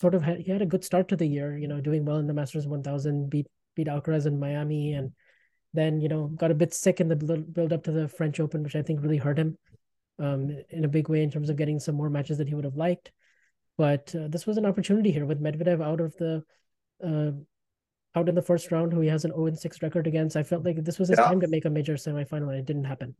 Sort 0.00 0.14
of, 0.14 0.22
had, 0.22 0.40
he 0.40 0.50
had 0.50 0.62
a 0.62 0.66
good 0.66 0.84
start 0.84 1.08
to 1.08 1.16
the 1.16 1.26
year, 1.26 1.58
you 1.58 1.68
know, 1.68 1.80
doing 1.80 2.04
well 2.04 2.16
in 2.16 2.26
the 2.26 2.32
Masters 2.32 2.66
1000, 2.66 3.28
beat 3.28 3.46
beat 3.76 3.86
Alcaraz 3.86 4.26
in 4.26 4.40
Miami, 4.40 4.94
and 4.94 5.12
then 5.74 6.00
you 6.00 6.08
know 6.08 6.26
got 6.28 6.50
a 6.50 6.54
bit 6.54 6.74
sick 6.74 7.00
in 7.00 7.08
the 7.08 7.16
build 7.16 7.72
up 7.72 7.84
to 7.84 7.92
the 7.92 8.08
French 8.08 8.40
Open, 8.40 8.62
which 8.62 8.76
I 8.76 8.82
think 8.82 9.02
really 9.02 9.18
hurt 9.18 9.38
him 9.38 9.58
um, 10.18 10.56
in 10.70 10.84
a 10.84 10.88
big 10.88 11.08
way 11.08 11.22
in 11.22 11.30
terms 11.30 11.50
of 11.50 11.56
getting 11.56 11.78
some 11.78 11.94
more 11.94 12.10
matches 12.10 12.38
that 12.38 12.48
he 12.48 12.54
would 12.54 12.64
have 12.64 12.76
liked. 12.76 13.12
But 13.78 14.14
uh, 14.14 14.28
this 14.28 14.46
was 14.46 14.56
an 14.56 14.66
opportunity 14.66 15.10
here 15.10 15.26
with 15.26 15.42
Medvedev 15.42 15.82
out 15.82 16.00
of 16.00 16.16
the 16.16 16.44
uh, 17.04 17.32
out 18.18 18.28
in 18.28 18.34
the 18.34 18.42
first 18.42 18.70
round, 18.72 18.92
who 18.92 19.00
he 19.00 19.08
has 19.08 19.24
an 19.24 19.32
0 19.32 19.54
6 19.54 19.82
record 19.82 20.06
against. 20.06 20.36
I 20.36 20.42
felt 20.42 20.64
like 20.64 20.82
this 20.84 20.98
was 20.98 21.08
his 21.08 21.18
yeah. 21.18 21.26
time 21.26 21.40
to 21.40 21.48
make 21.48 21.64
a 21.64 21.70
major 21.70 21.94
semifinal, 21.94 22.50
and 22.50 22.58
it 22.58 22.66
didn't 22.66 22.84
happen. 22.84 23.14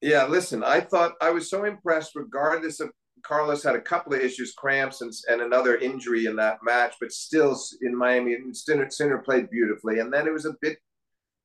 Yeah, 0.00 0.26
listen, 0.26 0.64
I 0.64 0.80
thought 0.80 1.12
I 1.20 1.30
was 1.30 1.50
so 1.50 1.64
impressed, 1.64 2.12
regardless 2.14 2.80
of 2.80 2.90
Carlos 3.22 3.62
had 3.62 3.74
a 3.74 3.80
couple 3.80 4.14
of 4.14 4.20
issues, 4.20 4.54
cramps, 4.54 5.00
and, 5.00 5.12
and 5.28 5.42
another 5.42 5.76
injury 5.76 6.26
in 6.26 6.36
that 6.36 6.58
match, 6.62 6.94
but 7.00 7.12
still 7.12 7.58
in 7.82 7.96
Miami, 7.96 8.36
Sinner, 8.52 8.90
Sinner 8.90 9.18
played 9.18 9.50
beautifully. 9.50 9.98
And 10.00 10.12
then 10.12 10.26
it 10.26 10.32
was 10.32 10.46
a 10.46 10.54
bit 10.60 10.78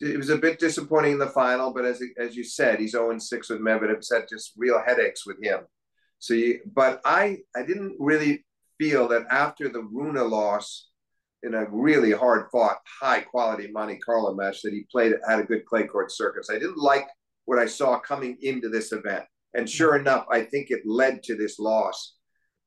it 0.01 0.17
was 0.17 0.29
a 0.29 0.37
bit 0.37 0.59
disappointing 0.59 1.13
in 1.13 1.19
the 1.19 1.27
final, 1.27 1.73
but 1.73 1.85
as 1.85 2.01
as 2.17 2.35
you 2.35 2.43
said, 2.43 2.79
he's 2.79 2.91
0 2.91 3.17
6 3.17 3.49
with 3.49 3.61
Medvedev. 3.61 4.03
Had 4.11 4.27
just 4.29 4.51
real 4.57 4.81
headaches 4.85 5.25
with 5.25 5.41
him. 5.41 5.61
So, 6.19 6.33
you, 6.33 6.59
but 6.73 7.01
I 7.05 7.37
I 7.55 7.63
didn't 7.65 7.95
really 7.99 8.45
feel 8.77 9.07
that 9.09 9.25
after 9.31 9.69
the 9.69 9.81
Rune 9.81 10.15
loss 10.29 10.89
in 11.43 11.53
a 11.53 11.67
really 11.69 12.11
hard 12.11 12.47
fought, 12.51 12.77
high 12.99 13.21
quality 13.21 13.69
Monte 13.71 13.99
Carlo 13.99 14.33
match 14.33 14.61
that 14.63 14.73
he 14.73 14.85
played 14.91 15.13
had 15.27 15.39
a 15.39 15.43
good 15.43 15.65
clay 15.65 15.83
court 15.85 16.11
circus. 16.11 16.49
I 16.49 16.55
didn't 16.55 16.77
like 16.77 17.07
what 17.45 17.59
I 17.59 17.67
saw 17.67 17.99
coming 17.99 18.37
into 18.41 18.67
this 18.69 18.91
event, 18.91 19.23
and 19.55 19.69
sure 19.69 19.95
enough, 19.95 20.25
I 20.29 20.41
think 20.41 20.67
it 20.69 20.81
led 20.85 21.23
to 21.23 21.35
this 21.35 21.59
loss. 21.59 22.15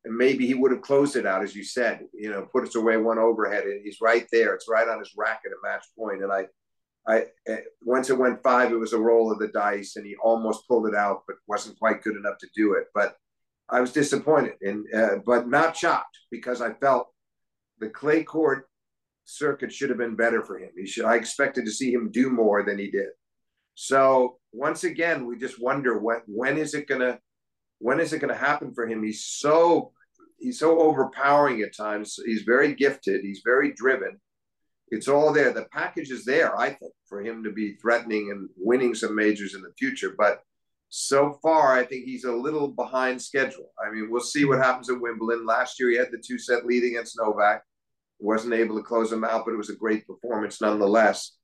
And 0.04 0.16
maybe 0.16 0.46
he 0.46 0.54
would 0.54 0.70
have 0.70 0.80
closed 0.80 1.16
it 1.16 1.26
out, 1.26 1.42
as 1.42 1.54
you 1.54 1.64
said. 1.64 2.06
You 2.14 2.30
know, 2.30 2.48
put 2.52 2.66
us 2.66 2.76
away 2.76 2.96
one 2.96 3.18
overhead, 3.18 3.64
and 3.64 3.80
he's 3.84 3.98
right 4.00 4.26
there. 4.32 4.54
It's 4.54 4.68
right 4.68 4.88
on 4.88 5.00
his 5.00 5.12
racket 5.16 5.52
at 5.52 5.68
match 5.68 5.84
point. 5.96 6.20
point, 6.20 6.22
and 6.22 6.32
I 6.32 6.46
I 7.08 7.24
eh, 7.46 7.60
once 7.82 8.10
it 8.10 8.18
went 8.18 8.42
five, 8.42 8.70
it 8.70 8.76
was 8.76 8.92
a 8.92 8.98
roll 8.98 9.32
of 9.32 9.38
the 9.38 9.48
dice, 9.48 9.96
and 9.96 10.06
he 10.06 10.14
almost 10.16 10.68
pulled 10.68 10.86
it 10.86 10.94
out, 10.94 11.22
but 11.26 11.36
wasn't 11.46 11.78
quite 11.78 12.02
good 12.02 12.16
enough 12.16 12.38
to 12.38 12.48
do 12.54 12.74
it. 12.74 12.86
But 12.94 13.16
I 13.68 13.80
was 13.80 13.92
disappointed, 13.92 14.54
and 14.62 14.86
uh, 14.94 15.16
but 15.26 15.48
not 15.48 15.76
shocked 15.76 16.16
because 16.30 16.60
I 16.60 16.74
felt 16.74 17.08
the 17.80 17.88
clay 17.88 18.22
court 18.24 18.68
circuit 19.24 19.72
should 19.72 19.88
have 19.88 19.98
been 19.98 20.16
better 20.16 20.42
for 20.42 20.58
him. 20.58 20.70
He 20.76 20.86
should. 20.86 21.06
I 21.06 21.16
expected 21.16 21.64
to 21.64 21.72
see 21.72 21.92
him 21.92 22.10
do 22.10 22.30
more 22.30 22.62
than 22.62 22.78
he 22.78 22.90
did. 22.90 23.08
So 23.80 24.38
once 24.52 24.84
again, 24.84 25.26
we 25.26 25.38
just 25.38 25.60
wonder 25.60 25.98
when 25.98 26.20
when 26.26 26.58
is 26.58 26.74
it 26.74 26.88
gonna 26.88 27.18
when 27.78 28.00
is 28.00 28.12
it 28.12 28.18
gonna 28.18 28.34
happen 28.34 28.74
for 28.74 28.86
him? 28.86 29.02
He's 29.02 29.24
so 29.24 29.92
he's 30.38 30.58
so 30.58 30.80
overpowering 30.80 31.62
at 31.62 31.76
times. 31.76 32.18
He's 32.24 32.42
very 32.42 32.74
gifted. 32.74 33.22
He's 33.22 33.42
very 33.44 33.72
driven 33.72 34.20
it's 34.90 35.08
all 35.08 35.32
there. 35.32 35.52
The 35.52 35.66
package 35.72 36.10
is 36.10 36.24
there, 36.24 36.58
I 36.58 36.70
think, 36.70 36.92
for 37.08 37.20
him 37.20 37.42
to 37.44 37.52
be 37.52 37.74
threatening 37.74 38.30
and 38.30 38.48
winning 38.56 38.94
some 38.94 39.14
majors 39.14 39.54
in 39.54 39.62
the 39.62 39.72
future. 39.78 40.14
But 40.16 40.40
so 40.88 41.38
far, 41.42 41.76
I 41.76 41.84
think 41.84 42.04
he's 42.04 42.24
a 42.24 42.32
little 42.32 42.68
behind 42.68 43.20
schedule. 43.20 43.72
I 43.84 43.90
mean, 43.90 44.08
we'll 44.10 44.22
see 44.22 44.44
what 44.44 44.58
happens 44.58 44.88
at 44.88 45.00
Wimbledon. 45.00 45.46
Last 45.46 45.78
year, 45.78 45.90
he 45.90 45.96
had 45.96 46.10
the 46.10 46.22
two 46.24 46.38
set 46.38 46.64
lead 46.64 46.84
against 46.84 47.18
Novak. 47.18 47.62
wasn't 48.18 48.54
able 48.54 48.76
to 48.76 48.82
close 48.82 49.12
him 49.12 49.24
out, 49.24 49.44
but 49.44 49.52
it 49.52 49.58
was 49.58 49.70
a 49.70 49.76
great 49.76 50.06
performance 50.06 50.60
nonetheless. 50.60 51.37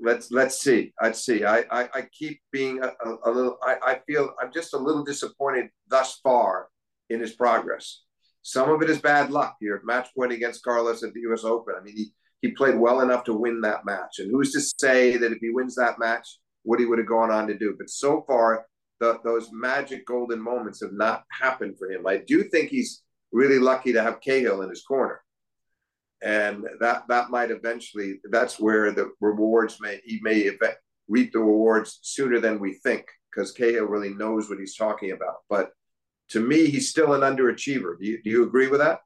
Let's 0.00 0.30
let's 0.30 0.60
see. 0.60 0.92
Let's 1.00 1.24
see. 1.24 1.44
I 1.44 1.64
I, 1.70 1.88
I 1.94 2.08
keep 2.12 2.40
being 2.52 2.82
a, 2.82 2.88
a, 2.88 3.16
a 3.26 3.30
little. 3.30 3.58
I, 3.62 3.76
I 3.84 4.00
feel 4.06 4.34
I'm 4.40 4.52
just 4.52 4.74
a 4.74 4.78
little 4.78 5.04
disappointed 5.04 5.68
thus 5.88 6.18
far 6.22 6.68
in 7.10 7.20
his 7.20 7.32
progress. 7.32 8.02
Some 8.42 8.70
of 8.70 8.82
it 8.82 8.90
is 8.90 9.00
bad 9.00 9.30
luck. 9.30 9.56
Here, 9.60 9.80
match 9.84 10.08
point 10.16 10.32
against 10.32 10.64
Carlos 10.64 11.02
at 11.02 11.14
the 11.14 11.20
U.S. 11.20 11.44
Open. 11.44 11.74
I 11.78 11.82
mean, 11.82 11.96
he 11.96 12.12
he 12.42 12.50
played 12.50 12.76
well 12.76 13.00
enough 13.00 13.24
to 13.24 13.34
win 13.34 13.60
that 13.62 13.86
match, 13.86 14.18
and 14.18 14.30
who's 14.30 14.52
to 14.52 14.60
say 14.84 15.16
that 15.16 15.32
if 15.32 15.38
he 15.40 15.50
wins 15.50 15.76
that 15.76 15.98
match, 15.98 16.38
what 16.64 16.80
he 16.80 16.86
would 16.86 16.98
have 16.98 17.08
gone 17.08 17.30
on 17.30 17.46
to 17.46 17.56
do? 17.56 17.74
But 17.78 17.88
so 17.88 18.24
far, 18.26 18.66
the, 19.00 19.18
those 19.24 19.50
magic 19.52 20.06
golden 20.06 20.40
moments 20.40 20.82
have 20.82 20.92
not 20.92 21.24
happened 21.30 21.78
for 21.78 21.90
him. 21.90 22.06
I 22.06 22.18
do 22.18 22.42
think 22.44 22.68
he's 22.68 23.02
really 23.32 23.58
lucky 23.58 23.92
to 23.92 24.02
have 24.02 24.20
Cahill 24.20 24.62
in 24.62 24.70
his 24.70 24.82
corner 24.82 25.23
and 26.24 26.64
that 26.80 27.04
that 27.08 27.30
might 27.30 27.50
eventually 27.50 28.18
that's 28.30 28.58
where 28.58 28.90
the 28.92 29.10
rewards 29.20 29.78
may 29.80 30.00
he 30.04 30.18
may 30.22 30.50
reap 31.06 31.32
the 31.32 31.38
rewards 31.38 31.98
sooner 32.02 32.40
than 32.40 32.58
we 32.58 32.74
think 32.74 33.06
because 33.30 33.52
Cahill 33.52 33.84
really 33.84 34.14
knows 34.14 34.48
what 34.48 34.58
he's 34.58 34.76
talking 34.76 35.12
about. 35.12 35.36
But 35.50 35.70
to 36.30 36.40
me, 36.40 36.66
he's 36.66 36.88
still 36.88 37.12
an 37.12 37.20
underachiever. 37.20 37.98
Do 37.98 38.06
you 38.06 38.22
do 38.22 38.30
you 38.30 38.42
agree 38.44 38.68
with 38.68 38.80
that? 38.80 39.00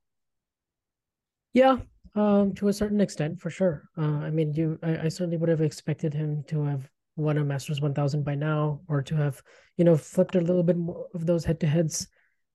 Yeah, 1.53 1.79
um, 2.15 2.55
to 2.55 2.69
a 2.69 2.73
certain 2.73 3.01
extent, 3.01 3.41
for 3.41 3.51
sure. 3.51 3.89
Uh, 3.99 4.21
I 4.23 4.31
mean, 4.31 4.53
you 4.55 4.79
I, 4.83 5.07
I 5.07 5.09
certainly 5.09 5.39
would 5.39 5.49
have 5.49 5.61
expected 5.61 6.15
him 6.15 6.45
to 6.49 6.65
have 6.65 6.89
won 7.17 7.39
a 7.39 7.45
Masters 7.45 7.81
1000 7.81 8.25
by 8.25 8.37
now, 8.37 8.81
or 8.89 9.03
to 9.03 9.17
have 9.17 9.43
you 9.77 9.85
know 9.85 9.97
flipped 9.97 10.37
a 10.37 10.41
little 10.41 10.63
bit 10.63 10.77
more 10.77 11.07
of 11.15 11.27
those 11.27 11.45
head 11.45 11.59
to 11.61 11.67
heads 11.67 12.07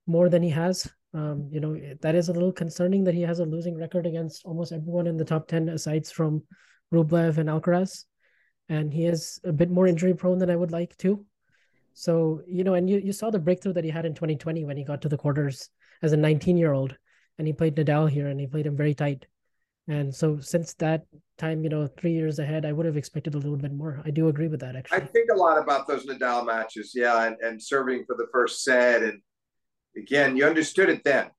more 0.07 0.30
than 0.30 0.41
he 0.41 0.49
has. 0.49 0.89
Um, 1.14 1.47
you 1.51 1.59
know, 1.59 1.80
that 2.01 2.16
is 2.16 2.30
a 2.30 2.34
little 2.34 2.51
concerning 2.51 3.03
that 3.03 3.14
he 3.14 3.22
has 3.22 3.39
a 3.39 3.45
losing 3.45 3.78
record 3.78 4.07
against 4.07 4.45
almost 4.45 4.72
everyone 4.72 5.07
in 5.07 5.18
the 5.18 5.26
top 5.26 5.47
10, 5.47 5.70
aside 5.70 6.07
from 6.07 6.43
Rublev 6.93 7.38
and 7.38 7.49
Alcaraz. 7.49 8.05
And 8.70 8.91
he 8.91 9.05
is 9.05 9.39
a 9.43 9.51
bit 9.51 9.70
more 9.70 9.88
injury 9.88 10.14
prone 10.14 10.39
than 10.39 10.49
I 10.49 10.55
would 10.55 10.72
like 10.72 10.97
to. 10.97 11.26
So, 11.93 12.41
you 12.47 12.64
know, 12.64 12.74
and 12.74 12.89
you, 12.89 12.97
you 12.97 13.14
saw 13.14 13.30
the 13.30 13.39
breakthrough 13.39 13.74
that 13.74 13.84
he 13.84 13.91
had 13.91 14.05
in 14.05 14.16
2020 14.16 14.66
when 14.66 14.78
he 14.78 14.84
got 14.84 15.01
to 15.03 15.09
the 15.09 15.18
quarters 15.18 15.70
as 16.01 16.14
a 16.14 16.18
19 16.18 16.57
year 16.57 16.74
old 16.74 16.95
and 17.38 17.47
he 17.47 17.53
played 17.53 17.76
Nadal 17.76 18.09
here 18.09 18.28
and 18.28 18.39
he 18.39 18.47
played 18.47 18.66
him 18.66 18.76
very 18.76 18.93
tight. 18.93 19.26
And 19.88 20.16
so 20.16 20.39
since 20.39 20.74
that 20.76 21.03
time, 21.38 21.64
you 21.64 21.70
know, 21.70 21.88
three 21.88 22.14
years 22.14 22.39
ahead, 22.39 22.66
I 22.66 22.72
would 22.72 22.86
have 22.86 22.95
expected 22.95 23.36
a 23.36 23.38
little 23.38 23.57
bit 23.57 23.74
more. 23.74 24.01
I 24.05 24.11
do 24.11 24.30
agree 24.30 24.47
with 24.47 24.61
that, 24.61 24.76
actually. 24.76 24.97
I 24.97 25.01
think 25.01 25.30
a 25.32 25.38
lot 25.38 25.57
about 25.57 25.88
those 25.88 26.05
Nadal 26.05 26.45
matches, 26.45 26.93
yeah, 26.95 27.26
and, 27.26 27.36
and 27.41 27.61
serving 27.61 28.05
for 28.05 28.16
the 28.16 28.28
first 28.32 28.64
set 28.64 29.03
and 29.03 29.20
again, 29.96 30.36
you 30.38 30.46
understood 30.46 30.89
it 30.89 31.04
then, 31.04 31.30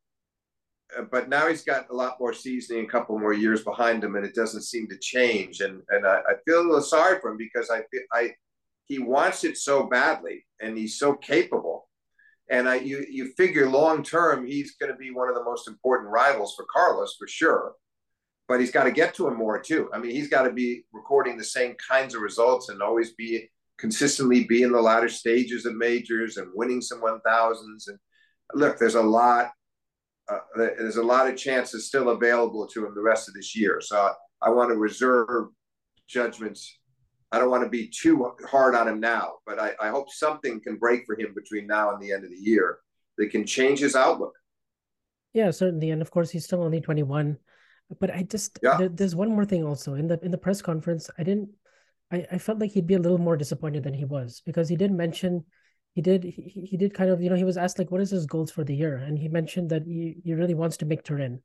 uh, 0.97 1.03
but 1.11 1.29
now 1.29 1.49
he's 1.49 1.65
got 1.65 1.91
a 1.91 1.95
lot 1.95 2.19
more 2.21 2.33
seasoning, 2.33 2.85
a 2.85 2.89
couple 2.89 3.19
more 3.19 3.33
years 3.33 3.63
behind 3.63 4.03
him, 4.03 4.17
and 4.17 4.25
it 4.25 4.35
doesn't 4.35 4.63
seem 4.63 4.87
to 4.89 4.99
change. 4.99 5.61
And 5.61 5.83
and 5.89 6.07
I, 6.07 6.19
I 6.19 6.35
feel 6.45 6.61
a 6.61 6.63
little 6.63 6.83
sorry 6.83 7.21
for 7.21 7.31
him 7.31 7.37
because 7.37 7.71
I 7.71 7.83
I 8.13 8.33
he 8.87 8.99
wants 8.99 9.45
it 9.45 9.57
so 9.57 9.85
badly, 9.85 10.45
and 10.61 10.77
he's 10.77 10.99
so 10.99 11.15
capable. 11.15 11.89
And 12.51 12.69
I 12.69 12.77
you 12.77 13.05
you 13.09 13.33
figure 13.37 13.69
long 13.69 14.03
term 14.03 14.47
he's 14.47 14.77
going 14.77 14.93
to 14.93 14.99
be 14.99 15.11
one 15.11 15.29
of 15.29 15.35
the 15.35 15.45
most 15.45 15.69
important 15.69 16.11
rivals 16.11 16.55
for 16.55 16.67
Carlos 16.73 17.17
for 17.19 17.27
sure. 17.27 17.75
But 18.47 18.61
he's 18.61 18.71
got 18.71 18.85
to 18.85 18.93
get 18.93 19.15
to 19.15 19.27
him 19.27 19.39
more 19.39 19.59
too. 19.59 19.89
I 19.95 19.99
mean, 19.99 20.11
he's 20.11 20.29
got 20.29 20.43
to 20.43 20.53
be 20.53 20.85
recording 20.93 21.39
the 21.39 21.45
same 21.45 21.77
kinds 21.77 22.15
of 22.15 22.21
results 22.21 22.69
and 22.69 22.83
always 22.83 23.15
be 23.15 23.49
consistently 23.79 24.45
be 24.45 24.63
in 24.63 24.73
the 24.73 24.81
latter 24.81 25.09
stages 25.09 25.65
of 25.65 25.75
majors 25.75 26.37
and 26.37 26.51
winning 26.55 26.83
some 26.83 27.01
one 27.01 27.21
thousands 27.27 27.89
and 27.89 27.99
look, 28.53 28.79
there's 28.79 28.95
a 28.95 29.03
lot. 29.03 29.51
Uh, 30.27 30.39
there's 30.57 30.97
a 30.97 31.03
lot 31.03 31.29
of 31.29 31.37
chances 31.37 31.87
still 31.87 32.09
available 32.09 32.67
to 32.67 32.87
him 32.87 32.95
the 32.95 33.03
rest 33.03 33.29
of 33.29 33.35
this 33.35 33.55
year. 33.55 33.81
So 33.83 33.97
I, 33.97 34.13
I 34.49 34.51
want 34.51 34.71
to 34.71 34.77
reserve 34.77 35.49
judgments. 36.09 36.79
I 37.31 37.39
don't 37.39 37.51
want 37.51 37.65
to 37.65 37.69
be 37.69 37.89
too 37.89 38.33
hard 38.49 38.75
on 38.75 38.89
him 38.89 39.01
now, 39.01 39.35
but 39.45 39.59
I, 39.59 39.73
I 39.81 39.89
hope 39.89 40.11
something 40.11 40.61
can 40.61 40.77
break 40.77 41.05
for 41.05 41.19
him 41.19 41.35
between 41.35 41.67
now 41.67 41.93
and 41.93 42.01
the 42.01 42.13
end 42.13 42.25
of 42.25 42.31
the 42.31 42.39
year 42.39 42.79
that 43.19 43.31
can 43.31 43.45
change 43.45 43.81
his 43.81 43.97
outlook. 43.97 44.33
Yeah, 45.35 45.51
certainly, 45.51 45.91
and 45.91 46.01
of 46.01 46.11
course 46.11 46.31
he's 46.31 46.45
still 46.45 46.63
only 46.63 46.81
21. 46.81 47.37
But 48.01 48.15
I 48.15 48.23
just 48.23 48.59
yeah. 48.63 48.77
there, 48.79 48.89
there's 48.89 49.15
one 49.15 49.31
more 49.31 49.45
thing 49.45 49.65
also 49.65 49.95
in 49.95 50.07
the 50.07 50.19
in 50.23 50.31
the 50.31 50.39
press 50.39 50.63
conference. 50.63 51.11
I 51.19 51.23
didn't. 51.23 51.51
I, 52.11 52.27
I 52.33 52.39
felt 52.39 52.59
like 52.59 52.71
he'd 52.71 52.87
be 52.87 52.95
a 52.95 52.99
little 52.99 53.19
more 53.19 53.37
disappointed 53.37 53.83
than 53.83 53.95
he 53.95 54.05
was 54.05 54.43
because 54.47 54.69
he 54.69 54.77
did 54.77 54.93
mention 54.93 55.45
he 55.95 56.03
did 56.03 56.25
he, 56.25 56.67
he 56.71 56.77
did 56.77 56.93
kind 56.93 57.11
of 57.11 57.23
you 57.23 57.31
know 57.31 57.37
he 57.37 57.45
was 57.45 57.57
asked 57.57 57.79
like 57.79 57.91
what 57.91 58.01
is 58.01 58.11
his 58.11 58.27
goals 58.27 58.51
for 58.51 58.65
the 58.65 58.75
year? 58.75 58.97
And 58.97 59.19
he 59.19 59.29
mentioned 59.29 59.71
that 59.71 59.85
he, 59.87 60.17
he 60.25 60.35
really 60.35 60.55
wants 60.55 60.77
to 60.79 60.87
make 60.87 61.05
Turin. 61.05 61.41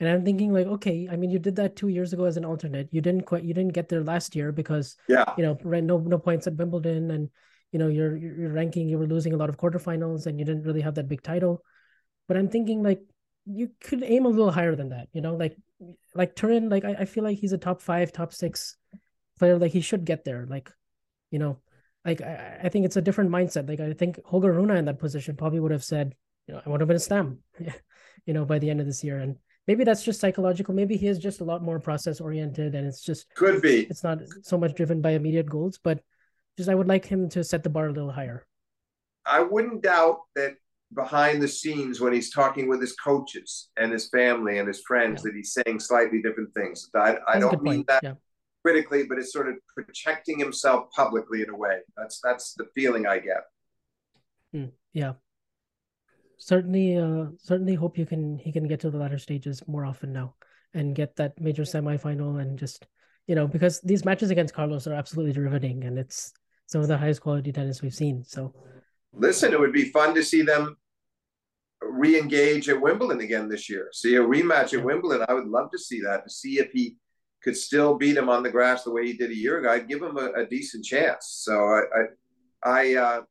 And 0.00 0.08
I'm 0.08 0.24
thinking 0.24 0.52
like 0.52 0.66
okay 0.66 1.08
I 1.10 1.16
mean 1.16 1.30
you 1.30 1.38
did 1.38 1.56
that 1.56 1.76
two 1.76 1.88
years 1.88 2.12
ago 2.12 2.24
as 2.24 2.38
an 2.38 2.44
alternate. 2.44 2.88
You 2.90 3.02
didn't 3.02 3.22
quite 3.22 3.44
you 3.44 3.52
didn't 3.52 3.74
get 3.74 3.90
there 3.90 4.02
last 4.02 4.34
year 4.34 4.50
because 4.50 4.96
yeah. 5.08 5.26
you 5.36 5.44
know 5.44 5.58
no 5.62 5.98
no 5.98 6.18
points 6.18 6.46
at 6.46 6.56
Wimbledon 6.56 7.10
and 7.10 7.28
you 7.70 7.78
know 7.78 7.88
your 7.88 8.16
your 8.16 8.50
ranking 8.50 8.88
you 8.88 8.98
were 8.98 9.06
losing 9.06 9.34
a 9.34 9.36
lot 9.36 9.50
of 9.50 9.58
quarterfinals 9.58 10.26
and 10.26 10.38
you 10.38 10.46
didn't 10.46 10.64
really 10.64 10.80
have 10.80 10.94
that 10.94 11.08
big 11.08 11.22
title. 11.22 11.62
But 12.28 12.38
I'm 12.38 12.48
thinking 12.48 12.82
like 12.82 13.02
you 13.44 13.70
could 13.80 14.02
aim 14.02 14.24
a 14.24 14.28
little 14.28 14.52
higher 14.52 14.76
than 14.76 14.90
that 14.90 15.08
you 15.12 15.20
know 15.20 15.34
like 15.34 15.56
like 16.14 16.34
Turin 16.34 16.70
like 16.70 16.84
I, 16.86 16.92
I 17.00 17.04
feel 17.04 17.24
like 17.24 17.38
he's 17.38 17.52
a 17.52 17.58
top 17.58 17.82
five 17.82 18.10
top 18.10 18.32
six 18.32 18.78
player. 19.38 19.58
Like 19.58 19.72
he 19.72 19.82
should 19.82 20.06
get 20.06 20.24
there 20.24 20.46
like 20.48 20.70
you 21.30 21.38
know 21.38 21.58
like 22.04 22.20
I, 22.20 22.60
I 22.64 22.68
think 22.68 22.84
it's 22.84 22.96
a 22.96 23.02
different 23.02 23.30
mindset. 23.30 23.68
Like 23.68 23.80
I 23.80 23.92
think 23.92 24.20
Holger 24.24 24.52
Rune 24.52 24.70
in 24.70 24.84
that 24.86 24.98
position 24.98 25.36
probably 25.36 25.60
would 25.60 25.70
have 25.70 25.84
said, 25.84 26.14
you 26.46 26.54
know, 26.54 26.62
I 26.64 26.68
want 26.68 26.80
to 26.80 26.86
win 26.86 26.96
a 26.96 27.00
slam, 27.00 27.38
you 28.26 28.34
know, 28.34 28.44
by 28.44 28.58
the 28.58 28.70
end 28.70 28.80
of 28.80 28.86
this 28.86 29.04
year. 29.04 29.18
And 29.18 29.36
maybe 29.66 29.84
that's 29.84 30.04
just 30.04 30.20
psychological. 30.20 30.74
Maybe 30.74 30.96
he 30.96 31.06
is 31.06 31.18
just 31.18 31.40
a 31.40 31.44
lot 31.44 31.62
more 31.62 31.78
process 31.78 32.20
oriented, 32.20 32.74
and 32.74 32.86
it's 32.86 33.02
just 33.02 33.32
could 33.34 33.62
be. 33.62 33.86
It's 33.88 34.04
not 34.04 34.20
so 34.42 34.58
much 34.58 34.74
driven 34.74 35.00
by 35.00 35.10
immediate 35.10 35.48
goals, 35.48 35.78
but 35.82 36.00
just 36.56 36.68
I 36.68 36.74
would 36.74 36.88
like 36.88 37.06
him 37.06 37.28
to 37.30 37.44
set 37.44 37.62
the 37.62 37.70
bar 37.70 37.86
a 37.86 37.92
little 37.92 38.10
higher. 38.10 38.46
I 39.24 39.40
wouldn't 39.40 39.82
doubt 39.82 40.22
that 40.34 40.56
behind 40.92 41.40
the 41.40 41.48
scenes 41.48 42.00
when 42.00 42.12
he's 42.12 42.30
talking 42.30 42.68
with 42.68 42.80
his 42.80 42.92
coaches 42.92 43.70
and 43.78 43.90
his 43.90 44.08
family 44.10 44.58
and 44.58 44.68
his 44.68 44.82
friends 44.82 45.22
yeah. 45.24 45.30
that 45.30 45.36
he's 45.36 45.54
saying 45.54 45.80
slightly 45.80 46.20
different 46.20 46.52
things. 46.52 46.90
I, 46.94 47.16
I 47.26 47.38
don't 47.38 47.62
mean 47.62 47.76
point. 47.76 47.86
that. 47.86 48.02
Yeah 48.02 48.14
critically, 48.62 49.04
but 49.08 49.18
it's 49.18 49.32
sort 49.32 49.48
of 49.48 49.56
protecting 49.74 50.38
himself 50.38 50.90
publicly 50.94 51.42
in 51.42 51.50
a 51.50 51.56
way. 51.56 51.78
That's 51.96 52.20
that's 52.22 52.54
the 52.54 52.66
feeling 52.74 53.06
I 53.06 53.18
get. 53.18 53.42
Mm, 54.54 54.72
yeah. 54.92 55.14
Certainly, 56.38 56.98
uh, 56.98 57.26
certainly 57.38 57.74
hope 57.74 57.98
you 57.98 58.06
can 58.06 58.38
he 58.38 58.52
can 58.52 58.66
get 58.66 58.80
to 58.80 58.90
the 58.90 58.98
latter 58.98 59.18
stages 59.18 59.62
more 59.66 59.84
often 59.84 60.12
now 60.12 60.34
and 60.74 60.94
get 60.94 61.16
that 61.16 61.40
major 61.40 61.62
semifinal 61.62 62.40
and 62.40 62.58
just 62.58 62.86
you 63.26 63.34
know 63.34 63.46
because 63.46 63.80
these 63.82 64.04
matches 64.04 64.30
against 64.30 64.54
Carlos 64.54 64.86
are 64.86 64.94
absolutely 64.94 65.40
riveting 65.40 65.84
and 65.84 65.98
it's 65.98 66.32
some 66.66 66.80
of 66.80 66.88
the 66.88 66.96
highest 66.96 67.20
quality 67.20 67.52
tennis 67.52 67.82
we've 67.82 67.94
seen. 67.94 68.24
So, 68.24 68.54
listen, 69.12 69.52
it 69.52 69.60
would 69.60 69.72
be 69.72 69.90
fun 69.90 70.14
to 70.14 70.22
see 70.24 70.42
them 70.42 70.76
re-engage 71.82 72.68
at 72.68 72.80
Wimbledon 72.80 73.20
again 73.20 73.48
this 73.48 73.68
year. 73.68 73.88
See 73.92 74.14
a 74.16 74.20
rematch 74.20 74.76
at 74.76 74.84
Wimbledon. 74.84 75.26
I 75.28 75.34
would 75.34 75.48
love 75.48 75.70
to 75.72 75.78
see 75.78 76.00
that 76.02 76.24
to 76.24 76.30
see 76.30 76.58
if 76.58 76.70
he 76.72 76.96
could 77.42 77.56
still 77.56 77.96
beat 77.96 78.16
him 78.16 78.28
on 78.28 78.42
the 78.42 78.50
grass 78.50 78.84
the 78.84 78.92
way 78.92 79.06
he 79.06 79.14
did 79.14 79.30
a 79.30 79.36
year 79.36 79.58
ago, 79.58 79.70
I'd 79.70 79.88
give 79.88 80.02
him 80.02 80.16
a, 80.16 80.32
a 80.42 80.46
decent 80.46 80.84
chance. 80.84 81.42
So 81.44 81.52
I, 81.54 81.82
I, 82.64 82.80
I 82.80 82.94
uh, 82.94 83.22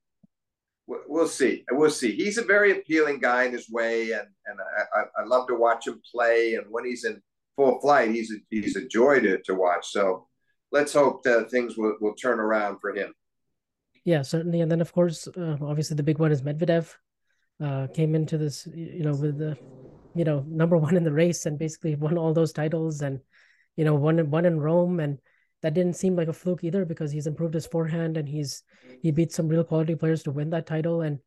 we'll 0.88 1.28
see. 1.28 1.64
We'll 1.72 1.90
see. 1.90 2.14
He's 2.16 2.38
a 2.38 2.44
very 2.44 2.72
appealing 2.72 3.20
guy 3.20 3.44
in 3.44 3.54
his 3.54 3.70
way, 3.70 4.12
and 4.12 4.28
and 4.46 4.60
I, 4.96 5.22
I 5.22 5.26
love 5.26 5.48
to 5.48 5.56
watch 5.56 5.88
him 5.88 6.02
play. 6.12 6.56
And 6.56 6.66
when 6.70 6.86
he's 6.86 7.06
in 7.06 7.22
full 7.56 7.80
flight, 7.80 8.12
he's 8.12 8.32
a, 8.32 8.36
he's 8.50 8.76
a 8.76 8.88
joy 8.88 9.20
to, 9.22 9.42
to 9.44 9.56
watch. 9.56 9.88
So 9.92 10.28
let's 10.72 10.94
hope 10.94 11.24
that 11.24 11.52
things 11.52 11.78
will, 11.78 11.96
will 12.02 12.16
turn 12.16 12.40
around 12.40 12.80
for 12.80 12.94
him. 12.94 13.14
Yeah, 14.04 14.24
certainly. 14.24 14.62
And 14.62 14.72
then 14.72 14.82
of 14.82 14.92
course, 14.94 15.28
uh, 15.28 15.58
obviously 15.62 15.96
the 15.96 16.04
big 16.04 16.20
one 16.20 16.32
is 16.32 16.42
Medvedev. 16.42 16.94
Uh, 17.64 17.86
came 17.94 18.16
into 18.16 18.40
this, 18.40 18.68
you 18.74 19.04
know, 19.04 19.14
with 19.14 19.38
the, 19.38 19.56
you 20.16 20.24
know, 20.24 20.44
number 20.48 20.78
one 20.78 20.98
in 20.98 21.04
the 21.04 21.12
race 21.12 21.46
and 21.46 21.60
basically 21.60 21.94
won 21.94 22.18
all 22.18 22.34
those 22.34 22.52
titles 22.52 23.02
and 23.02 23.20
you 23.76 23.86
know, 23.86 23.96
one 23.96 24.30
one 24.30 24.46
in 24.46 24.60
Rome, 24.60 25.00
and 25.00 25.20
that 25.62 25.74
didn't 25.74 25.96
seem 25.96 26.16
like 26.16 26.28
a 26.28 26.34
fluke 26.34 26.64
either 26.64 26.86
because 26.86 27.12
he's 27.12 27.28
improved 27.28 27.54
his 27.54 27.68
forehand 27.68 28.18
and 28.18 28.28
he's 28.28 28.64
he 29.02 29.12
beat 29.12 29.32
some 29.32 29.48
real 29.48 29.64
quality 29.64 29.96
players 29.96 30.24
to 30.24 30.32
win 30.32 30.50
that 30.52 30.66
title. 30.66 31.02
And 31.02 31.20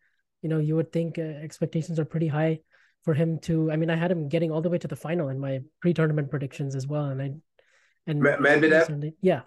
you 0.43 0.49
know, 0.49 0.59
you 0.59 0.77
would 0.77 0.93
think 0.93 1.19
uh, 1.19 1.23
expectations 1.23 1.99
are 1.99 2.05
pretty 2.05 2.29
high 2.29 2.61
for 3.03 3.15
him 3.15 3.39
to. 3.41 3.71
I 3.71 3.77
mean, 3.77 3.91
I 3.91 3.97
had 3.97 4.11
him 4.11 4.29
getting 4.29 4.51
all 4.51 4.63
the 4.63 4.71
way 4.71 4.79
to 4.79 4.89
the 4.89 4.97
final 4.97 5.29
in 5.29 5.39
my 5.39 5.61
pre-tournament 5.81 6.31
predictions 6.31 6.75
as 6.75 6.87
well, 6.87 7.07
and 7.07 7.23
I 7.23 7.33
and 8.07 8.23
Medvedev, 8.23 9.15
yeah, 9.23 9.43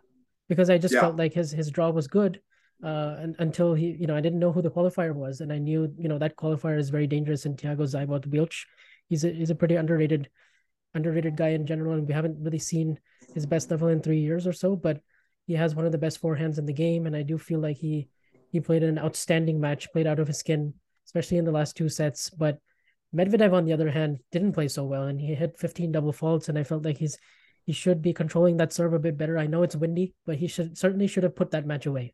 because 0.50 0.70
I 0.70 0.78
just 0.78 0.94
yeah. 0.94 1.02
felt 1.02 1.18
like 1.18 1.34
his 1.34 1.52
his 1.52 1.70
draw 1.70 1.90
was 1.90 2.08
good. 2.08 2.42
Uh, 2.84 3.16
and, 3.20 3.36
until 3.40 3.74
he, 3.74 3.88
you 4.00 4.06
know, 4.06 4.16
I 4.16 4.22
didn't 4.22 4.38
know 4.38 4.52
who 4.52 4.62
the 4.62 4.70
qualifier 4.70 5.12
was, 5.12 5.42
and 5.42 5.52
I 5.52 5.58
knew, 5.58 5.92
you 5.98 6.08
know, 6.08 6.20
that 6.20 6.36
qualifier 6.36 6.78
is 6.78 6.92
very 6.92 7.08
dangerous. 7.08 7.46
And 7.48 7.58
Thiago 7.58 7.90
Seyboth 7.90 8.28
Wild, 8.28 8.54
he's 9.10 9.26
a 9.26 9.32
he's 9.32 9.50
a 9.50 9.56
pretty 9.56 9.76
underrated 9.76 10.30
underrated 10.94 11.36
guy 11.36 11.50
in 11.50 11.66
general, 11.66 11.94
and 11.94 12.08
we 12.08 12.14
haven't 12.14 12.44
really 12.44 12.60
seen 12.60 13.00
his 13.34 13.46
best 13.46 13.70
level 13.72 13.88
in 13.88 14.02
three 14.02 14.20
years 14.20 14.48
or 14.48 14.54
so. 14.54 14.76
But 14.76 15.02
he 15.46 15.54
has 15.54 15.76
one 15.76 15.86
of 15.86 15.92
the 15.92 15.98
best 15.98 16.22
forehands 16.22 16.58
in 16.58 16.66
the 16.66 16.74
game, 16.74 17.06
and 17.06 17.16
I 17.16 17.24
do 17.24 17.38
feel 17.38 17.60
like 17.60 17.78
he 17.78 18.10
he 18.50 18.60
played 18.60 18.84
an 18.84 19.00
outstanding 19.00 19.60
match, 19.60 19.92
played 19.92 20.08
out 20.08 20.20
of 20.20 20.28
his 20.28 20.40
skin, 20.40 20.74
especially 21.06 21.38
in 21.38 21.46
the 21.46 21.52
last 21.52 21.76
two 21.76 21.90
sets. 21.90 22.30
But 22.30 22.60
Medvedev, 23.16 23.54
on 23.54 23.66
the 23.66 23.74
other 23.74 23.90
hand, 23.90 24.20
didn't 24.32 24.54
play 24.54 24.68
so 24.68 24.84
well, 24.84 25.04
and 25.04 25.20
he 25.20 25.34
hit 25.34 25.58
15 25.58 25.92
double 25.92 26.14
faults, 26.14 26.50
and 26.50 26.58
I 26.58 26.64
felt 26.64 26.86
like 26.86 26.98
he's 26.98 27.18
he 27.66 27.74
should 27.74 28.02
be 28.02 28.14
controlling 28.14 28.58
that 28.58 28.72
serve 28.72 28.94
a 28.94 29.00
bit 29.00 29.18
better. 29.18 29.38
I 29.38 29.48
know 29.48 29.64
it's 29.64 29.76
windy, 29.76 30.14
but 30.26 30.38
he 30.38 30.48
should 30.48 30.78
certainly 30.78 31.08
should 31.08 31.24
have 31.24 31.36
put 31.36 31.52
that 31.52 31.66
match 31.66 31.86
away. 31.86 32.14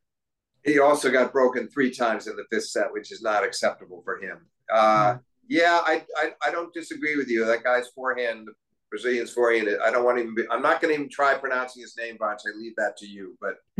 He 0.64 0.80
also 0.80 1.12
got 1.12 1.32
broken 1.32 1.68
three 1.68 1.92
times 1.92 2.28
in 2.28 2.36
the 2.36 2.46
fifth 2.52 2.70
set, 2.70 2.92
which 2.92 3.12
is 3.12 3.22
not 3.22 3.44
acceptable 3.44 4.02
for 4.04 4.20
him. 4.20 4.48
Uh, 4.72 5.14
mm. 5.14 5.20
Yeah, 5.48 5.82
I, 5.86 6.04
I, 6.18 6.32
I 6.42 6.52
don't 6.52 6.74
disagree 6.74 7.18
with 7.18 7.30
you. 7.30 7.46
That 7.46 7.64
guy's 7.64 7.90
forehand, 7.90 8.48
Brazilian's 8.94 9.32
forehand. 9.32 9.68
I 9.84 9.90
don't 9.90 10.06
want 10.06 10.20
to 10.20 10.22
even. 10.22 10.36
Be, 10.36 10.44
I'm 10.52 10.62
not 10.62 10.80
going 10.80 10.94
to 10.94 11.00
even 11.00 11.10
try 11.10 11.34
pronouncing 11.34 11.82
his 11.82 11.98
name, 11.98 12.16
Vansh. 12.20 12.42
I 12.46 12.56
leave 12.56 12.76
that 12.78 12.96
to 12.98 13.08
you. 13.08 13.36
But 13.42 13.56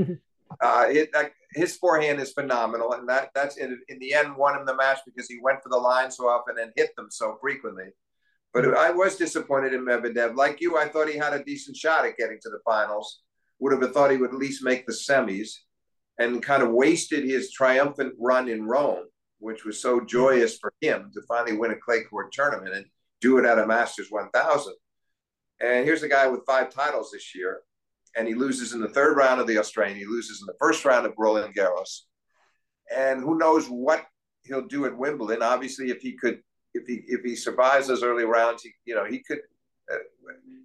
uh, 0.60 0.88
it, 0.90 1.12
that, 1.14 1.34
his 1.52 1.78
forehand 1.78 2.20
is 2.20 2.34
phenomenal, 2.34 2.94
and 2.94 3.08
that 3.08 3.30
that's 3.36 3.58
in, 3.58 3.80
in 3.90 4.00
the 4.00 4.16
end 4.16 4.36
won 4.36 4.58
him 4.58 4.66
the 4.66 4.76
match 4.76 4.98
because 5.06 5.30
he 5.30 5.38
went 5.40 5.62
for 5.62 5.70
the 5.70 5.78
line 5.78 6.10
so 6.10 6.24
often 6.24 6.56
and 6.60 6.72
hit 6.76 6.96
them 6.96 7.10
so 7.12 7.38
frequently. 7.40 7.90
But 8.56 8.76
I 8.76 8.90
was 8.90 9.16
disappointed 9.16 9.76
in 9.76 9.86
Medvedev. 9.86 10.36
Like 10.36 10.60
you, 10.62 10.78
I 10.78 10.88
thought 10.88 11.10
he 11.10 11.18
had 11.18 11.34
a 11.34 11.44
decent 11.44 11.78
shot 11.78 12.06
at 12.06 12.18
getting 12.18 12.40
to 12.42 12.50
the 12.50 12.60
finals. 12.66 13.22
Would 13.60 13.80
have 13.80 13.94
thought 13.94 14.10
he 14.10 14.18
would 14.18 14.32
at 14.32 14.38
least 14.38 14.64
make 14.64 14.88
the 14.88 14.94
semis, 14.94 15.52
and 16.18 16.42
kind 16.42 16.64
of 16.64 16.72
wasted 16.72 17.24
his 17.24 17.52
triumphant 17.52 18.16
run 18.20 18.50
in 18.50 18.66
Rome, 18.66 19.06
which 19.38 19.64
was 19.64 19.80
so 19.80 20.02
joyous 20.02 20.58
for 20.58 20.74
him 20.82 21.12
to 21.14 21.22
finally 21.28 21.56
win 21.56 21.70
a 21.70 21.76
clay 21.76 22.02
court 22.02 22.32
tournament 22.32 22.74
and 22.74 22.86
do 23.22 23.38
it 23.38 23.46
at 23.46 23.60
a 23.60 23.68
Masters 23.68 24.08
1000. 24.10 24.74
And 25.64 25.86
here's 25.86 26.04
a 26.04 26.10
guy 26.10 26.28
with 26.28 26.46
five 26.46 26.74
titles 26.74 27.12
this 27.12 27.34
year, 27.34 27.62
and 28.18 28.28
he 28.28 28.34
loses 28.34 28.74
in 28.74 28.82
the 28.82 28.90
third 28.90 29.16
round 29.16 29.40
of 29.40 29.48
the 29.48 29.58
Australian. 29.58 29.98
He 29.98 30.06
loses 30.06 30.42
in 30.42 30.46
the 30.46 30.58
first 30.60 30.84
round 30.84 31.06
of 31.06 31.14
Roland 31.18 31.56
Garros, 31.56 32.02
and 32.94 33.22
who 33.22 33.38
knows 33.38 33.68
what 33.68 34.06
he'll 34.44 34.68
do 34.68 34.86
at 34.86 34.98
Wimbledon. 34.98 35.42
Obviously, 35.42 35.90
if 35.90 36.02
he 36.02 36.14
could, 36.14 36.42
if 36.74 36.86
he 36.86 37.02
if 37.08 37.24
he 37.24 37.36
survives 37.36 37.88
those 37.88 38.04
early 38.04 38.26
rounds, 38.26 38.64
he 38.64 38.72
you 38.86 38.96
know 38.96 39.06
he 39.06 39.20
could. 39.20 39.40
Uh, 39.92 39.98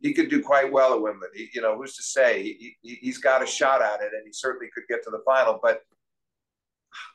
he 0.01 0.14
could 0.14 0.30
do 0.30 0.40
quite 0.40 0.70
well 0.70 0.94
at 0.94 1.03
Wimbledon. 1.03 1.34
He, 1.34 1.49
you 1.53 1.61
know, 1.61 1.76
who's 1.76 1.96
to 1.96 2.05
say? 2.05 2.40
He, 2.44 2.76
he, 2.82 2.94
he's 3.01 3.18
got 3.18 3.42
a 3.42 3.46
shot 3.46 3.82
at 3.82 4.01
it, 4.01 4.12
and 4.14 4.22
he 4.24 4.32
certainly 4.32 4.68
could 4.72 4.84
get 4.88 5.03
to 5.03 5.11
the 5.11 5.22
final. 5.26 5.59
But 5.61 5.82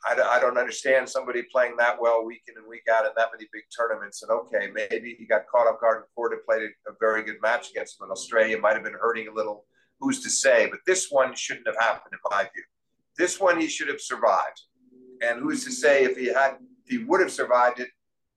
I, 0.05 0.21
I 0.21 0.39
don't 0.39 0.57
understand 0.57 1.09
somebody 1.09 1.43
playing 1.51 1.76
that 1.78 1.99
well 1.99 2.26
week 2.26 2.43
in 2.47 2.55
and 2.57 2.67
week 2.67 2.84
out 2.91 3.05
in 3.05 3.11
that 3.17 3.30
many 3.34 3.47
big 3.51 3.63
tournaments. 3.76 4.21
And 4.21 4.32
okay, 4.32 4.71
maybe 4.74 5.15
he 5.17 5.26
got 5.26 5.47
caught 5.47 5.67
off 5.67 5.82
guard 5.82 6.03
before 6.07 6.30
to 6.30 6.38
play 6.45 6.57
a 6.88 6.91
very 6.99 7.24
good 7.24 7.41
match 7.41 7.71
against 7.71 7.99
him 7.99 8.05
in 8.05 8.11
Australia. 8.11 8.57
Might 8.59 8.74
have 8.74 8.84
been 8.84 8.93
hurting 8.93 9.28
a 9.28 9.34
little 9.34 9.65
who's 9.99 10.21
to 10.24 10.30
say? 10.30 10.67
But 10.69 10.80
this 10.86 11.07
one 11.09 11.34
shouldn't 11.36 11.67
have 11.67 11.78
happened, 11.80 12.13
in 12.13 12.19
my 12.30 12.43
view. 12.43 12.63
This 13.17 13.39
one 13.39 13.59
he 13.59 13.67
should 13.67 13.88
have 13.88 14.01
survived. 14.01 14.61
And 15.21 15.39
who's 15.39 15.63
to 15.65 15.71
say 15.71 16.03
if 16.03 16.17
he 16.17 16.28
had, 16.28 16.55
if 16.86 16.89
he 16.89 16.97
would 17.05 17.21
have 17.21 17.32
survived 17.32 17.80
it, 17.80 17.89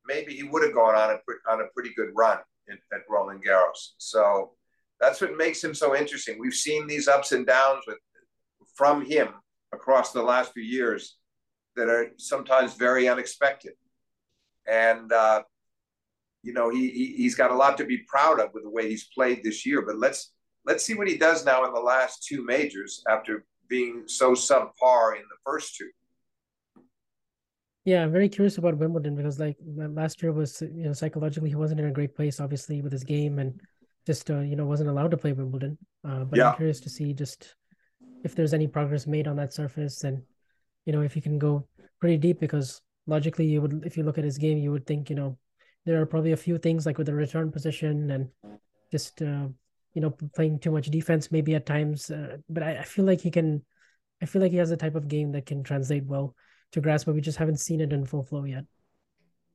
maybe 0.06 0.34
he 0.34 0.44
would 0.44 0.62
have 0.62 0.74
gone 0.74 0.94
on 0.94 1.10
a 1.10 1.50
on 1.50 1.60
a 1.60 1.66
pretty 1.74 1.92
good 1.96 2.10
run 2.14 2.38
in, 2.68 2.78
at 2.92 3.00
Roland 3.10 3.42
Garros. 3.44 3.94
So 3.98 4.52
that's 5.00 5.20
what 5.20 5.36
makes 5.36 5.62
him 5.62 5.74
so 5.74 5.96
interesting. 5.96 6.38
We've 6.38 6.54
seen 6.54 6.86
these 6.86 7.08
ups 7.08 7.32
and 7.32 7.46
downs 7.46 7.82
with 7.86 7.98
from 8.76 9.04
him 9.04 9.28
across 9.72 10.12
the 10.12 10.22
last 10.22 10.52
few 10.52 10.62
years 10.62 11.16
that 11.76 11.88
are 11.88 12.10
sometimes 12.18 12.74
very 12.74 13.08
unexpected. 13.08 13.72
And 14.66 15.12
uh, 15.12 15.42
you 16.42 16.52
know 16.52 16.70
he, 16.70 16.90
he 16.90 17.14
he's 17.16 17.34
got 17.34 17.50
a 17.50 17.54
lot 17.54 17.76
to 17.78 17.84
be 17.84 17.98
proud 17.98 18.40
of 18.40 18.54
with 18.54 18.64
the 18.64 18.70
way 18.70 18.88
he's 18.88 19.04
played 19.04 19.42
this 19.42 19.66
year. 19.66 19.82
But 19.82 19.98
let's 19.98 20.32
let's 20.64 20.84
see 20.84 20.94
what 20.94 21.08
he 21.08 21.16
does 21.16 21.44
now 21.44 21.64
in 21.64 21.72
the 21.72 21.80
last 21.80 22.24
two 22.24 22.44
majors 22.44 23.02
after 23.08 23.44
being 23.68 24.04
so 24.06 24.32
subpar 24.32 25.16
in 25.16 25.22
the 25.22 25.38
first 25.44 25.76
two. 25.76 25.90
Yeah, 27.84 28.02
I'm 28.02 28.12
very 28.12 28.28
curious 28.28 28.58
about 28.58 28.76
Wimbledon 28.76 29.14
because 29.14 29.38
like 29.38 29.56
last 29.64 30.22
year 30.22 30.32
was 30.32 30.60
you 30.60 30.84
know 30.84 30.92
psychologically 30.92 31.50
he 31.50 31.54
wasn't 31.54 31.80
in 31.80 31.86
a 31.86 31.92
great 31.92 32.16
place 32.16 32.40
obviously 32.40 32.82
with 32.82 32.92
his 32.92 33.04
game 33.04 33.38
and 33.38 33.60
just 34.06 34.30
uh, 34.30 34.40
you 34.40 34.56
know 34.56 34.66
wasn't 34.66 34.88
allowed 34.88 35.12
to 35.12 35.16
play 35.16 35.32
Wimbledon. 35.32 35.78
Uh, 36.06 36.24
but 36.24 36.38
yeah. 36.38 36.50
I'm 36.50 36.56
curious 36.56 36.80
to 36.80 36.90
see 36.90 37.12
just 37.12 37.54
if 38.24 38.34
there's 38.34 38.54
any 38.54 38.66
progress 38.66 39.06
made 39.06 39.28
on 39.28 39.36
that 39.36 39.52
surface 39.52 40.04
and 40.04 40.22
you 40.86 40.92
know 40.92 41.02
if 41.02 41.12
he 41.12 41.20
can 41.20 41.38
go 41.38 41.66
pretty 42.00 42.16
deep 42.16 42.40
because 42.40 42.80
logically 43.06 43.46
you 43.46 43.60
would 43.60 43.82
if 43.84 43.96
you 43.96 44.02
look 44.02 44.18
at 44.18 44.24
his 44.24 44.38
game 44.38 44.58
you 44.58 44.72
would 44.72 44.86
think 44.86 45.10
you 45.10 45.16
know 45.16 45.36
there 45.84 46.00
are 46.00 46.06
probably 46.06 46.32
a 46.32 46.36
few 46.36 46.58
things 46.58 46.86
like 46.86 46.98
with 46.98 47.06
the 47.06 47.14
return 47.14 47.52
position 47.52 48.10
and 48.10 48.28
just 48.90 49.22
uh, 49.22 49.46
you 49.96 50.02
know, 50.02 50.14
playing 50.34 50.58
too 50.58 50.70
much 50.70 50.90
defense 50.90 51.32
maybe 51.32 51.54
at 51.54 51.64
times. 51.64 52.10
Uh, 52.10 52.36
but 52.50 52.62
I, 52.62 52.76
I, 52.76 52.82
feel 52.82 53.06
like 53.06 53.22
he 53.22 53.30
can, 53.30 53.62
I 54.22 54.26
feel 54.26 54.42
like 54.42 54.50
he 54.52 54.58
has 54.58 54.70
a 54.70 54.76
type 54.76 54.94
of 54.94 55.08
game 55.08 55.32
that 55.32 55.46
can 55.46 55.64
translate 55.64 56.04
well 56.04 56.34
to 56.72 56.82
grass, 56.82 57.04
but 57.04 57.14
we 57.14 57.22
just 57.22 57.38
haven't 57.38 57.60
seen 57.60 57.80
it 57.80 57.94
in 57.94 58.04
full 58.04 58.22
flow 58.22 58.44
yet. 58.44 58.66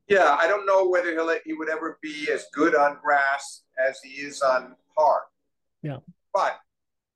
Yeah, 0.08 0.36
I 0.40 0.48
don't 0.48 0.66
know 0.66 0.90
whether 0.90 1.12
he'll 1.12 1.32
he 1.46 1.54
would 1.54 1.70
ever 1.70 2.00
be 2.02 2.28
as 2.34 2.48
good 2.54 2.74
on 2.74 2.98
grass 3.04 3.62
as 3.88 4.00
he 4.04 4.10
is 4.22 4.42
on 4.42 4.76
hard. 4.98 5.22
Yeah, 5.84 5.98
but 6.34 6.60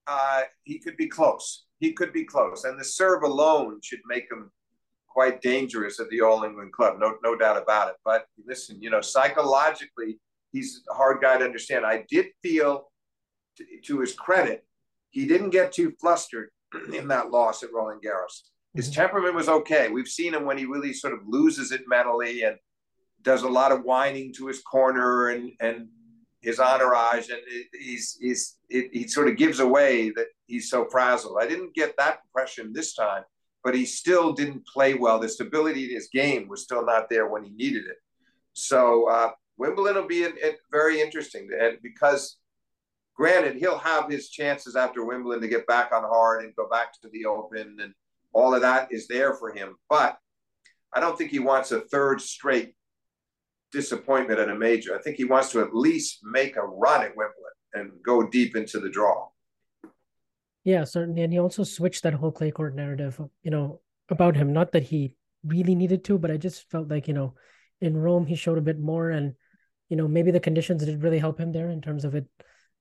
uh, 0.06 0.44
he 0.64 0.78
could 0.78 0.96
be 0.96 1.08
close. 1.08 1.65
He 1.80 1.94
could 1.94 2.14
be 2.14 2.24
close, 2.24 2.64
and 2.64 2.80
the 2.80 2.86
serve 2.86 3.24
alone 3.24 3.80
should 3.84 4.00
make 4.08 4.32
him 4.32 4.52
quite 5.10 5.42
dangerous 5.42 6.00
at 6.00 6.10
the 6.10 6.22
All 6.22 6.44
England 6.44 6.74
Club. 6.74 6.98
No, 7.00 7.16
no 7.24 7.36
doubt 7.36 7.62
about 7.62 7.90
it. 7.90 7.96
But 8.04 8.26
listen, 8.46 8.82
you 8.82 8.90
know, 8.90 9.02
psychologically, 9.02 10.20
he's 10.52 10.84
a 10.90 10.94
hard 10.94 11.22
guy 11.22 11.38
to 11.38 11.46
understand. 11.46 11.86
I 11.86 12.06
did 12.10 12.28
feel 12.42 12.92
to, 13.58 13.66
to 13.86 14.00
his 14.00 14.14
credit, 14.14 14.66
he 15.10 15.26
didn't 15.26 15.52
get 15.52 15.72
too 15.72 15.94
flustered 16.00 16.50
in 16.94 17.08
that 17.08 17.32
loss 17.32 17.64
at 17.64 17.72
Roland 17.74 18.02
Garros. 18.06 18.42
His 18.74 18.90
mm-hmm. 18.90 19.02
temperament 19.02 19.36
was 19.36 19.50
okay. 19.50 19.90
We've 19.90 20.08
seen 20.08 20.34
him 20.34 20.46
when 20.46 20.58
he 20.58 20.66
really 20.66 20.94
sort 20.94 21.14
of 21.14 21.20
loses 21.26 21.72
it 21.72 21.84
mentally 21.88 22.44
and 22.44 22.58
does 23.22 23.44
a 23.44 23.50
lot 23.50 23.72
of 23.72 23.84
whining 23.84 24.34
to 24.34 24.48
his 24.48 24.62
corner 24.62 25.30
and 25.30 25.52
and 25.60 25.88
his 26.46 26.60
entourage, 26.60 27.30
and 27.30 27.42
he's 27.74 28.18
he's 28.22 28.58
it, 28.70 28.90
he 28.94 29.08
sort 29.08 29.28
of 29.28 29.36
gives 29.36 29.60
away 29.60 30.12
that 30.12 30.28
he's 30.46 30.70
so 30.70 30.86
frazzled. 30.86 31.38
I 31.42 31.48
didn't 31.48 31.74
get 31.74 31.98
that 31.98 32.20
impression 32.26 32.72
this 32.72 32.94
time, 32.94 33.24
but 33.64 33.76
he 33.76 33.86
still 33.86 34.32
didn't 34.32 34.68
play 34.68 34.94
well. 34.94 35.20
The 35.20 35.28
stability 35.28 35.86
in 35.86 35.96
his 35.96 36.10
game 36.14 36.48
was 36.48 36.64
still 36.64 36.86
not 36.86 37.10
there 37.10 37.28
when 37.28 37.44
he 37.44 37.50
needed 37.50 37.86
it. 37.86 37.98
So 38.54 39.10
uh, 39.10 39.32
Wimbledon 39.58 39.96
will 39.96 40.08
be 40.08 40.28
very 40.72 41.02
interesting, 41.02 41.50
and 41.60 41.78
because 41.82 42.38
granted, 43.16 43.56
he'll 43.56 43.80
have 43.80 44.10
his 44.10 44.30
chances 44.30 44.76
after 44.76 45.04
Wimbledon 45.04 45.42
to 45.42 45.48
get 45.48 45.68
back 45.68 45.92
on 45.92 46.04
hard 46.04 46.44
and 46.44 46.56
go 46.56 46.70
back 46.70 46.94
to 47.02 47.10
the 47.12 47.26
Open, 47.26 47.78
and 47.82 47.94
all 48.34 48.54
of 48.54 48.62
that 48.62 48.92
is 48.92 49.08
there 49.08 49.34
for 49.34 49.52
him. 49.52 49.76
But 49.90 50.18
I 50.94 51.00
don't 51.00 51.18
think 51.18 51.32
he 51.32 51.40
wants 51.40 51.72
a 51.72 51.82
third 51.82 52.22
straight 52.22 52.76
disappointment 53.76 54.40
at 54.40 54.50
a 54.50 54.56
major. 54.56 54.98
I 54.98 55.02
think 55.02 55.18
he 55.18 55.26
wants 55.26 55.52
to 55.52 55.62
at 55.62 55.76
least 55.76 56.20
make 56.24 56.56
a 56.56 56.62
run 56.62 57.02
at 57.04 57.16
Wimbledon 57.16 57.56
and 57.74 57.92
go 58.04 58.28
deep 58.28 58.56
into 58.56 58.80
the 58.80 58.90
draw. 58.90 59.28
Yeah, 60.64 60.86
certainly. 60.86 61.22
And 61.22 61.34
he 61.34 61.40
also 61.40 61.64
switched 61.64 62.04
that 62.04 62.14
whole 62.14 62.32
clay 62.32 62.52
court 62.52 62.74
narrative, 62.76 63.20
you 63.44 63.52
know, 63.52 63.82
about 64.10 64.36
him. 64.36 64.54
Not 64.54 64.72
that 64.72 64.84
he 64.84 65.14
really 65.44 65.76
needed 65.76 66.06
to, 66.06 66.18
but 66.18 66.32
I 66.32 66.38
just 66.38 66.70
felt 66.72 66.88
like, 66.88 67.08
you 67.08 67.14
know, 67.14 67.36
in 67.82 67.98
Rome 67.98 68.26
he 68.26 68.36
showed 68.36 68.58
a 68.58 68.62
bit 68.70 68.80
more 68.80 69.10
and, 69.10 69.34
you 69.90 69.98
know, 69.98 70.08
maybe 70.08 70.32
the 70.32 70.40
conditions 70.40 70.84
did 70.84 71.04
really 71.04 71.20
help 71.20 71.40
him 71.40 71.52
there 71.52 71.70
in 71.70 71.82
terms 71.82 72.06
of 72.06 72.16
it 72.16 72.26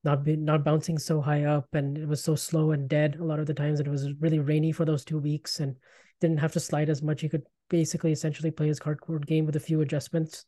not 0.05 0.23
be 0.23 0.35
not 0.35 0.63
bouncing 0.63 0.97
so 0.97 1.19
high 1.19 1.43
up 1.43 1.67
and 1.73 1.97
it 1.97 2.07
was 2.07 2.23
so 2.23 2.35
slow 2.35 2.71
and 2.71 2.87
dead 2.87 3.17
a 3.19 3.23
lot 3.23 3.39
of 3.39 3.47
the 3.47 3.53
times 3.53 3.79
it 3.79 3.87
was 3.87 4.13
really 4.19 4.39
rainy 4.39 4.71
for 4.71 4.85
those 4.85 5.03
two 5.03 5.17
weeks 5.17 5.59
and 5.59 5.75
didn't 6.21 6.37
have 6.37 6.53
to 6.53 6.59
slide 6.59 6.89
as 6.89 7.01
much 7.01 7.21
he 7.21 7.27
could 7.27 7.41
basically 7.69 8.11
essentially 8.11 8.51
play 8.51 8.67
his 8.67 8.79
card 8.79 9.01
court 9.01 9.25
game 9.25 9.47
with 9.47 9.55
a 9.55 9.59
few 9.59 9.81
adjustments 9.81 10.45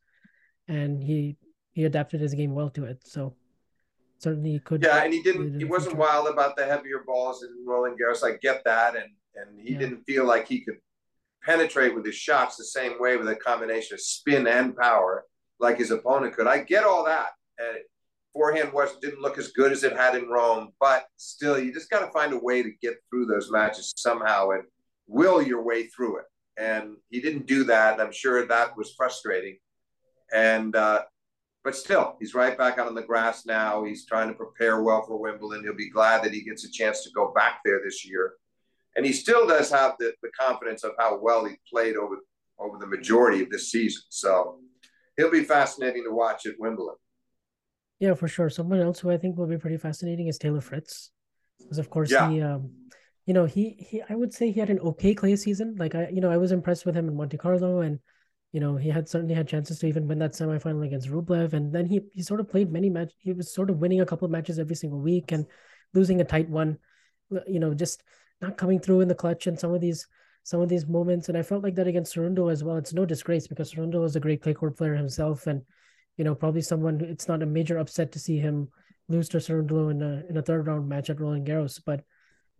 and 0.67 1.03
he 1.03 1.37
he 1.73 1.85
adapted 1.85 2.21
his 2.21 2.33
game 2.33 2.53
well 2.53 2.69
to 2.69 2.85
it 2.85 2.99
so 3.05 3.33
certainly 4.19 4.51
he 4.51 4.59
could 4.59 4.83
yeah 4.83 5.03
and 5.03 5.13
he 5.13 5.21
didn't 5.21 5.59
he 5.59 5.65
wasn't 5.65 5.93
future. 5.93 6.07
wild 6.07 6.27
about 6.27 6.55
the 6.55 6.65
heavier 6.65 7.03
balls 7.05 7.43
and 7.43 7.67
Roland 7.67 7.97
Garros 7.99 8.23
I 8.23 8.37
get 8.37 8.63
that 8.65 8.95
and 8.95 9.11
and 9.35 9.59
he 9.59 9.73
yeah. 9.73 9.79
didn't 9.79 10.03
feel 10.03 10.25
like 10.25 10.47
he 10.47 10.61
could 10.61 10.77
penetrate 11.43 11.95
with 11.95 12.05
his 12.05 12.15
shots 12.15 12.57
the 12.57 12.65
same 12.65 12.99
way 12.99 13.15
with 13.17 13.29
a 13.29 13.35
combination 13.35 13.93
of 13.93 14.01
spin 14.01 14.47
and 14.47 14.75
power 14.75 15.25
like 15.59 15.77
his 15.77 15.91
opponent 15.91 16.35
could 16.35 16.47
I 16.47 16.59
get 16.59 16.83
all 16.83 17.05
that 17.05 17.29
and 17.59 17.77
forehand 18.37 18.71
was 18.71 18.95
didn't 19.01 19.21
look 19.21 19.37
as 19.37 19.49
good 19.49 19.71
as 19.71 19.83
it 19.83 19.93
had 19.93 20.15
in 20.15 20.29
Rome, 20.29 20.69
but 20.79 21.07
still, 21.17 21.57
you 21.59 21.73
just 21.73 21.89
got 21.89 22.05
to 22.05 22.11
find 22.11 22.33
a 22.33 22.37
way 22.37 22.61
to 22.61 22.71
get 22.81 22.95
through 23.09 23.25
those 23.25 23.51
matches 23.51 23.93
somehow 23.97 24.51
and 24.51 24.63
will 25.07 25.41
your 25.41 25.63
way 25.63 25.87
through 25.87 26.19
it. 26.19 26.25
And 26.57 26.97
he 27.09 27.19
didn't 27.19 27.47
do 27.47 27.63
that, 27.65 27.93
and 27.93 28.01
I'm 28.01 28.11
sure 28.11 28.45
that 28.45 28.77
was 28.77 28.93
frustrating. 28.95 29.57
And 30.33 30.75
uh, 30.75 31.03
but 31.63 31.75
still, 31.75 32.15
he's 32.19 32.33
right 32.33 32.57
back 32.57 32.77
out 32.77 32.87
on 32.87 32.95
the 32.95 33.01
grass 33.01 33.45
now. 33.45 33.83
He's 33.83 34.05
trying 34.05 34.29
to 34.29 34.33
prepare 34.33 34.81
well 34.81 35.03
for 35.05 35.17
Wimbledon. 35.17 35.63
He'll 35.63 35.75
be 35.75 35.89
glad 35.89 36.23
that 36.23 36.33
he 36.33 36.41
gets 36.43 36.63
a 36.65 36.71
chance 36.71 37.03
to 37.03 37.09
go 37.11 37.33
back 37.33 37.59
there 37.65 37.81
this 37.83 38.07
year. 38.07 38.33
And 38.95 39.05
he 39.05 39.13
still 39.13 39.45
does 39.45 39.69
have 39.69 39.95
the, 39.99 40.13
the 40.23 40.29
confidence 40.39 40.83
of 40.83 40.91
how 40.97 41.19
well 41.19 41.45
he 41.45 41.55
played 41.71 41.95
over 41.95 42.17
over 42.59 42.77
the 42.79 42.87
majority 42.87 43.43
of 43.43 43.49
this 43.49 43.69
season. 43.71 44.01
So 44.09 44.59
he'll 45.15 45.29
be 45.31 45.43
fascinating 45.43 46.03
to 46.05 46.11
watch 46.11 46.45
at 46.45 46.55
Wimbledon. 46.57 46.95
Yeah, 47.99 48.13
for 48.13 48.27
sure. 48.27 48.49
Someone 48.49 48.79
else 48.79 48.99
who 48.99 49.11
I 49.11 49.17
think 49.17 49.37
will 49.37 49.47
be 49.47 49.57
pretty 49.57 49.77
fascinating 49.77 50.27
is 50.27 50.37
Taylor 50.37 50.61
Fritz, 50.61 51.11
because 51.59 51.79
of 51.79 51.89
course 51.89 52.11
yeah. 52.11 52.29
he, 52.29 52.41
um, 52.41 52.71
you 53.25 53.33
know, 53.33 53.45
he 53.45 53.75
he 53.79 54.01
I 54.09 54.15
would 54.15 54.33
say 54.33 54.51
he 54.51 54.59
had 54.59 54.69
an 54.69 54.79
okay 54.79 55.13
clay 55.13 55.35
season. 55.35 55.75
Like 55.77 55.95
I, 55.95 56.07
you 56.09 56.21
know, 56.21 56.31
I 56.31 56.37
was 56.37 56.51
impressed 56.51 56.85
with 56.85 56.95
him 56.95 57.07
in 57.07 57.17
Monte 57.17 57.37
Carlo, 57.37 57.81
and 57.81 57.99
you 58.53 58.59
know, 58.59 58.77
he 58.77 58.89
had 58.89 59.09
certainly 59.09 59.35
had 59.35 59.47
chances 59.47 59.79
to 59.79 59.87
even 59.87 60.07
win 60.07 60.19
that 60.19 60.33
semifinal 60.33 60.85
against 60.85 61.09
Rublev, 61.09 61.53
and 61.53 61.73
then 61.73 61.85
he 61.85 62.01
he 62.13 62.21
sort 62.21 62.39
of 62.39 62.49
played 62.49 62.71
many 62.71 62.89
matches. 62.89 63.15
He 63.19 63.33
was 63.33 63.53
sort 63.53 63.69
of 63.69 63.79
winning 63.79 64.01
a 64.01 64.05
couple 64.05 64.25
of 64.25 64.31
matches 64.31 64.59
every 64.59 64.75
single 64.75 64.99
week 64.99 65.31
and 65.31 65.45
losing 65.93 66.21
a 66.21 66.25
tight 66.25 66.49
one. 66.49 66.77
You 67.45 67.59
know, 67.59 67.73
just 67.73 68.03
not 68.41 68.57
coming 68.57 68.79
through 68.79 69.01
in 69.01 69.07
the 69.07 69.15
clutch 69.15 69.47
and 69.47 69.59
some 69.59 69.73
of 69.73 69.81
these 69.81 70.07
some 70.43 70.61
of 70.61 70.69
these 70.69 70.87
moments. 70.87 71.27
And 71.27 71.37
I 71.37 71.41
felt 71.41 71.63
like 71.63 71.75
that 71.75 71.87
against 71.87 72.15
Cerundolo 72.15 72.51
as 72.51 72.63
well. 72.63 72.77
It's 72.77 72.93
no 72.93 73.05
disgrace 73.05 73.47
because 73.47 73.73
Cerundolo 73.73 74.01
was 74.01 74.15
a 74.15 74.21
great 74.21 74.41
clay 74.41 74.53
court 74.53 74.77
player 74.77 74.95
himself, 74.95 75.47
and 75.47 75.61
you 76.15 76.23
know, 76.23 76.35
probably 76.35 76.61
someone. 76.61 77.01
It's 77.01 77.27
not 77.27 77.43
a 77.43 77.45
major 77.45 77.77
upset 77.77 78.11
to 78.13 78.19
see 78.19 78.39
him 78.39 78.69
lose 79.09 79.29
to 79.29 79.37
Cerundolo 79.37 79.91
in 79.91 80.01
a 80.01 80.23
in 80.29 80.37
a 80.37 80.41
third 80.41 80.67
round 80.67 80.87
match 80.87 81.09
at 81.09 81.19
Roland 81.19 81.47
Garros, 81.47 81.81
but 81.85 82.03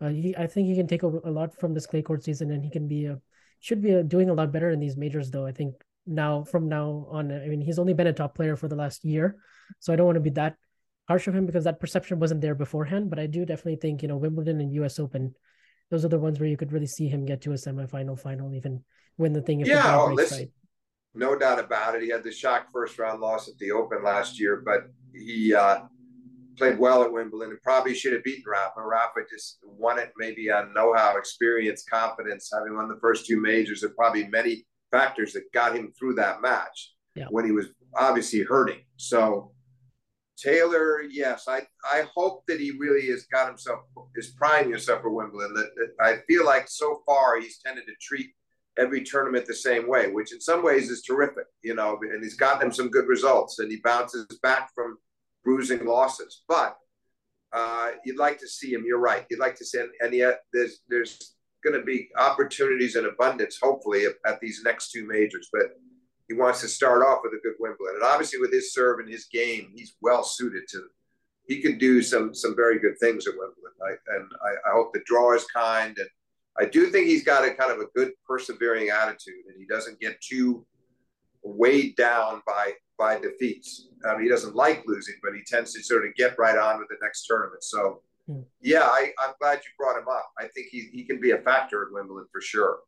uh, 0.01 0.09
he, 0.09 0.35
I 0.37 0.47
think 0.47 0.67
he 0.67 0.75
can 0.75 0.87
take 0.87 1.03
a, 1.03 1.07
a, 1.07 1.31
lot 1.31 1.59
from 1.59 1.73
this 1.73 1.87
clay 1.87 2.01
court 2.01 2.23
season, 2.23 2.51
and 2.51 2.63
he 2.63 2.69
can 2.69 2.87
be 2.87 3.05
a 3.05 3.19
should 3.59 3.81
be 3.81 4.01
doing 4.03 4.29
a 4.29 4.33
lot 4.33 4.51
better 4.51 4.69
in 4.69 4.79
these 4.79 4.97
majors. 4.97 5.31
Though 5.31 5.45
I 5.45 5.51
think 5.51 5.75
now 6.05 6.43
from 6.43 6.69
now 6.69 7.07
on, 7.09 7.31
I 7.31 7.47
mean, 7.47 7.61
he's 7.61 7.79
only 7.79 7.93
been 7.93 8.07
a 8.07 8.13
top 8.13 8.35
player 8.35 8.55
for 8.55 8.67
the 8.67 8.75
last 8.75 9.03
year, 9.05 9.37
so 9.79 9.91
I 9.91 9.95
don't 9.95 10.05
want 10.05 10.15
to 10.17 10.21
be 10.21 10.31
that 10.31 10.55
harsh 11.07 11.27
of 11.27 11.35
him 11.35 11.45
because 11.45 11.63
that 11.63 11.79
perception 11.79 12.19
wasn't 12.19 12.41
there 12.41 12.55
beforehand. 12.55 13.09
But 13.09 13.19
I 13.19 13.27
do 13.27 13.45
definitely 13.45 13.77
think 13.77 14.01
you 14.01 14.07
know 14.07 14.17
Wimbledon 14.17 14.61
and 14.61 14.73
U.S. 14.75 14.99
Open, 14.99 15.35
those 15.89 16.05
are 16.05 16.09
the 16.09 16.19
ones 16.19 16.39
where 16.39 16.49
you 16.49 16.57
could 16.57 16.71
really 16.71 16.87
see 16.87 17.07
him 17.07 17.25
get 17.25 17.41
to 17.41 17.51
a 17.51 17.55
semifinal, 17.55 18.19
final, 18.19 18.53
even 18.53 18.83
win 19.17 19.33
the 19.33 19.41
thing. 19.41 19.61
If 19.61 19.67
yeah, 19.67 19.97
oh, 19.97 20.15
right. 20.15 20.51
no 21.13 21.37
doubt 21.37 21.59
about 21.59 21.95
it. 21.95 22.03
He 22.03 22.09
had 22.09 22.23
the 22.23 22.31
shock 22.31 22.71
first 22.71 22.97
round 22.99 23.21
loss 23.21 23.47
at 23.47 23.57
the 23.57 23.71
Open 23.71 24.03
last 24.03 24.39
year, 24.39 24.61
but 24.65 24.83
he. 25.13 25.53
uh 25.53 25.79
played 26.57 26.79
well 26.79 27.03
at 27.03 27.11
Wimbledon 27.11 27.51
and 27.51 27.61
probably 27.61 27.93
should 27.93 28.13
have 28.13 28.23
beaten 28.23 28.43
Rafa. 28.45 28.81
Rafa 28.81 29.21
just 29.29 29.59
won 29.63 29.99
it 29.99 30.11
maybe 30.17 30.51
on 30.51 30.73
know-how, 30.73 31.17
experience, 31.17 31.83
confidence, 31.89 32.51
having 32.53 32.75
won 32.75 32.87
the 32.87 32.99
first 33.01 33.25
two 33.25 33.39
majors. 33.39 33.81
There 33.81 33.89
probably 33.91 34.27
many 34.27 34.65
factors 34.91 35.33
that 35.33 35.51
got 35.53 35.75
him 35.75 35.93
through 35.97 36.15
that 36.15 36.41
match 36.41 36.93
yeah. 37.15 37.27
when 37.29 37.45
he 37.45 37.51
was 37.51 37.67
obviously 37.95 38.43
hurting. 38.43 38.79
So 38.97 39.51
Taylor, 40.37 41.01
yes, 41.01 41.45
I 41.47 41.61
I 41.83 42.05
hope 42.13 42.43
that 42.47 42.59
he 42.59 42.71
really 42.79 43.07
has 43.07 43.25
got 43.25 43.47
himself 43.47 43.79
is 44.15 44.35
priming 44.37 44.71
himself 44.71 45.01
for 45.01 45.09
Wimbledon. 45.09 45.53
That, 45.55 45.71
that 45.75 46.03
I 46.03 46.17
feel 46.27 46.45
like 46.45 46.67
so 46.67 47.01
far 47.05 47.39
he's 47.39 47.59
tended 47.59 47.85
to 47.87 47.93
treat 47.99 48.31
every 48.77 49.03
tournament 49.03 49.47
the 49.47 49.55
same 49.55 49.87
way, 49.87 50.11
which 50.11 50.31
in 50.31 50.39
some 50.39 50.63
ways 50.63 50.91
is 50.91 51.01
terrific, 51.01 51.45
you 51.63 51.73
know, 51.73 51.97
and 52.01 52.23
he's 52.23 52.35
gotten 52.35 52.67
him 52.67 52.71
some 52.71 52.89
good 52.89 53.07
results 53.07 53.57
and 53.57 53.71
he 53.71 53.79
bounces 53.83 54.27
back 54.43 54.69
from 54.75 54.99
bruising 55.47 55.85
losses. 55.85 56.43
But 56.49 56.77
uh, 57.53 57.91
you'd 58.03 58.19
like 58.19 58.37
to 58.39 58.47
see 58.47 58.73
him. 58.73 58.83
You're 58.85 58.99
right. 58.99 59.25
You'd 59.29 59.39
like 59.39 59.55
to 59.55 59.65
see, 59.65 59.79
him, 59.79 59.89
and 60.01 60.13
yet 60.13 60.41
there's 60.51 60.81
there's 60.89 61.35
going 61.63 61.79
to 61.79 61.85
be 61.85 62.09
opportunities 62.17 62.97
in 62.97 63.05
abundance, 63.05 63.57
hopefully, 63.61 64.05
at, 64.05 64.39
these 64.41 64.61
next 64.63 64.91
two 64.91 65.07
majors. 65.07 65.49
But 65.51 65.67
he 66.27 66.33
wants 66.33 66.59
to 66.61 66.67
start 66.67 67.01
off 67.01 67.21
with 67.23 67.33
a 67.33 67.41
good 67.41 67.55
Wimbledon, 67.59 67.95
and 67.95 68.03
obviously 68.03 68.39
with 68.39 68.51
his 68.51 68.73
serve 68.73 68.99
and 68.99 69.09
his 69.09 69.25
game, 69.25 69.71
he's 69.73 69.95
well 70.01 70.23
suited 70.23 70.63
to. 70.71 70.83
He 71.47 71.61
can 71.61 71.77
do 71.77 72.01
some 72.01 72.35
some 72.35 72.53
very 72.53 72.77
good 72.77 72.99
things 72.99 73.25
at 73.25 73.33
Wimbledon, 73.33 73.77
I, 73.81 73.91
and 74.17 74.29
I, 74.43 74.69
I 74.69 74.73
hope 74.73 74.91
the 74.91 75.01
draw 75.05 75.33
is 75.33 75.45
kind. 75.45 75.97
And 75.97 76.09
I 76.59 76.65
do 76.65 76.89
think 76.89 77.07
he's 77.07 77.23
got 77.23 77.47
a 77.47 77.53
kind 77.53 77.71
of 77.71 77.79
a 77.79 77.91
good 77.95 78.11
persevering 78.27 78.89
attitude, 78.89 79.45
and 79.47 79.55
he 79.57 79.65
doesn't 79.65 80.01
get 80.01 80.19
too 80.19 80.65
weighed 81.55 81.95
down 81.95 82.41
by 82.45 82.73
by 82.97 83.19
defeats. 83.19 83.89
Um, 84.05 84.21
he 84.21 84.27
doesn't 84.27 84.55
like 84.55 84.83
losing, 84.87 85.15
but 85.21 85.33
he 85.35 85.41
tends 85.45 85.73
to 85.73 85.83
sort 85.83 86.05
of 86.05 86.15
get 86.15 86.37
right 86.39 86.57
on 86.57 86.79
with 86.79 86.87
the 86.89 86.97
next 87.01 87.27
tournament. 87.27 87.63
So, 87.63 88.01
mm. 88.27 88.43
yeah, 88.59 88.81
I, 88.81 89.11
am 89.23 89.33
glad 89.39 89.57
you 89.57 89.71
brought 89.77 89.97
him 89.97 90.07
up. 90.09 90.31
I 90.39 90.47
think 90.47 90.67
he, 90.71 90.89
he 90.91 91.03
can 91.03 91.19
be 91.19 91.31
a 91.31 91.37
factor 91.37 91.83
at 91.83 91.93
Wimbledon 91.93 92.27
for 92.31 92.41
sure. 92.41 92.79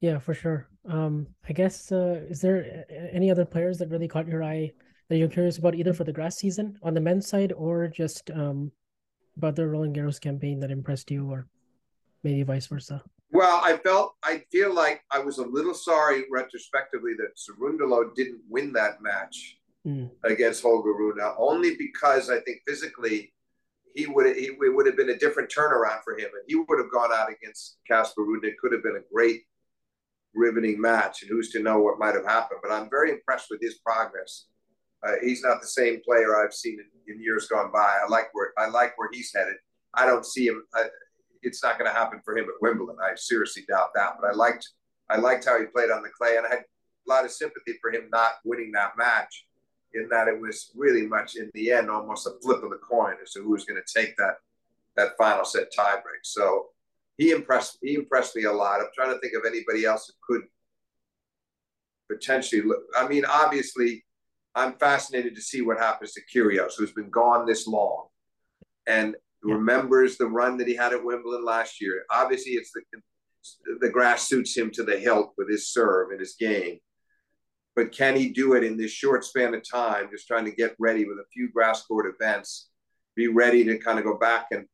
Yeah, 0.00 0.18
for 0.18 0.34
sure. 0.34 0.68
Um, 0.88 1.26
I 1.48 1.52
guess, 1.52 1.90
uh, 1.90 2.24
is 2.28 2.40
there 2.40 2.84
any 3.12 3.30
other 3.30 3.44
players 3.44 3.78
that 3.78 3.90
really 3.90 4.08
caught 4.08 4.28
your 4.28 4.44
eye 4.44 4.72
that 5.08 5.18
you're 5.18 5.28
curious 5.28 5.58
about 5.58 5.74
either 5.74 5.92
for 5.92 6.04
the 6.04 6.12
grass 6.12 6.36
season 6.36 6.78
on 6.82 6.94
the 6.94 7.00
men's 7.00 7.26
side 7.26 7.52
or 7.52 7.88
just 7.88 8.30
um, 8.30 8.70
about 9.36 9.56
the 9.56 9.66
Roland 9.66 9.96
Garros 9.96 10.20
campaign 10.20 10.60
that 10.60 10.70
impressed 10.70 11.10
you 11.10 11.30
or 11.30 11.46
maybe 12.22 12.42
vice 12.42 12.66
versa? 12.66 13.02
Well, 13.30 13.60
I 13.62 13.76
felt 13.76 14.14
I 14.22 14.42
feel 14.50 14.74
like 14.74 15.02
I 15.10 15.18
was 15.18 15.38
a 15.38 15.46
little 15.46 15.74
sorry 15.74 16.24
retrospectively 16.30 17.12
that 17.18 17.36
Cerundolo 17.36 18.14
didn't 18.14 18.40
win 18.48 18.72
that 18.72 19.02
match 19.02 19.58
mm. 19.86 20.10
against 20.24 20.62
Holger 20.62 20.94
Rune, 20.94 21.18
only 21.38 21.76
because 21.76 22.30
I 22.30 22.40
think 22.40 22.60
physically 22.66 23.32
he 23.94 24.06
would 24.06 24.36
he, 24.36 24.46
it 24.46 24.74
would 24.74 24.86
have 24.86 24.96
been 24.96 25.10
a 25.10 25.18
different 25.18 25.50
turnaround 25.50 26.02
for 26.04 26.14
him, 26.14 26.30
and 26.32 26.44
he 26.46 26.54
would 26.54 26.78
have 26.78 26.92
gone 26.92 27.10
out 27.12 27.30
against 27.30 27.78
Casper 27.86 28.22
Ruud. 28.22 28.44
It 28.44 28.58
could 28.58 28.72
have 28.72 28.82
been 28.82 28.96
a 28.96 29.12
great, 29.12 29.42
riveting 30.34 30.80
match, 30.80 31.22
and 31.22 31.30
who's 31.30 31.50
to 31.50 31.62
know 31.62 31.80
what 31.80 31.98
might 31.98 32.14
have 32.14 32.24
happened. 32.24 32.60
But 32.62 32.72
I'm 32.72 32.88
very 32.88 33.10
impressed 33.10 33.48
with 33.50 33.60
his 33.60 33.78
progress. 33.84 34.46
Uh, 35.06 35.12
he's 35.22 35.42
not 35.42 35.60
the 35.60 35.66
same 35.68 36.00
player 36.04 36.36
I've 36.36 36.54
seen 36.54 36.78
in, 36.80 37.14
in, 37.14 37.22
years 37.22 37.46
gone 37.46 37.70
by. 37.72 37.98
I 38.02 38.08
like 38.08 38.28
where 38.32 38.52
I 38.56 38.68
like 38.68 38.96
where 38.96 39.10
he's 39.12 39.32
headed. 39.34 39.56
I 39.94 40.06
don't 40.06 40.26
see 40.26 40.46
him. 40.46 40.64
I, 40.74 40.84
it's 41.42 41.62
not 41.62 41.78
going 41.78 41.90
to 41.90 41.96
happen 41.96 42.20
for 42.24 42.36
him 42.36 42.44
at 42.44 42.60
Wimbledon. 42.60 42.96
I 43.02 43.14
seriously 43.16 43.64
doubt 43.68 43.90
that. 43.94 44.16
But 44.20 44.30
I 44.30 44.34
liked 44.34 44.68
I 45.10 45.16
liked 45.16 45.46
how 45.46 45.58
he 45.58 45.66
played 45.66 45.90
on 45.90 46.02
the 46.02 46.10
clay, 46.10 46.36
and 46.36 46.46
I 46.46 46.50
had 46.50 46.58
a 46.58 47.08
lot 47.08 47.24
of 47.24 47.30
sympathy 47.30 47.74
for 47.80 47.90
him 47.90 48.08
not 48.12 48.32
winning 48.44 48.72
that 48.72 48.92
match. 48.96 49.46
In 49.94 50.08
that 50.10 50.28
it 50.28 50.38
was 50.38 50.70
really 50.76 51.06
much 51.06 51.36
in 51.36 51.50
the 51.54 51.72
end 51.72 51.88
almost 51.88 52.26
a 52.26 52.32
flip 52.42 52.62
of 52.62 52.70
the 52.70 52.76
coin 52.76 53.14
as 53.22 53.32
to 53.32 53.42
who 53.42 53.52
was 53.52 53.64
going 53.64 53.80
to 53.82 54.00
take 54.00 54.16
that 54.18 54.36
that 54.96 55.16
final 55.16 55.44
set 55.44 55.72
tiebreak. 55.72 56.22
So 56.24 56.66
he 57.16 57.30
impressed 57.30 57.78
he 57.82 57.94
impressed 57.94 58.36
me 58.36 58.44
a 58.44 58.52
lot. 58.52 58.80
I'm 58.80 58.88
trying 58.94 59.14
to 59.14 59.20
think 59.20 59.34
of 59.34 59.44
anybody 59.46 59.84
else 59.86 60.12
who 60.28 60.34
could 60.34 60.46
potentially. 62.10 62.62
Look, 62.62 62.82
I 62.96 63.08
mean, 63.08 63.24
obviously, 63.24 64.04
I'm 64.54 64.74
fascinated 64.74 65.34
to 65.36 65.40
see 65.40 65.62
what 65.62 65.78
happens 65.78 66.12
to 66.12 66.20
Kyrgios, 66.32 66.72
who's 66.76 66.92
been 66.92 67.10
gone 67.10 67.46
this 67.46 67.66
long, 67.66 68.08
and 68.86 69.16
remembers 69.52 70.16
the 70.16 70.26
run 70.26 70.56
that 70.58 70.68
he 70.68 70.74
had 70.74 70.92
at 70.92 71.04
Wimbledon 71.04 71.44
last 71.44 71.80
year. 71.80 72.04
Obviously, 72.10 72.52
it's 72.52 72.72
the 72.72 72.80
the 73.80 73.88
grass 73.88 74.28
suits 74.28 74.56
him 74.56 74.70
to 74.72 74.82
the 74.82 74.98
hilt 74.98 75.32
with 75.38 75.48
his 75.48 75.70
serve 75.70 76.10
and 76.10 76.20
his 76.20 76.34
game. 76.38 76.78
But 77.76 77.92
can 77.92 78.16
he 78.16 78.30
do 78.30 78.54
it 78.54 78.64
in 78.64 78.76
this 78.76 78.90
short 78.90 79.24
span 79.24 79.54
of 79.54 79.62
time, 79.68 80.08
just 80.10 80.26
trying 80.26 80.44
to 80.46 80.50
get 80.50 80.74
ready 80.78 81.04
with 81.04 81.18
a 81.18 81.28
few 81.32 81.50
grass 81.50 81.84
court 81.84 82.12
events, 82.12 82.70
be 83.14 83.28
ready 83.28 83.64
to 83.64 83.78
kind 83.78 83.98
of 83.98 84.04
go 84.04 84.18
back 84.18 84.46
and 84.50 84.66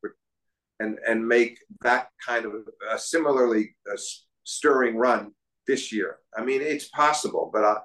and 0.81 0.99
and 1.07 1.27
make 1.27 1.59
that 1.83 2.09
kind 2.25 2.47
of 2.47 2.55
a 2.91 2.99
similarly 2.99 3.77
a 3.93 3.99
stirring 4.45 4.97
run 4.97 5.33
this 5.67 5.93
year? 5.93 6.19
I 6.37 6.45
mean, 6.45 6.63
it's 6.63 6.89
possible, 6.89 7.51
but 7.53 7.65
I, 7.65 7.81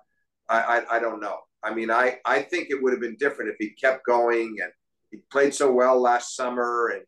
I 0.50 0.96
I 0.96 1.00
don't 1.00 1.20
know. 1.20 1.40
I 1.62 1.74
mean, 1.74 1.92
I 1.92 2.20
I 2.26 2.42
think 2.42 2.70
it 2.70 2.82
would 2.82 2.94
have 2.94 3.02
been 3.02 3.18
different 3.18 3.52
if 3.52 3.58
he 3.60 3.72
kept 3.72 4.06
going 4.06 4.58
and 4.62 4.72
he 5.12 5.18
played 5.32 5.54
so 5.54 5.72
well 5.72 6.00
last 6.00 6.36
summer, 6.36 6.92
and 6.94 7.04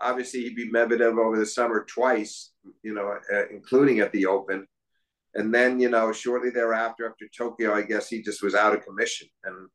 obviously 0.00 0.42
he 0.42 0.54
beat 0.54 0.72
Medvedev 0.72 1.18
over 1.18 1.38
the 1.38 1.46
summer 1.46 1.84
twice, 1.88 2.52
you 2.82 2.94
know, 2.94 3.18
uh, 3.32 3.48
including 3.50 4.00
at 4.00 4.12
the 4.12 4.26
Open. 4.26 4.66
And 5.34 5.52
then, 5.54 5.80
you 5.80 5.88
know, 5.88 6.12
shortly 6.12 6.50
thereafter, 6.50 7.08
after 7.08 7.26
Tokyo, 7.36 7.74
I 7.74 7.82
guess 7.82 8.08
he 8.08 8.22
just 8.22 8.42
was 8.42 8.54
out 8.54 8.74
of 8.74 8.84
commission. 8.84 9.28
And 9.44 9.68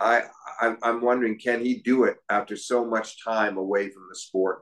I, 0.00 0.22
I'm, 0.60 0.78
I'm 0.82 1.00
wondering, 1.00 1.38
can 1.38 1.64
he 1.64 1.80
do 1.80 2.04
it 2.04 2.16
after 2.28 2.56
so 2.56 2.84
much 2.84 3.22
time 3.22 3.56
away 3.56 3.90
from 3.90 4.06
the 4.08 4.14
sport? 4.14 4.60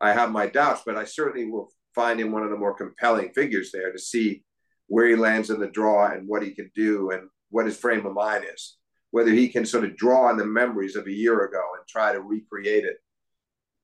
I 0.00 0.12
have 0.12 0.30
my 0.30 0.46
doubts, 0.46 0.82
but 0.86 0.96
I 0.96 1.04
certainly 1.04 1.50
will 1.50 1.70
find 1.94 2.18
him 2.18 2.32
one 2.32 2.44
of 2.44 2.50
the 2.50 2.56
more 2.56 2.74
compelling 2.74 3.30
figures 3.34 3.70
there 3.72 3.92
to 3.92 3.98
see 3.98 4.42
where 4.86 5.06
he 5.06 5.16
lands 5.16 5.50
in 5.50 5.60
the 5.60 5.66
draw 5.66 6.06
and 6.06 6.26
what 6.26 6.42
he 6.42 6.54
can 6.54 6.70
do 6.74 7.10
and 7.10 7.28
what 7.50 7.66
his 7.66 7.76
frame 7.76 8.06
of 8.06 8.14
mind 8.14 8.46
is 8.52 8.77
whether 9.10 9.30
he 9.30 9.48
can 9.48 9.64
sort 9.64 9.84
of 9.84 9.96
draw 9.96 10.28
on 10.28 10.36
the 10.36 10.44
memories 10.46 10.96
of 10.96 11.06
a 11.06 11.12
year 11.12 11.44
ago 11.44 11.62
and 11.76 11.86
try 11.88 12.12
to 12.12 12.20
recreate 12.20 12.84
it 12.84 12.96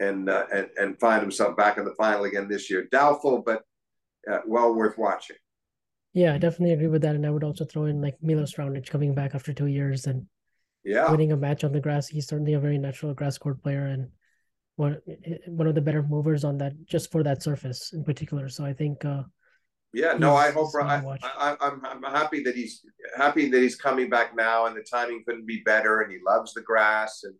and 0.00 0.28
uh, 0.28 0.46
and, 0.52 0.68
and 0.76 1.00
find 1.00 1.22
himself 1.22 1.56
back 1.56 1.78
in 1.78 1.84
the 1.84 1.94
final 1.94 2.24
again 2.24 2.48
this 2.48 2.70
year. 2.70 2.88
Doubtful, 2.90 3.42
but 3.44 3.62
uh, 4.30 4.40
well 4.46 4.74
worth 4.74 4.98
watching. 4.98 5.36
Yeah, 6.12 6.34
I 6.34 6.38
definitely 6.38 6.74
agree 6.74 6.88
with 6.88 7.02
that. 7.02 7.16
And 7.16 7.26
I 7.26 7.30
would 7.30 7.44
also 7.44 7.64
throw 7.64 7.86
in 7.86 8.00
like 8.00 8.16
Milos 8.22 8.54
Raonic 8.54 8.88
coming 8.88 9.14
back 9.14 9.34
after 9.34 9.52
two 9.52 9.66
years 9.66 10.06
and 10.06 10.26
yeah, 10.84 11.10
winning 11.10 11.32
a 11.32 11.36
match 11.36 11.64
on 11.64 11.72
the 11.72 11.80
grass. 11.80 12.08
He's 12.08 12.28
certainly 12.28 12.54
a 12.54 12.60
very 12.60 12.78
natural 12.78 13.14
grass 13.14 13.38
court 13.38 13.62
player 13.62 13.86
and 13.86 14.08
one 14.76 15.00
one 15.46 15.66
of 15.66 15.74
the 15.74 15.80
better 15.80 16.02
movers 16.02 16.44
on 16.44 16.58
that 16.58 16.72
just 16.86 17.10
for 17.10 17.22
that 17.22 17.42
surface 17.42 17.92
in 17.92 18.04
particular. 18.04 18.48
So 18.48 18.64
I 18.64 18.72
think 18.72 19.04
uh, 19.04 19.22
yeah, 19.94 20.14
no, 20.18 20.34
I 20.34 20.50
hope 20.50 20.70
I, 20.74 21.02
I, 21.22 21.56
I'm 21.60 21.80
I'm 21.84 22.02
happy 22.02 22.42
that 22.42 22.56
he's 22.56 22.84
happy 23.16 23.48
that 23.48 23.62
he's 23.62 23.76
coming 23.76 24.10
back 24.10 24.34
now, 24.34 24.66
and 24.66 24.76
the 24.76 24.82
timing 24.82 25.22
couldn't 25.24 25.46
be 25.46 25.62
better, 25.64 26.00
and 26.00 26.12
he 26.12 26.18
loves 26.26 26.52
the 26.52 26.62
grass, 26.62 27.22
and 27.22 27.34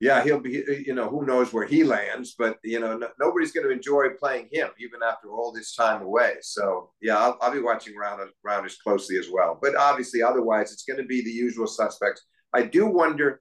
yeah, 0.00 0.22
he'll 0.22 0.40
be. 0.40 0.62
You 0.86 0.94
know, 0.94 1.08
who 1.08 1.24
knows 1.24 1.52
where 1.52 1.66
he 1.66 1.82
lands, 1.82 2.34
but 2.38 2.58
you 2.62 2.78
know, 2.78 2.98
no, 2.98 3.08
nobody's 3.18 3.52
going 3.52 3.66
to 3.66 3.72
enjoy 3.72 4.10
playing 4.18 4.48
him 4.52 4.68
even 4.78 5.00
after 5.02 5.30
all 5.30 5.50
this 5.50 5.74
time 5.74 6.02
away. 6.02 6.34
So 6.42 6.90
yeah, 7.00 7.16
I'll, 7.16 7.38
I'll 7.40 7.52
be 7.52 7.62
watching 7.62 7.96
round 7.96 8.20
round 8.44 8.66
as 8.66 8.76
closely 8.76 9.16
as 9.16 9.28
well. 9.32 9.58
But 9.60 9.76
obviously, 9.76 10.22
otherwise, 10.22 10.72
it's 10.72 10.84
going 10.84 11.00
to 11.00 11.06
be 11.06 11.22
the 11.22 11.30
usual 11.30 11.66
suspects. 11.66 12.22
I 12.52 12.62
do 12.64 12.86
wonder 12.86 13.40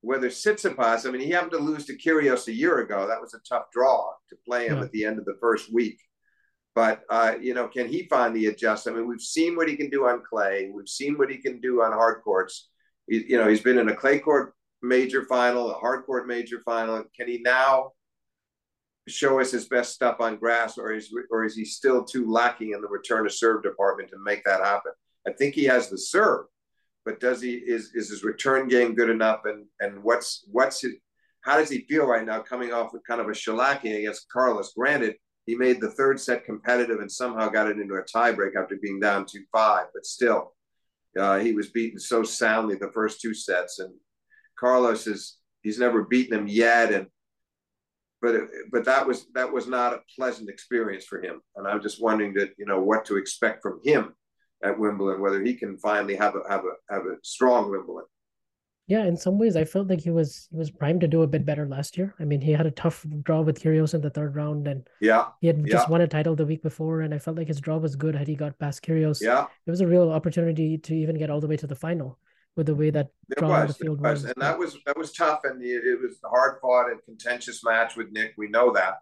whether 0.00 0.28
Tsitsipas. 0.28 1.06
I 1.06 1.12
mean, 1.12 1.20
he 1.20 1.30
happened 1.30 1.52
to 1.52 1.58
lose 1.58 1.86
to 1.86 1.96
Kyrgios 1.96 2.48
a 2.48 2.52
year 2.52 2.80
ago. 2.80 3.06
That 3.06 3.20
was 3.20 3.34
a 3.34 3.40
tough 3.48 3.66
draw 3.72 4.10
to 4.30 4.36
play 4.44 4.66
him 4.66 4.78
yeah. 4.78 4.84
at 4.84 4.90
the 4.92 5.04
end 5.04 5.18
of 5.20 5.26
the 5.26 5.36
first 5.40 5.72
week 5.72 6.00
But 6.74 7.02
uh, 7.10 7.34
you 7.40 7.54
know, 7.54 7.68
can 7.68 7.88
he 7.88 8.06
find 8.08 8.34
the 8.34 8.46
adjustment? 8.46 8.96
I 8.96 9.00
mean, 9.00 9.08
we've 9.08 9.20
seen 9.20 9.56
what 9.56 9.68
he 9.68 9.76
can 9.76 9.90
do 9.90 10.06
on 10.06 10.22
clay. 10.28 10.70
We've 10.72 10.88
seen 10.88 11.18
what 11.18 11.30
he 11.30 11.38
can 11.38 11.60
do 11.60 11.82
on 11.82 11.92
hard 11.92 12.22
courts. 12.22 12.68
He, 13.08 13.24
you 13.28 13.38
know, 13.38 13.48
he's 13.48 13.60
been 13.60 13.78
in 13.78 13.88
a 13.88 13.96
clay 13.96 14.20
court 14.20 14.54
major 14.82 15.24
final, 15.24 15.70
a 15.70 15.74
hard 15.74 16.04
court 16.06 16.26
major 16.26 16.60
final. 16.64 17.02
Can 17.16 17.28
he 17.28 17.40
now 17.42 17.92
show 19.08 19.40
us 19.40 19.50
his 19.50 19.66
best 19.66 19.92
stuff 19.92 20.16
on 20.20 20.36
grass, 20.36 20.78
or 20.78 20.92
is 20.92 21.12
or 21.30 21.44
is 21.44 21.56
he 21.56 21.64
still 21.64 22.04
too 22.04 22.30
lacking 22.30 22.72
in 22.72 22.80
the 22.80 22.88
return 22.88 23.24
to 23.24 23.30
serve 23.30 23.62
department 23.62 24.10
to 24.10 24.16
make 24.24 24.44
that 24.44 24.60
happen? 24.60 24.92
I 25.26 25.32
think 25.32 25.54
he 25.54 25.64
has 25.64 25.88
the 25.88 25.98
serve, 25.98 26.46
but 27.04 27.20
does 27.20 27.42
he 27.42 27.54
is 27.54 27.92
is 27.94 28.10
his 28.10 28.22
return 28.24 28.68
game 28.68 28.94
good 28.94 29.10
enough? 29.10 29.40
And 29.44 29.66
and 29.80 30.02
what's 30.02 30.44
what's 30.50 30.80
his 30.80 30.94
how 31.42 31.56
does 31.56 31.70
he 31.70 31.86
feel 31.88 32.06
right 32.06 32.24
now 32.24 32.40
coming 32.40 32.72
off 32.72 32.92
with 32.92 33.06
kind 33.06 33.20
of 33.20 33.26
a 33.26 33.32
shellacking 33.32 33.98
against 33.98 34.28
Carlos? 34.30 34.72
Granted, 34.76 35.16
he 35.46 35.54
made 35.54 35.80
the 35.80 35.90
third 35.90 36.20
set 36.20 36.44
competitive 36.44 37.00
and 37.00 37.10
somehow 37.10 37.48
got 37.48 37.68
it 37.68 37.78
into 37.78 37.94
a 37.94 38.04
tiebreak 38.04 38.56
after 38.56 38.76
being 38.76 39.00
down 39.00 39.26
2 39.26 39.44
5, 39.52 39.86
but 39.92 40.06
still, 40.06 40.54
uh, 41.18 41.38
he 41.38 41.52
was 41.52 41.70
beaten 41.70 41.98
so 41.98 42.22
soundly 42.22 42.76
the 42.76 42.92
first 42.92 43.20
two 43.20 43.34
sets. 43.34 43.78
And 43.78 43.92
Carlos 44.58 45.06
is, 45.06 45.38
he's 45.62 45.78
never 45.78 46.04
beaten 46.04 46.38
him 46.38 46.46
yet. 46.46 46.92
And, 46.92 47.06
but, 48.22 48.34
but 48.70 48.84
that 48.84 49.06
was, 49.06 49.26
that 49.34 49.52
was 49.52 49.66
not 49.66 49.94
a 49.94 50.02
pleasant 50.16 50.48
experience 50.48 51.04
for 51.04 51.20
him. 51.20 51.40
And 51.56 51.66
I'm 51.66 51.82
just 51.82 52.02
wondering 52.02 52.34
that, 52.34 52.50
you 52.58 52.66
know, 52.66 52.80
what 52.80 53.04
to 53.06 53.16
expect 53.16 53.62
from 53.62 53.80
him 53.82 54.14
at 54.62 54.78
Wimbledon, 54.78 55.22
whether 55.22 55.42
he 55.42 55.54
can 55.54 55.78
finally 55.78 56.16
have 56.16 56.34
a, 56.36 56.48
have 56.48 56.64
a, 56.64 56.94
have 56.94 57.06
a 57.06 57.16
strong 57.22 57.70
Wimbledon 57.70 58.06
yeah, 58.90 59.04
in 59.04 59.16
some 59.16 59.38
ways, 59.38 59.54
I 59.54 59.64
felt 59.64 59.86
like 59.86 60.00
he 60.00 60.10
was 60.10 60.48
he 60.50 60.56
was 60.56 60.68
primed 60.68 61.00
to 61.02 61.06
do 61.06 61.22
a 61.22 61.26
bit 61.28 61.46
better 61.46 61.64
last 61.64 61.96
year. 61.96 62.12
I 62.18 62.24
mean, 62.24 62.40
he 62.40 62.50
had 62.50 62.66
a 62.66 62.72
tough 62.72 63.06
draw 63.22 63.40
with 63.40 63.62
Kyrgios 63.62 63.94
in 63.94 64.00
the 64.00 64.10
third 64.10 64.34
round, 64.34 64.66
and 64.66 64.84
yeah, 65.00 65.26
he 65.40 65.46
had 65.46 65.58
yeah. 65.58 65.72
just 65.72 65.88
won 65.88 66.00
a 66.00 66.08
title 66.08 66.34
the 66.34 66.44
week 66.44 66.60
before, 66.60 67.02
and 67.02 67.14
I 67.14 67.18
felt 67.18 67.36
like 67.36 67.46
his 67.46 67.60
draw 67.60 67.76
was 67.76 67.94
good 67.94 68.16
had 68.16 68.26
he 68.26 68.34
got 68.34 68.58
past 68.58 68.82
Kyrgios. 68.82 69.22
Yeah, 69.22 69.46
it 69.64 69.70
was 69.70 69.80
a 69.80 69.86
real 69.86 70.10
opportunity 70.10 70.76
to 70.76 70.92
even 70.92 71.16
get 71.16 71.30
all 71.30 71.40
the 71.40 71.46
way 71.46 71.56
to 71.58 71.68
the 71.68 71.76
final 71.76 72.18
with 72.56 72.66
the 72.66 72.74
way 72.74 72.90
that 72.90 73.10
it 73.28 73.40
was, 73.40 73.68
the 73.68 73.84
field 73.84 74.00
was. 74.00 74.22
was. 74.22 74.24
and 74.24 74.42
that 74.42 74.58
was 74.58 74.76
that 74.86 74.98
was 74.98 75.12
tough, 75.12 75.42
and 75.44 75.62
it 75.62 76.00
was 76.02 76.18
a 76.24 76.28
hard 76.28 76.58
fought 76.60 76.90
and 76.90 77.00
contentious 77.04 77.62
match 77.62 77.94
with 77.94 78.10
Nick. 78.10 78.34
We 78.36 78.48
know 78.48 78.72
that, 78.72 78.94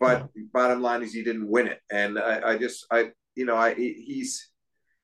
but 0.00 0.30
yeah. 0.34 0.42
bottom 0.52 0.82
line 0.82 1.04
is 1.04 1.12
he 1.12 1.22
didn't 1.22 1.48
win 1.48 1.68
it, 1.68 1.80
and 1.92 2.18
I, 2.18 2.54
I 2.54 2.58
just 2.58 2.86
I 2.90 3.12
you 3.36 3.46
know 3.46 3.56
I 3.56 3.74
he's 3.74 4.50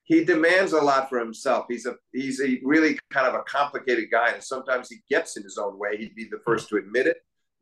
he 0.09 0.25
demands 0.25 0.73
a 0.73 0.81
lot 0.81 1.07
for 1.07 1.19
himself. 1.19 1.67
He's 1.69 1.85
a 1.85 1.95
he's 2.11 2.41
a 2.41 2.59
really 2.63 2.97
kind 3.11 3.27
of 3.27 3.35
a 3.35 3.43
complicated 3.43 4.09
guy, 4.11 4.31
and 4.31 4.43
sometimes 4.43 4.89
he 4.89 4.97
gets 5.07 5.37
in 5.37 5.43
his 5.43 5.59
own 5.59 5.77
way. 5.77 5.97
He'd 5.97 6.15
be 6.15 6.25
the 6.25 6.41
first 6.43 6.67
to 6.69 6.77
admit 6.77 7.05
it, 7.05 7.17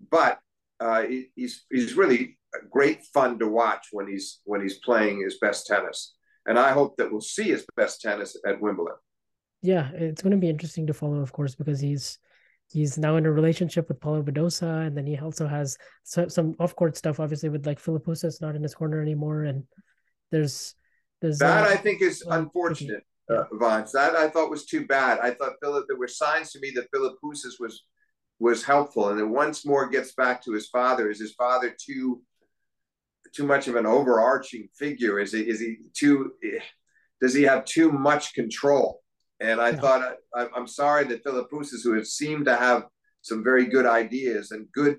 but 0.09 0.39
uh, 0.79 1.01
he, 1.01 1.27
he's 1.35 1.65
he's 1.69 1.95
really 1.95 2.37
great 2.71 3.03
fun 3.13 3.37
to 3.39 3.47
watch 3.47 3.87
when 3.91 4.07
he's 4.07 4.39
when 4.45 4.61
he's 4.61 4.79
playing 4.79 5.21
his 5.21 5.37
best 5.39 5.67
tennis. 5.67 6.15
And 6.45 6.57
I 6.57 6.71
hope 6.71 6.95
that 6.95 7.11
we'll 7.11 7.19
see 7.19 7.49
his 7.49 7.65
best 7.75 7.99
tennis 7.99 8.37
at 8.47 8.61
Wimbledon. 8.61 8.95
Yeah, 9.61 9.91
it's 9.93 10.21
going 10.21 10.31
to 10.31 10.37
be 10.37 10.49
interesting 10.49 10.87
to 10.87 10.93
follow, 10.93 11.17
of 11.17 11.33
course, 11.33 11.53
because 11.53 11.81
he's 11.81 12.17
he's 12.69 12.97
now 12.97 13.17
in 13.17 13.25
a 13.25 13.31
relationship 13.31 13.89
with 13.89 13.99
Paula 13.99 14.23
Badosa, 14.23 14.87
and 14.87 14.95
then 14.95 15.05
he 15.05 15.17
also 15.17 15.47
has 15.47 15.77
some, 16.03 16.29
some 16.29 16.55
off 16.61 16.77
court 16.77 16.95
stuff, 16.95 17.19
obviously 17.19 17.49
with 17.49 17.65
like 17.65 17.81
Philippoussis 17.81 18.39
not 18.39 18.55
in 18.55 18.63
his 18.63 18.73
corner 18.73 19.01
anymore, 19.01 19.43
and 19.43 19.65
there's 20.31 20.75
there's 21.21 21.39
that 21.39 21.65
uh, 21.65 21.69
I 21.69 21.75
think 21.75 22.01
is 22.01 22.23
unfortunate, 22.29 23.03
uh, 23.29 23.43
Vansh. 23.53 23.91
That 23.91 24.15
I 24.15 24.29
thought 24.29 24.49
was 24.49 24.65
too 24.65 24.85
bad. 24.85 25.19
I 25.19 25.31
thought 25.31 25.53
Philip 25.61 25.85
there 25.87 25.97
were 25.97 26.07
signs 26.07 26.51
to 26.51 26.59
me 26.59 26.71
that 26.75 26.91
Philippoussis 26.91 27.59
was 27.59 27.83
was 28.39 28.63
helpful, 28.63 29.09
and 29.09 29.19
then 29.19 29.31
once 29.31 29.65
more 29.65 29.89
gets 29.89 30.13
back 30.13 30.43
to 30.43 30.53
his 30.53 30.67
father. 30.67 31.09
Is 31.09 31.19
his 31.19 31.33
father 31.33 31.75
too 31.79 32.21
too 33.33 33.45
much 33.45 33.67
of 33.67 33.75
an 33.75 33.85
overarching 33.85 34.67
figure? 34.77 35.19
Is 35.19 35.33
he 35.33 35.41
is 35.41 35.59
he 35.59 35.77
too? 35.93 36.33
Does 37.19 37.33
he 37.33 37.43
have 37.43 37.65
too 37.65 37.91
much 37.91 38.33
control? 38.33 39.01
And 39.39 39.61
I 39.61 39.73
thought 39.73 40.17
I, 40.35 40.47
am 40.55 40.67
sorry 40.67 41.05
that 41.05 41.23
Philippoussis, 41.23 41.83
who 41.83 41.93
had 41.93 42.07
seemed 42.07 42.45
to 42.45 42.55
have 42.55 42.85
some 43.21 43.43
very 43.43 43.65
good 43.65 43.85
ideas 43.85 44.51
and 44.51 44.71
good 44.71 44.97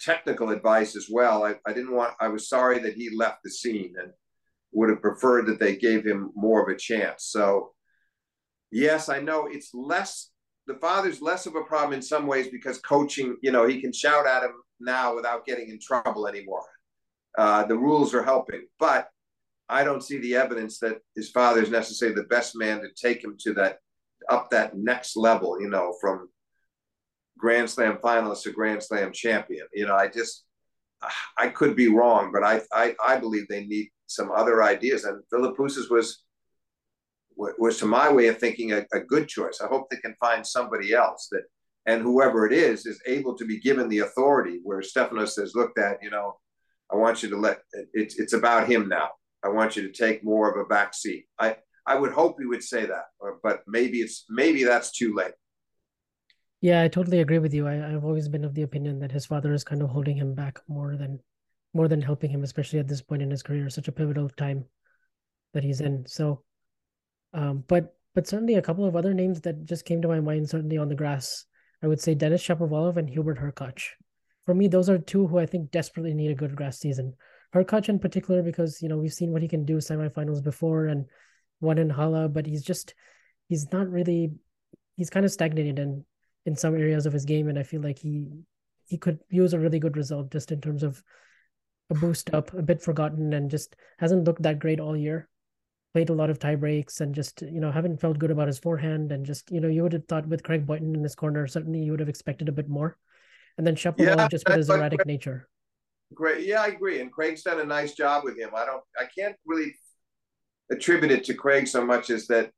technical 0.00 0.50
advice 0.50 0.96
as 0.96 1.08
well, 1.10 1.44
I, 1.44 1.56
I 1.66 1.72
didn't 1.72 1.94
want. 1.94 2.14
I 2.20 2.28
was 2.28 2.48
sorry 2.48 2.78
that 2.80 2.94
he 2.94 3.14
left 3.14 3.38
the 3.42 3.50
scene 3.50 3.94
and 4.00 4.12
would 4.72 4.90
have 4.90 5.02
preferred 5.02 5.46
that 5.46 5.58
they 5.58 5.76
gave 5.76 6.04
him 6.04 6.30
more 6.34 6.62
of 6.62 6.68
a 6.68 6.78
chance. 6.78 7.24
So, 7.24 7.72
yes, 8.70 9.08
I 9.08 9.20
know 9.20 9.46
it's 9.46 9.70
less, 9.74 10.30
the 10.66 10.74
father's 10.74 11.20
less 11.20 11.46
of 11.46 11.56
a 11.56 11.64
problem 11.64 11.94
in 11.94 12.02
some 12.02 12.26
ways 12.26 12.48
because 12.48 12.78
coaching, 12.80 13.36
you 13.42 13.50
know, 13.50 13.66
he 13.66 13.80
can 13.80 13.92
shout 13.92 14.26
at 14.26 14.44
him 14.44 14.52
now 14.78 15.14
without 15.14 15.44
getting 15.44 15.68
in 15.68 15.78
trouble 15.80 16.28
anymore. 16.28 16.64
Uh, 17.36 17.64
the 17.64 17.76
rules 17.76 18.14
are 18.14 18.22
helping, 18.22 18.66
but 18.78 19.08
I 19.68 19.84
don't 19.84 20.02
see 20.02 20.18
the 20.18 20.34
evidence 20.34 20.78
that 20.80 20.98
his 21.14 21.30
father 21.30 21.62
is 21.62 21.70
necessarily 21.70 22.16
the 22.16 22.28
best 22.28 22.56
man 22.56 22.80
to 22.80 22.88
take 23.00 23.22
him 23.22 23.36
to 23.40 23.54
that 23.54 23.78
up 24.28 24.50
that 24.50 24.76
next 24.76 25.16
level, 25.16 25.60
you 25.60 25.68
know, 25.68 25.94
from 26.00 26.28
Grand 27.38 27.70
Slam 27.70 27.98
finalist 28.02 28.42
to 28.42 28.52
Grand 28.52 28.82
Slam 28.82 29.12
champion. 29.12 29.66
You 29.72 29.86
know, 29.86 29.94
I 29.94 30.08
just 30.08 30.44
I 31.38 31.48
could 31.48 31.76
be 31.76 31.88
wrong, 31.88 32.30
but 32.32 32.42
I 32.42 32.62
I, 32.72 32.94
I 33.04 33.16
believe 33.16 33.46
they 33.48 33.64
need 33.64 33.90
some 34.10 34.30
other 34.32 34.62
ideas. 34.62 35.04
And 35.04 35.22
Philippoussis 35.32 35.88
was 35.88 36.24
was 37.36 37.78
to 37.78 37.86
my 37.86 38.12
way 38.12 38.26
of 38.26 38.36
thinking 38.36 38.72
a, 38.72 38.84
a, 38.92 39.00
good 39.00 39.26
choice. 39.26 39.62
I 39.62 39.66
hope 39.66 39.88
they 39.88 39.96
can 39.96 40.14
find 40.20 40.46
somebody 40.46 40.92
else 40.92 41.28
that, 41.32 41.44
and 41.86 42.02
whoever 42.02 42.44
it 42.44 42.52
is, 42.52 42.84
is 42.84 43.00
able 43.06 43.34
to 43.38 43.46
be 43.46 43.58
given 43.58 43.88
the 43.88 44.00
authority. 44.00 44.60
Where 44.62 44.80
Stefanos 44.80 45.30
says, 45.30 45.54
"Look, 45.54 45.74
that 45.76 45.98
you 46.02 46.10
know, 46.10 46.38
I 46.92 46.96
want 46.96 47.22
you 47.22 47.30
to 47.30 47.36
let 47.38 47.60
it's 47.94 48.18
it's 48.18 48.34
about 48.34 48.68
him 48.68 48.88
now. 48.88 49.08
I 49.42 49.48
want 49.48 49.74
you 49.74 49.82
to 49.82 49.92
take 49.92 50.22
more 50.22 50.50
of 50.50 50.60
a 50.60 50.68
back 50.68 50.92
seat." 50.92 51.26
I 51.38 51.56
I 51.86 51.94
would 51.94 52.12
hope 52.12 52.36
he 52.38 52.46
would 52.46 52.62
say 52.62 52.84
that, 52.84 53.04
but 53.42 53.60
maybe 53.66 54.00
it's 54.02 54.26
maybe 54.28 54.64
that's 54.64 54.90
too 54.90 55.14
late. 55.14 55.32
Yeah, 56.60 56.82
I 56.82 56.88
totally 56.88 57.20
agree 57.20 57.38
with 57.38 57.54
you. 57.54 57.66
I, 57.66 57.94
I've 57.94 58.04
always 58.04 58.28
been 58.28 58.44
of 58.44 58.54
the 58.54 58.62
opinion 58.62 58.98
that 58.98 59.12
his 59.12 59.24
father 59.24 59.54
is 59.54 59.64
kind 59.64 59.80
of 59.80 59.88
holding 59.88 60.16
him 60.16 60.34
back 60.34 60.60
more 60.68 60.94
than 60.96 61.20
more 61.74 61.88
than 61.88 62.02
helping 62.02 62.30
him, 62.30 62.42
especially 62.42 62.78
at 62.78 62.88
this 62.88 63.02
point 63.02 63.22
in 63.22 63.30
his 63.30 63.42
career, 63.42 63.70
such 63.70 63.88
a 63.88 63.92
pivotal 63.92 64.28
time 64.28 64.64
that 65.54 65.64
he's 65.64 65.80
in. 65.80 66.04
So, 66.06 66.42
um, 67.32 67.64
but 67.68 67.94
but 68.14 68.26
certainly 68.26 68.56
a 68.56 68.62
couple 68.62 68.84
of 68.84 68.96
other 68.96 69.14
names 69.14 69.40
that 69.42 69.64
just 69.64 69.84
came 69.84 70.02
to 70.02 70.08
my 70.08 70.20
mind, 70.20 70.48
certainly 70.48 70.78
on 70.78 70.88
the 70.88 70.96
grass, 70.96 71.44
I 71.82 71.86
would 71.86 72.00
say 72.00 72.14
Denis 72.14 72.42
Shapovalov 72.42 72.96
and 72.96 73.08
Hubert 73.08 73.38
Hurkacz. 73.38 73.84
For 74.46 74.54
me, 74.54 74.66
those 74.66 74.90
are 74.90 74.98
two 74.98 75.28
who 75.28 75.38
I 75.38 75.46
think 75.46 75.70
desperately 75.70 76.12
need 76.12 76.30
a 76.30 76.34
good 76.34 76.56
grass 76.56 76.80
season. 76.80 77.14
Hurkacz 77.54 77.88
in 77.88 77.98
particular, 77.98 78.42
because 78.42 78.82
you 78.82 78.88
know 78.88 78.98
we've 78.98 79.12
seen 79.12 79.32
what 79.32 79.42
he 79.42 79.48
can 79.48 79.64
do 79.64 79.76
semifinals 79.76 80.42
before 80.42 80.86
and 80.86 81.06
won 81.60 81.78
in 81.78 81.90
Halle, 81.90 82.28
but 82.28 82.46
he's 82.46 82.62
just 82.62 82.94
he's 83.48 83.70
not 83.72 83.88
really 83.88 84.32
he's 84.96 85.10
kind 85.10 85.24
of 85.24 85.32
stagnated 85.32 85.78
in 85.78 86.04
in 86.46 86.56
some 86.56 86.74
areas 86.74 87.06
of 87.06 87.12
his 87.12 87.24
game, 87.24 87.48
and 87.48 87.58
I 87.58 87.62
feel 87.62 87.80
like 87.80 87.98
he 87.98 88.28
he 88.86 88.98
could 88.98 89.20
use 89.28 89.52
a 89.52 89.58
really 89.58 89.78
good 89.78 89.96
result 89.96 90.32
just 90.32 90.50
in 90.50 90.60
terms 90.60 90.82
of 90.82 91.02
a 91.90 91.94
boost 91.94 92.32
up, 92.32 92.54
a 92.54 92.62
bit 92.62 92.82
forgotten, 92.82 93.32
and 93.32 93.50
just 93.50 93.76
hasn't 93.98 94.24
looked 94.24 94.42
that 94.42 94.58
great 94.58 94.80
all 94.80 94.96
year. 94.96 95.28
Played 95.92 96.10
a 96.10 96.14
lot 96.14 96.30
of 96.30 96.38
tie 96.38 96.54
breaks 96.54 97.00
and 97.00 97.14
just 97.14 97.42
you 97.42 97.60
know 97.60 97.72
haven't 97.72 98.00
felt 98.00 98.18
good 98.18 98.30
about 98.30 98.46
his 98.46 98.60
forehand 98.60 99.10
and 99.10 99.26
just 99.26 99.50
you 99.50 99.60
know 99.60 99.68
you 99.68 99.82
would 99.82 99.92
have 99.92 100.06
thought 100.06 100.28
with 100.28 100.44
Craig 100.44 100.64
Boynton 100.64 100.94
in 100.94 101.02
his 101.02 101.16
corner 101.16 101.48
certainly 101.48 101.80
you 101.80 101.90
would 101.90 102.00
have 102.00 102.08
expected 102.08 102.48
a 102.48 102.52
bit 102.52 102.68
more, 102.68 102.96
and 103.58 103.66
then 103.66 103.74
Shapovalov 103.74 104.16
yeah, 104.16 104.28
just 104.28 104.48
with 104.48 104.56
his 104.56 104.70
erratic 104.70 105.04
nature. 105.04 105.48
Great, 106.14 106.46
yeah, 106.46 106.62
I 106.62 106.68
agree, 106.68 107.00
and 107.00 107.12
Craig's 107.12 107.42
done 107.42 107.60
a 107.60 107.64
nice 107.64 107.94
job 107.94 108.24
with 108.24 108.36
him. 108.38 108.50
I 108.54 108.64
don't, 108.64 108.82
I 108.98 109.04
can't 109.16 109.36
really 109.46 109.74
attribute 110.70 111.12
it 111.12 111.24
to 111.24 111.34
Craig 111.34 111.68
so 111.68 111.84
much 111.84 112.10
as 112.10 112.26
that 112.28 112.50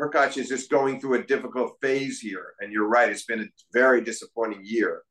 Hurkacz 0.00 0.38
is 0.38 0.48
just 0.48 0.70
going 0.70 1.00
through 1.00 1.20
a 1.20 1.22
difficult 1.22 1.76
phase 1.82 2.18
here, 2.18 2.54
and 2.60 2.72
you're 2.72 2.88
right; 2.88 3.10
it's 3.10 3.24
been 3.24 3.40
a 3.40 3.48
very 3.72 4.02
disappointing 4.02 4.60
year. 4.62 5.02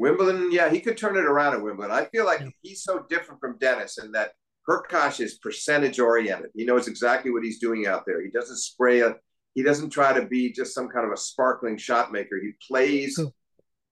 Wimbledon, 0.00 0.50
yeah, 0.50 0.70
he 0.70 0.80
could 0.80 0.96
turn 0.96 1.18
it 1.18 1.26
around 1.26 1.52
at 1.52 1.62
Wimbledon. 1.62 1.94
I 1.94 2.06
feel 2.06 2.24
like 2.24 2.40
yeah. 2.40 2.48
he's 2.62 2.82
so 2.82 3.04
different 3.10 3.38
from 3.38 3.58
Denis 3.58 3.98
in 3.98 4.12
that 4.12 4.32
Hurkacz 4.66 5.20
is 5.20 5.34
percentage 5.34 6.00
oriented. 6.00 6.50
He 6.54 6.64
knows 6.64 6.88
exactly 6.88 7.30
what 7.30 7.44
he's 7.44 7.58
doing 7.58 7.86
out 7.86 8.04
there. 8.06 8.22
He 8.22 8.30
doesn't 8.30 8.56
spray 8.56 9.00
a, 9.00 9.16
he 9.54 9.62
doesn't 9.62 9.90
try 9.90 10.14
to 10.14 10.24
be 10.24 10.52
just 10.52 10.74
some 10.74 10.88
kind 10.88 11.06
of 11.06 11.12
a 11.12 11.18
sparkling 11.18 11.76
shot 11.76 12.12
maker. 12.12 12.40
He 12.40 12.52
plays, 12.66 13.16
cool. 13.16 13.34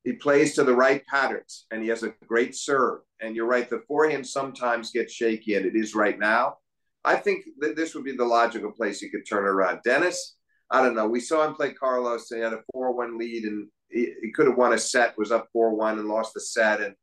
he 0.02 0.14
plays 0.14 0.54
to 0.54 0.64
the 0.64 0.74
right 0.74 1.04
patterns, 1.06 1.66
and 1.70 1.82
he 1.82 1.90
has 1.90 2.02
a 2.02 2.14
great 2.26 2.56
serve. 2.56 3.00
And 3.20 3.36
you're 3.36 3.46
right, 3.46 3.68
the 3.68 3.82
forehand 3.86 4.26
sometimes 4.26 4.92
gets 4.92 5.12
shaky, 5.12 5.56
and 5.56 5.66
it 5.66 5.76
is 5.76 5.94
right 5.94 6.18
now. 6.18 6.56
I 7.04 7.16
think 7.16 7.44
that 7.59 7.76
this 7.76 7.94
would 7.94 8.04
be 8.04 8.16
the 8.16 8.24
logical 8.24 8.72
place 8.72 9.02
you 9.02 9.11
could 9.11 9.28
turn 9.28 9.44
around. 9.44 9.80
Denis, 9.84 10.36
I 10.70 10.82
don't 10.82 10.94
know. 10.94 11.06
We 11.06 11.20
saw 11.20 11.46
him 11.46 11.54
play 11.54 11.74
Carlos. 11.74 12.30
And 12.30 12.38
he 12.38 12.44
had 12.44 12.54
a 12.54 12.62
4 12.72 12.94
1 12.94 13.18
lead, 13.18 13.44
and 13.44 13.68
he, 13.91 14.12
he 14.22 14.32
could 14.32 14.47
have 14.47 14.57
won 14.57 14.72
a 14.72 14.78
set, 14.78 15.16
was 15.18 15.32
up 15.32 15.49
four 15.53 15.74
one 15.74 15.99
and 15.99 16.09
lost 16.09 16.34
the 16.34 16.41
set, 16.41 16.80
and 16.80 16.95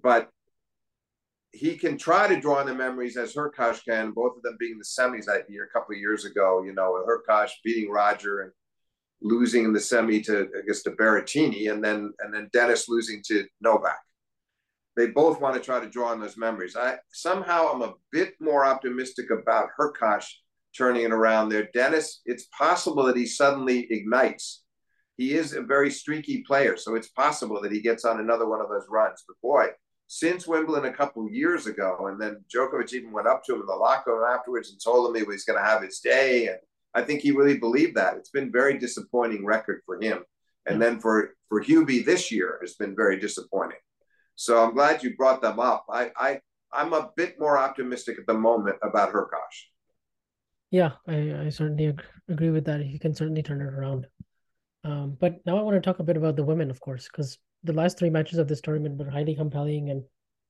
but 0.00 0.30
he 1.52 1.76
can 1.76 1.96
try 1.96 2.28
to 2.28 2.40
draw 2.40 2.56
on 2.56 2.66
the 2.66 2.74
memories 2.74 3.16
as 3.16 3.34
Hurkacz 3.34 3.84
can, 3.84 4.12
both 4.12 4.36
of 4.36 4.42
them 4.42 4.56
being 4.60 4.78
the 4.78 4.84
semis 4.84 5.24
that 5.24 5.48
year, 5.50 5.64
a 5.64 5.72
couple 5.78 5.94
of 5.94 6.00
years 6.00 6.24
ago. 6.24 6.62
You 6.62 6.74
know, 6.74 7.02
Hurkacz 7.08 7.50
beating 7.64 7.90
Roger 7.90 8.40
and 8.42 8.52
losing 9.20 9.64
in 9.64 9.72
the 9.72 9.80
semi 9.80 10.20
to 10.22 10.48
I 10.56 10.66
guess 10.66 10.82
to 10.82 10.90
Berrettini, 10.92 11.72
and 11.72 11.82
then 11.82 12.12
and 12.20 12.32
then 12.32 12.48
Denis 12.52 12.88
losing 12.88 13.22
to 13.28 13.46
Novak. 13.60 13.98
they 14.96 15.06
both 15.08 15.40
want 15.40 15.54
to 15.54 15.60
try 15.60 15.80
to 15.80 15.88
draw 15.88 16.08
on 16.10 16.20
those 16.20 16.36
memories. 16.36 16.76
I 16.76 16.98
somehow 17.12 17.68
I'm 17.72 17.82
a 17.82 17.94
bit 18.12 18.34
more 18.40 18.64
optimistic 18.64 19.30
about 19.30 19.70
Hurkacz 19.78 20.26
turning 20.76 21.04
it 21.04 21.12
around 21.12 21.48
there. 21.48 21.68
Denis, 21.72 22.20
it's 22.26 22.46
possible 22.56 23.04
that 23.04 23.16
he 23.16 23.26
suddenly 23.26 23.86
ignites. 23.90 24.62
He 25.18 25.34
is 25.34 25.52
a 25.52 25.60
very 25.60 25.90
streaky 25.90 26.42
player, 26.42 26.76
so 26.76 26.94
it's 26.94 27.08
possible 27.08 27.60
that 27.60 27.72
he 27.72 27.80
gets 27.80 28.04
on 28.04 28.20
another 28.20 28.48
one 28.48 28.60
of 28.60 28.68
those 28.68 28.86
runs. 28.88 29.24
But 29.26 29.36
boy, 29.42 29.66
since 30.06 30.46
Wimbledon 30.46 30.90
a 30.90 30.96
couple 30.96 31.28
years 31.28 31.66
ago, 31.66 32.06
and 32.06 32.20
then 32.20 32.42
Djokovic 32.48 32.92
even 32.94 33.10
went 33.10 33.26
up 33.26 33.42
to 33.44 33.54
him 33.54 33.60
in 33.60 33.66
the 33.66 33.74
locker 33.74 34.14
room 34.14 34.24
afterwards 34.32 34.70
and 34.70 34.80
told 34.80 35.08
him 35.08 35.16
he 35.16 35.24
was 35.24 35.44
going 35.44 35.58
to 35.58 35.64
have 35.64 35.82
his 35.82 35.98
day, 35.98 36.46
and 36.46 36.58
I 36.94 37.02
think 37.02 37.20
he 37.20 37.32
really 37.32 37.58
believed 37.58 37.96
that. 37.96 38.16
It's 38.16 38.30
been 38.30 38.52
very 38.52 38.78
disappointing 38.78 39.44
record 39.44 39.82
for 39.84 40.00
him, 40.00 40.24
and 40.66 40.80
then 40.80 41.00
for 41.00 41.34
for 41.48 41.62
Hubie 41.62 42.04
this 42.04 42.30
year 42.30 42.58
has 42.62 42.74
been 42.74 42.94
very 42.94 43.18
disappointing. 43.18 43.78
So 44.36 44.62
I'm 44.62 44.72
glad 44.72 45.02
you 45.02 45.16
brought 45.16 45.42
them 45.42 45.58
up. 45.58 45.84
I 45.90 46.12
I 46.16 46.40
I'm 46.72 46.92
a 46.92 47.10
bit 47.16 47.40
more 47.40 47.58
optimistic 47.58 48.18
at 48.20 48.26
the 48.26 48.34
moment 48.34 48.76
about 48.82 49.12
Hurkacz. 49.12 49.56
Yeah, 50.70 50.92
I, 51.06 51.46
I 51.46 51.48
certainly 51.48 51.96
agree 52.28 52.50
with 52.50 52.66
that. 52.66 52.82
He 52.82 52.98
can 52.98 53.14
certainly 53.14 53.42
turn 53.42 53.60
it 53.60 53.74
around. 53.74 54.06
Um, 54.84 55.16
but 55.18 55.44
now 55.44 55.58
I 55.58 55.62
want 55.62 55.74
to 55.74 55.80
talk 55.80 55.98
a 55.98 56.04
bit 56.04 56.16
about 56.16 56.36
the 56.36 56.44
women, 56.44 56.70
of 56.70 56.80
course, 56.80 57.08
because 57.10 57.38
the 57.64 57.72
last 57.72 57.98
three 57.98 58.10
matches 58.10 58.38
of 58.38 58.48
this 58.48 58.60
tournament 58.60 58.96
were 58.96 59.10
highly 59.10 59.34
compelling 59.34 59.90
and, 59.90 60.04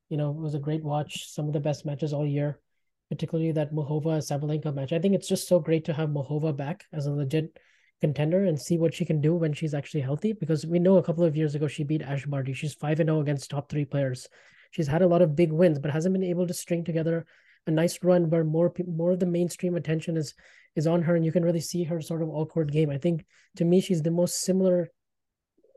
you 0.08 0.16
know, 0.16 0.30
it 0.30 0.36
was 0.36 0.54
a 0.54 0.58
great 0.58 0.84
watch. 0.84 1.28
Some 1.30 1.46
of 1.46 1.52
the 1.52 1.60
best 1.60 1.86
matches 1.86 2.12
all 2.12 2.26
year, 2.26 2.60
particularly 3.08 3.52
that 3.52 3.72
Muchova 3.72 4.18
Sabalenka 4.18 4.74
match. 4.74 4.92
I 4.92 4.98
think 4.98 5.14
it's 5.14 5.28
just 5.28 5.48
so 5.48 5.58
great 5.58 5.86
to 5.86 5.94
have 5.94 6.10
Muchova 6.10 6.56
back 6.56 6.84
as 6.92 7.06
a 7.06 7.12
legit 7.12 7.58
contender 8.00 8.44
and 8.44 8.60
see 8.60 8.78
what 8.78 8.94
she 8.94 9.04
can 9.04 9.20
do 9.20 9.34
when 9.34 9.52
she's 9.52 9.74
actually 9.74 10.02
healthy. 10.02 10.32
Because 10.34 10.66
we 10.66 10.78
know 10.78 10.98
a 10.98 11.02
couple 11.02 11.24
of 11.24 11.36
years 11.36 11.54
ago 11.54 11.66
she 11.66 11.82
beat 11.82 12.02
Ash 12.02 12.26
Barty. 12.26 12.52
She's 12.52 12.74
five 12.74 13.00
and 13.00 13.08
zero 13.08 13.18
oh 13.18 13.22
against 13.22 13.50
top 13.50 13.70
three 13.70 13.84
players. 13.84 14.28
She's 14.70 14.86
had 14.86 15.02
a 15.02 15.08
lot 15.08 15.22
of 15.22 15.34
big 15.34 15.50
wins, 15.50 15.78
but 15.78 15.90
hasn't 15.90 16.12
been 16.12 16.22
able 16.22 16.46
to 16.46 16.54
string 16.54 16.84
together 16.84 17.24
a 17.68 17.72
nice 17.72 17.98
run 18.02 18.30
where 18.30 18.44
more 18.44 18.72
more 18.86 19.12
of 19.12 19.20
the 19.20 19.26
mainstream 19.26 19.76
attention 19.76 20.16
is 20.16 20.34
is 20.76 20.86
on 20.86 21.02
her 21.02 21.16
and 21.16 21.24
you 21.24 21.32
can 21.32 21.44
really 21.44 21.60
see 21.60 21.84
her 21.84 22.00
sort 22.00 22.22
of 22.22 22.28
all 22.28 22.46
court 22.46 22.70
game. 22.70 22.90
I 22.90 22.98
think 22.98 23.24
to 23.56 23.64
me 23.64 23.80
she's 23.80 24.02
the 24.02 24.10
most 24.10 24.42
similar 24.42 24.90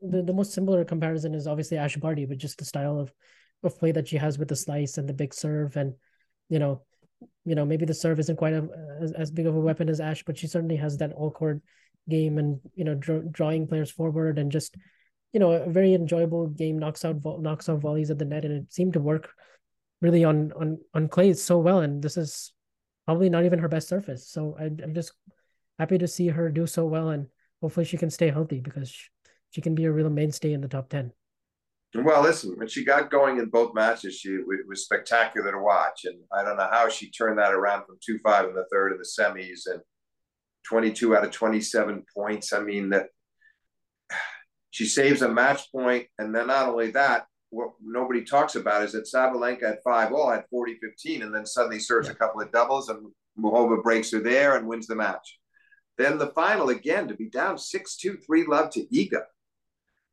the, 0.01 0.23
the 0.23 0.33
most 0.33 0.53
similar 0.53 0.83
comparison 0.83 1.35
is 1.35 1.45
obviously 1.45 1.77
Ash 1.77 1.95
Barty, 1.95 2.25
but 2.25 2.37
just 2.37 2.57
the 2.57 2.65
style 2.65 2.99
of 2.99 3.13
of 3.63 3.77
play 3.77 3.91
that 3.91 4.07
she 4.07 4.17
has 4.17 4.39
with 4.39 4.47
the 4.47 4.55
slice 4.55 4.97
and 4.97 5.07
the 5.07 5.13
big 5.13 5.33
serve 5.33 5.77
and 5.77 5.93
you 6.49 6.57
know 6.57 6.81
you 7.45 7.53
know 7.53 7.65
maybe 7.65 7.85
the 7.85 7.93
serve 7.93 8.19
isn't 8.19 8.37
quite 8.37 8.53
a, 8.53 8.67
as, 8.99 9.11
as 9.11 9.31
big 9.31 9.45
of 9.45 9.55
a 9.55 9.59
weapon 9.59 9.89
as 9.89 9.99
Ash, 9.99 10.23
but 10.23 10.37
she 10.37 10.47
certainly 10.47 10.77
has 10.77 10.97
that 10.97 11.13
all 11.13 11.31
court 11.31 11.61
game 12.09 12.37
and 12.37 12.59
you 12.73 12.83
know 12.83 12.95
dr- 12.95 13.31
drawing 13.31 13.67
players 13.67 13.91
forward 13.91 14.39
and 14.39 14.51
just 14.51 14.75
you 15.33 15.39
know 15.39 15.51
a 15.51 15.69
very 15.69 15.93
enjoyable 15.93 16.47
game 16.47 16.79
knocks 16.79 17.05
out 17.05 17.21
knocks 17.39 17.69
out 17.69 17.79
volleys 17.79 18.09
at 18.09 18.17
the 18.17 18.25
net 18.25 18.45
and 18.45 18.53
it 18.53 18.73
seemed 18.73 18.93
to 18.93 18.99
work 18.99 19.29
really 20.01 20.23
on 20.23 20.51
on 20.53 20.79
on 20.93 21.07
clay 21.07 21.33
so 21.33 21.59
well, 21.59 21.79
and 21.79 22.01
this 22.01 22.17
is 22.17 22.53
probably 23.05 23.29
not 23.29 23.45
even 23.45 23.59
her 23.59 23.67
best 23.67 23.87
surface. 23.87 24.27
So 24.27 24.55
I, 24.59 24.65
I'm 24.65 24.93
just 24.93 25.13
happy 25.79 25.97
to 25.97 26.07
see 26.07 26.27
her 26.27 26.49
do 26.49 26.67
so 26.67 26.85
well, 26.85 27.09
and 27.09 27.27
hopefully 27.61 27.85
she 27.85 27.97
can 27.97 28.09
stay 28.09 28.29
healthy 28.29 28.59
because 28.59 28.89
she, 28.89 29.09
she 29.51 29.61
can 29.61 29.75
be 29.75 29.85
a 29.85 29.91
real 29.91 30.09
mainstay 30.09 30.53
in 30.53 30.61
the 30.61 30.67
top 30.67 30.89
ten. 30.89 31.11
Well, 31.93 32.21
listen, 32.21 32.57
when 32.57 32.69
she 32.69 32.85
got 32.85 33.11
going 33.11 33.37
in 33.37 33.49
both 33.49 33.73
matches, 33.75 34.15
she 34.15 34.29
it 34.29 34.67
was 34.67 34.85
spectacular 34.85 35.51
to 35.51 35.59
watch, 35.59 36.05
and 36.05 36.19
I 36.31 36.43
don't 36.43 36.57
know 36.57 36.69
how 36.71 36.87
she 36.89 37.11
turned 37.11 37.37
that 37.37 37.53
around 37.53 37.85
from 37.85 37.97
two 38.03 38.17
five 38.19 38.45
in 38.45 38.55
the 38.55 38.65
third 38.71 38.93
in 38.93 38.97
the 38.97 39.03
semis 39.03 39.71
and 39.71 39.81
twenty 40.65 40.91
two 40.91 41.15
out 41.15 41.25
of 41.25 41.31
twenty 41.31 41.59
seven 41.59 42.05
points. 42.15 42.53
I 42.53 42.61
mean 42.61 42.91
that 42.91 43.07
she 44.69 44.85
saves 44.85 45.21
a 45.21 45.27
match 45.27 45.69
point, 45.71 46.07
and 46.17 46.33
then 46.33 46.47
not 46.47 46.69
only 46.69 46.91
that, 46.91 47.25
what 47.51 47.71
nobody 47.83 48.23
talks 48.23 48.55
about 48.55 48.83
is 48.83 48.93
that 48.93 49.05
Sabalenka 49.05 49.63
at 49.63 49.83
five 49.83 50.11
all 50.11 50.31
had 50.31 50.45
40 50.49 50.79
15 50.81 51.21
and 51.21 51.35
then 51.35 51.45
suddenly 51.45 51.79
serves 51.79 52.07
yeah. 52.07 52.13
a 52.13 52.15
couple 52.15 52.41
of 52.41 52.51
doubles 52.51 52.89
and 52.89 53.11
Muchova 53.39 53.81
breaks 53.83 54.11
her 54.11 54.19
there 54.19 54.57
and 54.57 54.67
wins 54.67 54.87
the 54.87 54.95
match. 54.95 55.39
Then 55.97 56.17
the 56.17 56.27
final 56.27 56.69
again 56.69 57.07
to 57.09 57.13
be 57.13 57.29
down 57.29 57.57
6 57.57 57.97
2 57.97 58.17
3 58.17 58.45
love 58.47 58.71
to 58.71 58.85
Iga 58.87 59.23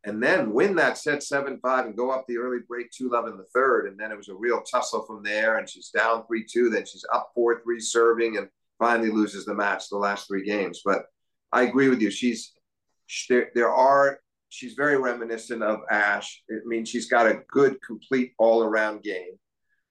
and 0.05 0.23
then 0.23 0.53
win 0.53 0.77
that 0.77 0.99
set 0.99 1.23
7 1.23 1.59
5 1.61 1.87
and 1.87 1.97
go 1.97 2.11
up 2.11 2.27
the 2.27 2.39
early 2.39 2.61
break 2.67 2.91
2 2.91 3.11
love 3.11 3.27
in 3.27 3.37
the 3.37 3.45
third. 3.55 3.87
And 3.87 3.99
then 3.99 4.13
it 4.13 4.17
was 4.17 4.29
a 4.29 4.35
real 4.35 4.63
tussle 4.63 5.03
from 5.03 5.23
there 5.23 5.59
and 5.59 5.69
she's 5.69 5.91
down 5.91 6.27
3 6.27 6.45
2. 6.45 6.71
Then 6.71 6.87
she's 6.87 7.05
up 7.13 7.31
4 7.35 7.61
3 7.63 7.81
serving 7.81 8.37
and 8.37 8.49
finally 8.79 9.11
loses 9.11 9.45
the 9.45 9.55
match 9.55 9.89
the 9.89 9.97
last 9.97 10.29
three 10.29 10.45
games. 10.45 10.83
But 10.85 11.07
I 11.53 11.63
agree 11.63 11.89
with 11.89 12.01
you. 12.01 12.11
She's 12.11 12.53
there, 13.29 13.51
there 13.55 13.73
are 13.73 14.21
she's 14.49 14.75
very 14.75 14.97
reminiscent 14.97 15.63
of 15.63 15.81
Ash. 15.91 16.43
It 16.49 16.67
means 16.67 16.89
she's 16.89 17.09
got 17.09 17.27
a 17.27 17.43
good, 17.51 17.81
complete 17.83 18.33
all 18.39 18.63
around 18.63 19.03
game. 19.03 19.39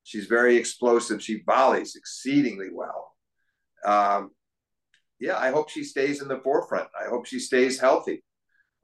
She's 0.04 0.26
very 0.26 0.56
explosive. 0.56 1.22
She 1.22 1.44
volleys 1.46 1.96
exceedingly 1.96 2.70
well. 2.72 3.14
Um, 3.86 4.32
yeah, 5.20 5.38
I 5.38 5.52
hope 5.52 5.70
she 5.70 5.84
stays 5.84 6.22
in 6.22 6.28
the 6.28 6.40
forefront. 6.40 6.90
I 7.00 7.10
hope 7.10 7.26
she 7.26 7.40
stays 7.40 7.80
healthy 7.80 8.24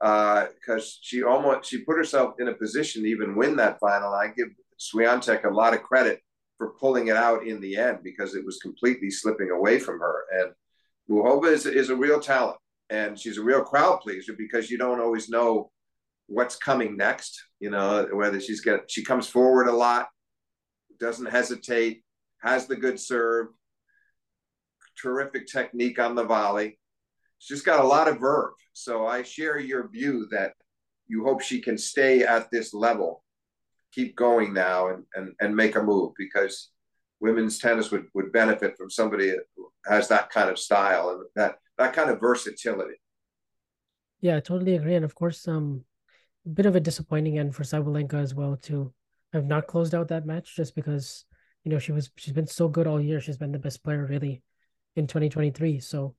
because 0.00 0.58
uh, 0.68 1.00
she 1.00 1.22
almost 1.22 1.70
she 1.70 1.84
put 1.84 1.96
herself 1.96 2.34
in 2.38 2.48
a 2.48 2.54
position 2.54 3.02
to 3.02 3.08
even 3.08 3.36
win 3.36 3.56
that 3.56 3.78
final. 3.80 4.12
I 4.12 4.28
give 4.28 4.48
Swiatek 4.78 5.44
a 5.44 5.54
lot 5.54 5.74
of 5.74 5.82
credit 5.82 6.20
for 6.58 6.74
pulling 6.80 7.08
it 7.08 7.16
out 7.16 7.46
in 7.46 7.60
the 7.60 7.76
end 7.76 7.98
because 8.02 8.34
it 8.34 8.44
was 8.44 8.58
completely 8.58 9.10
slipping 9.10 9.50
away 9.50 9.78
from 9.78 10.00
her. 10.00 10.24
And 10.32 10.52
Muchova 11.10 11.52
is, 11.52 11.66
is 11.66 11.90
a 11.90 11.96
real 11.96 12.20
talent 12.20 12.58
and 12.90 13.18
she's 13.18 13.38
a 13.38 13.42
real 13.42 13.62
crowd 13.62 14.00
pleaser 14.00 14.32
because 14.32 14.70
you 14.70 14.78
don't 14.78 15.00
always 15.00 15.28
know 15.28 15.70
what's 16.26 16.56
coming 16.56 16.96
next. 16.96 17.42
You 17.60 17.70
know 17.70 18.08
whether 18.12 18.40
she's 18.40 18.60
got 18.60 18.90
she 18.90 19.04
comes 19.04 19.26
forward 19.26 19.68
a 19.68 19.72
lot, 19.72 20.08
doesn't 20.98 21.30
hesitate, 21.30 22.02
has 22.42 22.66
the 22.66 22.76
good 22.76 23.00
serve, 23.00 23.48
terrific 25.00 25.46
technique 25.46 25.98
on 25.98 26.14
the 26.14 26.24
volley. 26.24 26.78
She's 27.38 27.62
got 27.62 27.80
a 27.80 27.88
lot 27.88 28.08
of 28.08 28.20
verve. 28.20 28.54
So 28.72 29.06
I 29.06 29.22
share 29.22 29.58
your 29.58 29.88
view 29.88 30.26
that 30.30 30.54
you 31.06 31.24
hope 31.24 31.42
she 31.42 31.60
can 31.60 31.76
stay 31.76 32.22
at 32.22 32.50
this 32.50 32.72
level, 32.72 33.22
keep 33.92 34.16
going 34.16 34.52
now, 34.52 34.88
and 34.88 35.04
and 35.14 35.32
and 35.40 35.56
make 35.56 35.76
a 35.76 35.82
move 35.82 36.12
because 36.16 36.70
women's 37.20 37.58
tennis 37.58 37.90
would 37.90 38.06
would 38.14 38.32
benefit 38.32 38.76
from 38.76 38.90
somebody 38.90 39.30
who 39.56 39.70
has 39.86 40.08
that 40.08 40.30
kind 40.30 40.50
of 40.50 40.58
style 40.58 41.10
and 41.10 41.24
that 41.36 41.56
that 41.78 41.92
kind 41.92 42.10
of 42.10 42.20
versatility. 42.20 42.94
Yeah, 44.20 44.36
I 44.36 44.40
totally 44.40 44.76
agree. 44.76 44.94
And 44.94 45.04
of 45.04 45.14
course, 45.14 45.46
um, 45.48 45.84
a 46.46 46.48
bit 46.48 46.66
of 46.66 46.76
a 46.76 46.80
disappointing 46.80 47.38
end 47.38 47.54
for 47.54 47.62
Sabalenka 47.62 48.14
as 48.14 48.34
well 48.34 48.56
to 48.62 48.92
have 49.32 49.44
not 49.44 49.66
closed 49.66 49.94
out 49.94 50.08
that 50.08 50.26
match 50.26 50.54
just 50.54 50.74
because 50.74 51.24
you 51.64 51.70
know 51.70 51.78
she 51.78 51.92
was 51.92 52.10
she's 52.16 52.32
been 52.32 52.46
so 52.46 52.68
good 52.68 52.86
all 52.86 53.00
year. 53.00 53.20
She's 53.20 53.38
been 53.38 53.52
the 53.52 53.58
best 53.58 53.82
player 53.82 54.06
really 54.06 54.42
in 54.96 55.06
2023. 55.06 55.80
So 55.80 56.14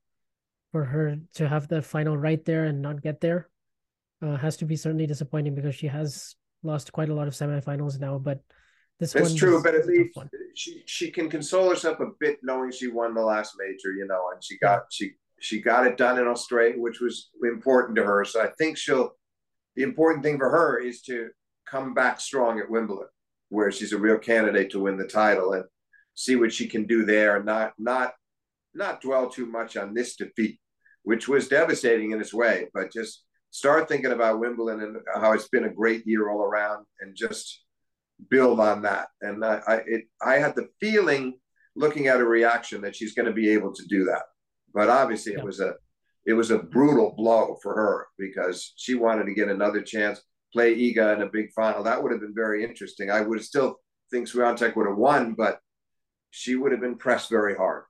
for 0.71 0.83
her 0.83 1.15
to 1.35 1.47
have 1.47 1.67
the 1.67 1.81
final 1.81 2.17
right 2.17 2.43
there 2.43 2.65
and 2.65 2.81
not 2.81 3.01
get 3.01 3.21
there 3.21 3.49
uh, 4.21 4.35
has 4.37 4.57
to 4.57 4.65
be 4.65 4.75
certainly 4.75 5.07
disappointing 5.07 5.55
because 5.55 5.75
she 5.75 5.87
has 5.87 6.35
lost 6.63 6.91
quite 6.91 7.09
a 7.09 7.13
lot 7.13 7.27
of 7.27 7.33
semifinals 7.33 7.99
now. 7.99 8.17
But 8.17 8.41
this 8.99 9.13
That's 9.13 9.33
true, 9.33 9.61
but 9.61 9.75
at 9.75 9.85
least 9.85 10.17
she 10.55 10.83
she 10.85 11.11
can 11.11 11.29
console 11.29 11.69
herself 11.69 11.99
a 11.99 12.07
bit 12.19 12.39
knowing 12.43 12.71
she 12.71 12.87
won 12.87 13.13
the 13.13 13.21
last 13.21 13.55
major, 13.57 13.91
you 13.91 14.05
know, 14.07 14.29
and 14.33 14.43
she 14.43 14.57
got 14.57 14.83
she 14.89 15.11
she 15.45 15.61
got 15.61 15.87
it 15.87 15.97
done 15.97 16.19
in 16.19 16.27
Australia, 16.27 16.79
which 16.79 16.99
was 16.99 17.29
important 17.43 17.95
to 17.97 18.03
her. 18.03 18.25
So 18.25 18.41
I 18.41 18.49
think 18.57 18.77
she'll. 18.77 19.11
The 19.75 19.83
important 19.83 20.23
thing 20.23 20.37
for 20.37 20.49
her 20.49 20.79
is 20.79 21.01
to 21.03 21.29
come 21.69 21.93
back 21.93 22.21
strong 22.21 22.59
at 22.59 22.69
Wimbledon, 22.69 23.09
where 23.49 23.71
she's 23.71 23.91
a 23.91 23.97
real 23.97 24.17
candidate 24.17 24.71
to 24.71 24.79
win 24.79 24.97
the 24.97 25.07
title, 25.07 25.53
and 25.53 25.65
see 26.13 26.37
what 26.37 26.53
she 26.53 26.67
can 26.67 26.85
do 26.87 27.05
there. 27.05 27.35
and 27.37 27.45
Not 27.45 27.73
not 27.77 28.13
not 28.73 29.01
dwell 29.01 29.29
too 29.29 29.45
much 29.45 29.77
on 29.77 29.93
this 29.93 30.15
defeat, 30.15 30.59
which 31.03 31.27
was 31.27 31.47
devastating 31.47 32.11
in 32.11 32.21
its 32.21 32.33
way, 32.33 32.69
but 32.73 32.91
just 32.91 33.23
start 33.51 33.87
thinking 33.87 34.11
about 34.11 34.39
Wimbledon 34.39 34.81
and 34.81 34.97
how 35.13 35.33
it's 35.33 35.47
been 35.49 35.65
a 35.65 35.73
great 35.73 36.05
year 36.07 36.29
all 36.29 36.41
around, 36.41 36.85
and 37.01 37.15
just 37.15 37.63
build 38.29 38.59
on 38.59 38.81
that. 38.83 39.07
And 39.21 39.43
I, 39.43 39.61
I, 39.67 39.75
it, 39.85 40.03
I 40.21 40.35
had 40.35 40.55
the 40.55 40.69
feeling, 40.79 41.39
looking 41.75 42.07
at 42.07 42.19
her 42.19 42.25
reaction, 42.25 42.81
that 42.81 42.95
she's 42.95 43.13
going 43.13 43.27
to 43.27 43.33
be 43.33 43.49
able 43.49 43.73
to 43.73 43.85
do 43.87 44.05
that. 44.05 44.23
But 44.75 44.89
obviously, 44.89 45.33
yeah. 45.33 45.39
it 45.39 45.45
was 45.45 45.61
a 45.61 45.73
it 46.25 46.33
was 46.33 46.51
a 46.51 46.59
brutal 46.59 47.13
blow 47.15 47.57
for 47.63 47.73
her 47.73 48.07
because 48.19 48.73
she 48.75 48.93
wanted 48.93 49.25
to 49.25 49.33
get 49.33 49.47
another 49.47 49.81
chance, 49.81 50.21
play 50.51 50.75
Iga 50.75 51.15
in 51.15 51.21
a 51.21 51.27
big 51.27 51.51
final. 51.53 51.83
That 51.83 52.03
would 52.03 52.11
have 52.11 52.21
been 52.21 52.35
very 52.35 52.63
interesting. 52.63 53.09
I 53.09 53.21
would 53.21 53.41
still 53.43 53.77
think 54.11 54.27
Swiatek 54.27 54.75
would 54.75 54.87
have 54.87 54.97
won, 54.97 55.33
but 55.33 55.59
she 56.31 56.55
would 56.55 56.73
have 56.73 56.81
been 56.81 56.97
pressed 56.97 57.29
very 57.29 57.55
hard. 57.55 57.83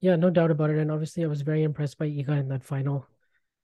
Yeah, 0.00 0.16
no 0.16 0.30
doubt 0.30 0.50
about 0.50 0.70
it. 0.70 0.78
And 0.78 0.90
obviously, 0.90 1.24
I 1.24 1.28
was 1.28 1.42
very 1.42 1.62
impressed 1.62 1.98
by 1.98 2.06
Iga 2.06 2.40
in 2.40 2.48
that 2.48 2.64
final, 2.64 3.06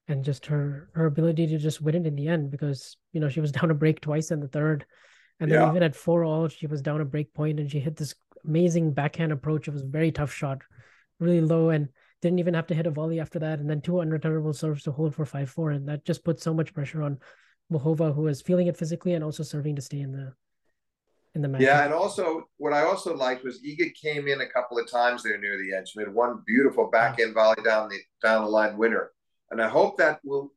and 0.07 0.23
just 0.23 0.45
her 0.45 0.89
her 0.93 1.07
ability 1.07 1.47
to 1.47 1.57
just 1.57 1.81
win 1.81 1.95
it 1.95 2.07
in 2.07 2.15
the 2.15 2.29
end 2.29 2.51
because 2.51 2.95
you 3.11 3.19
know 3.19 3.27
she 3.27 3.41
was 3.41 3.51
down 3.57 3.71
a 3.71 3.75
break 3.75 3.99
twice 3.99 4.31
in 4.31 4.39
the 4.39 4.47
third, 4.47 4.85
and 5.41 5.51
then 5.51 5.61
yeah. 5.61 5.69
even 5.69 5.83
at 5.83 5.97
four 5.97 6.23
all 6.23 6.47
she 6.47 6.67
was 6.67 6.81
down 6.81 7.01
a 7.01 7.05
break 7.05 7.33
point 7.33 7.59
and 7.59 7.69
she 7.69 7.79
hit 7.81 7.97
this 7.97 8.15
amazing 8.45 8.93
backhand 8.93 9.33
approach. 9.33 9.67
It 9.67 9.73
was 9.73 9.83
a 9.83 9.87
very 9.87 10.11
tough 10.11 10.31
shot, 10.31 10.61
really 11.19 11.41
low 11.41 11.71
and 11.71 11.89
didn't 12.21 12.39
even 12.39 12.53
have 12.53 12.67
to 12.67 12.75
hit 12.75 12.87
a 12.87 12.91
volley 12.91 13.19
after 13.19 13.39
that, 13.39 13.59
and 13.59 13.69
then 13.69 13.81
two 13.81 13.93
unreturnable 13.93 14.55
serves 14.55 14.83
to 14.83 14.91
hold 14.91 15.13
for 15.15 15.25
five 15.25 15.49
four, 15.49 15.71
and 15.71 15.87
that 15.87 16.05
just 16.05 16.23
put 16.23 16.39
so 16.39 16.53
much 16.53 16.73
pressure 16.73 17.01
on 17.01 17.19
Muchova, 17.71 18.13
who 18.13 18.23
was 18.23 18.41
feeling 18.41 18.67
it 18.67 18.77
physically 18.77 19.13
and 19.13 19.23
also 19.23 19.43
serving 19.43 19.75
to 19.75 19.81
stay 19.81 20.01
in 20.01 20.11
the 20.11 20.33
in 21.33 21.41
the 21.41 21.47
match. 21.47 21.61
Yeah, 21.61 21.83
and 21.83 21.93
also 21.93 22.49
what 22.57 22.73
I 22.73 22.83
also 22.83 23.15
liked 23.15 23.43
was 23.43 23.61
Iga 23.61 23.93
came 23.93 24.27
in 24.27 24.41
a 24.41 24.49
couple 24.49 24.79
of 24.79 24.89
times 24.89 25.23
there 25.23 25.37
near 25.37 25.57
the 25.57 25.75
edge. 25.75 25.93
Made 25.95 26.13
one 26.13 26.41
beautiful 26.47 26.89
backhand 26.89 27.33
volley 27.33 27.61
down 27.63 27.89
the 27.89 27.99
down 28.23 28.43
the 28.43 28.49
line 28.49 28.77
winner, 28.77 29.11
and 29.51 29.61
I 29.61 29.67
hope 29.67 29.97
that 29.97 30.19
will 30.23 30.53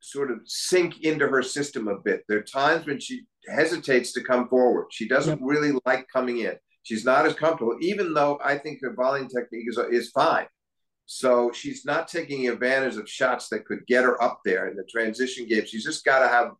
sort 0.00 0.30
of 0.30 0.40
sink 0.44 1.02
into 1.02 1.28
her 1.28 1.42
system 1.42 1.88
a 1.88 1.98
bit. 1.98 2.22
There 2.28 2.38
are 2.38 2.42
times 2.42 2.86
when 2.86 2.98
she 2.98 3.22
hesitates 3.48 4.12
to 4.12 4.22
come 4.22 4.48
forward. 4.48 4.86
She 4.90 5.08
doesn't 5.08 5.38
yep. 5.38 5.48
really 5.48 5.78
like 5.84 6.06
coming 6.12 6.38
in. 6.38 6.56
She's 6.82 7.04
not 7.04 7.24
as 7.24 7.34
comfortable, 7.34 7.76
even 7.80 8.12
though 8.12 8.40
I 8.44 8.58
think 8.58 8.80
her 8.82 8.94
volleying 8.94 9.28
technique 9.28 9.66
is, 9.68 9.78
is 9.90 10.10
fine. 10.10 10.46
So 11.14 11.52
she's 11.52 11.84
not 11.84 12.08
taking 12.08 12.48
advantage 12.48 12.96
of 12.96 13.06
shots 13.06 13.50
that 13.50 13.66
could 13.66 13.86
get 13.86 14.04
her 14.04 14.20
up 14.22 14.40
there 14.46 14.68
in 14.68 14.76
the 14.76 14.84
transition 14.84 15.46
game. 15.46 15.66
She's 15.66 15.84
just 15.84 16.06
got 16.06 16.20
to 16.20 16.28
have 16.28 16.52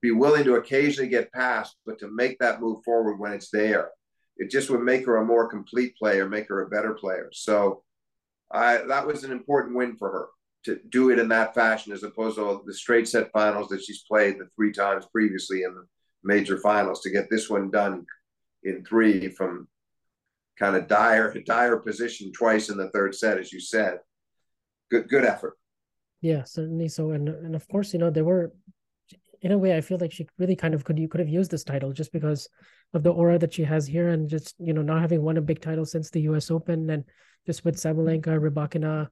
be 0.00 0.12
willing 0.12 0.44
to 0.44 0.54
occasionally 0.54 1.10
get 1.10 1.30
past, 1.32 1.76
but 1.84 1.98
to 1.98 2.08
make 2.08 2.38
that 2.38 2.60
move 2.60 2.82
forward 2.84 3.18
when 3.18 3.32
it's 3.32 3.50
there. 3.50 3.90
It 4.38 4.50
just 4.50 4.70
would 4.70 4.80
make 4.80 5.04
her 5.04 5.16
a 5.16 5.24
more 5.24 5.50
complete 5.50 5.94
player, 5.98 6.26
make 6.26 6.48
her 6.48 6.62
a 6.62 6.70
better 6.70 6.94
player. 6.94 7.28
So 7.32 7.82
I, 8.50 8.78
that 8.78 9.06
was 9.06 9.24
an 9.24 9.32
important 9.32 9.76
win 9.76 9.96
for 9.96 10.10
her 10.10 10.26
to 10.64 10.80
do 10.88 11.10
it 11.10 11.18
in 11.18 11.28
that 11.28 11.54
fashion, 11.54 11.92
as 11.92 12.02
opposed 12.02 12.36
to 12.36 12.62
the 12.64 12.72
straight 12.72 13.08
set 13.08 13.30
finals 13.32 13.68
that 13.68 13.82
she's 13.82 14.04
played 14.04 14.38
the 14.38 14.48
three 14.56 14.72
times 14.72 15.04
previously 15.12 15.64
in 15.64 15.74
the 15.74 15.84
major 16.24 16.56
finals. 16.56 17.02
To 17.02 17.10
get 17.10 17.28
this 17.28 17.50
one 17.50 17.70
done 17.70 18.06
in 18.62 18.84
three 18.84 19.28
from 19.28 19.68
kind 20.58 20.76
of 20.76 20.88
dire 20.88 21.32
dire 21.44 21.76
position 21.78 22.32
twice 22.32 22.68
in 22.68 22.76
the 22.76 22.90
third 22.90 23.14
set, 23.14 23.38
as 23.38 23.52
you 23.52 23.60
said. 23.60 23.98
Good 24.90 25.08
good 25.08 25.24
effort. 25.24 25.56
Yeah, 26.20 26.44
certainly 26.44 26.88
so. 26.88 27.12
And 27.12 27.28
and 27.28 27.54
of 27.54 27.66
course, 27.68 27.92
you 27.92 27.98
know, 27.98 28.10
there 28.10 28.24
were 28.24 28.52
in 29.40 29.52
a 29.52 29.58
way 29.58 29.76
I 29.76 29.80
feel 29.80 29.98
like 29.98 30.12
she 30.12 30.26
really 30.38 30.56
kind 30.56 30.74
of 30.74 30.84
could 30.84 30.98
you 30.98 31.08
could 31.08 31.20
have 31.20 31.28
used 31.28 31.50
this 31.50 31.64
title 31.64 31.92
just 31.92 32.12
because 32.12 32.48
of 32.92 33.02
the 33.02 33.12
aura 33.12 33.38
that 33.38 33.54
she 33.54 33.62
has 33.62 33.86
here 33.86 34.08
and 34.08 34.28
just, 34.28 34.56
you 34.58 34.72
know, 34.72 34.82
not 34.82 35.00
having 35.00 35.22
won 35.22 35.36
a 35.36 35.42
big 35.42 35.60
title 35.60 35.84
since 35.84 36.10
the 36.10 36.22
US 36.22 36.50
Open 36.50 36.90
and 36.90 37.04
just 37.46 37.64
with 37.64 37.76
Sabalenka, 37.76 38.38
Rybakina, 38.38 39.08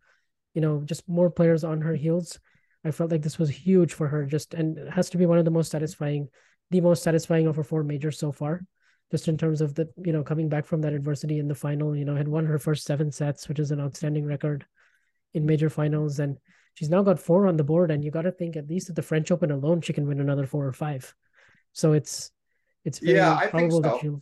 you 0.55 0.61
know, 0.61 0.83
just 0.85 1.09
more 1.09 1.31
players 1.31 1.63
on 1.63 1.81
her 1.81 1.95
heels. 1.95 2.41
I 2.85 2.91
felt 2.91 3.11
like 3.11 3.23
this 3.23 3.39
was 3.39 3.51
huge 3.51 3.93
for 3.93 4.09
her 4.09 4.25
just 4.25 4.55
and 4.55 4.79
has 4.93 5.11
to 5.11 5.19
be 5.19 5.27
one 5.27 5.39
of 5.39 5.45
the 5.45 5.51
most 5.51 5.71
satisfying, 5.71 6.29
the 6.71 6.81
most 6.81 7.03
satisfying 7.03 7.47
of 7.47 7.57
her 7.57 7.65
four 7.65 7.85
majors 7.85 8.19
so 8.19 8.33
far 8.33 8.63
just 9.11 9.29
in 9.29 9.37
terms 9.37 9.61
of 9.61 9.75
the 9.75 9.89
you 10.05 10.13
know 10.13 10.23
coming 10.23 10.49
back 10.49 10.67
from 10.67 10.81
that 10.81 10.93
adversity 10.93 11.39
in 11.39 11.49
the 11.49 11.55
final 11.55 11.97
you 11.97 12.05
know 12.05 12.17
had 12.17 12.29
won 12.29 12.45
her 12.45 12.59
first 12.59 12.85
seven 12.85 13.13
sets 13.13 13.49
which 13.49 13.59
is 13.59 13.71
an 13.71 13.81
outstanding 13.81 14.25
record 14.25 14.67
in 15.37 15.47
major 15.47 15.71
finals. 15.71 16.19
And 16.19 16.39
she's 16.75 16.91
now 16.91 17.03
got 17.03 17.21
four 17.21 17.47
on 17.47 17.57
the 17.57 17.65
board 17.65 17.91
and 17.91 18.03
you 18.03 18.11
got 18.11 18.23
to 18.23 18.33
think 18.33 18.57
at 18.57 18.69
least 18.69 18.89
at 18.89 18.97
the 18.97 19.03
french 19.03 19.31
open 19.31 19.51
alone 19.51 19.81
she 19.83 19.93
can 19.93 20.09
win 20.09 20.21
another 20.21 20.47
four 20.47 20.67
or 20.67 20.73
five. 20.73 21.15
So 21.73 21.93
it's 21.93 22.33
it's 22.85 23.03
yeah 23.03 23.35
i 23.35 23.49
think 23.49 23.73
so. 23.73 24.21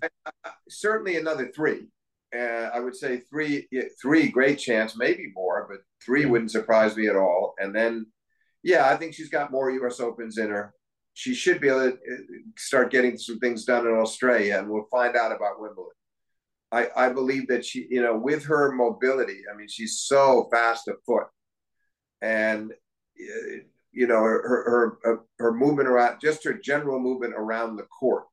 certainly 0.68 1.16
another 1.16 1.50
three. 1.54 1.86
Uh, 2.34 2.68
i 2.74 2.80
would 2.80 2.96
say 2.96 3.18
three 3.30 3.68
three 4.02 4.28
great 4.28 4.58
chance 4.58 4.96
maybe 4.96 5.30
more 5.34 5.66
but 5.70 5.78
three 6.04 6.26
wouldn't 6.26 6.50
surprise 6.50 6.96
me 6.96 7.06
at 7.06 7.16
all. 7.16 7.54
And 7.58 7.74
then 7.74 8.06
yeah 8.62 8.88
i 8.90 8.96
think 8.96 9.14
she's 9.14 9.28
got 9.28 9.52
more 9.52 9.70
us 9.86 10.00
opens 10.00 10.36
in 10.38 10.50
her 10.50 10.74
she 11.14 11.32
should 11.32 11.60
be 11.60 11.68
able 11.68 11.92
to 11.92 11.92
uh, 11.92 12.16
start 12.56 12.90
getting 12.90 13.16
some 13.16 13.38
things 13.38 13.64
done 13.64 13.86
in 13.86 13.94
Australia, 13.94 14.58
and 14.58 14.68
we'll 14.68 14.88
find 14.90 15.16
out 15.16 15.34
about 15.34 15.60
Wimbledon. 15.60 15.92
I, 16.72 16.88
I 16.96 17.08
believe 17.10 17.46
that 17.48 17.64
she, 17.64 17.86
you 17.88 18.02
know, 18.02 18.16
with 18.16 18.44
her 18.46 18.72
mobility, 18.72 19.42
I 19.50 19.56
mean, 19.56 19.68
she's 19.68 20.00
so 20.00 20.48
fast 20.50 20.88
of 20.88 20.96
foot, 21.06 21.28
and 22.20 22.72
uh, 22.72 23.56
you 23.92 24.08
know, 24.08 24.22
her 24.22 24.42
her 24.48 24.98
her, 25.02 25.20
her 25.38 25.54
movement 25.54 25.88
around, 25.88 26.20
just 26.20 26.42
her 26.44 26.54
general 26.54 26.98
movement 26.98 27.34
around 27.36 27.76
the 27.76 27.84
court. 27.84 28.24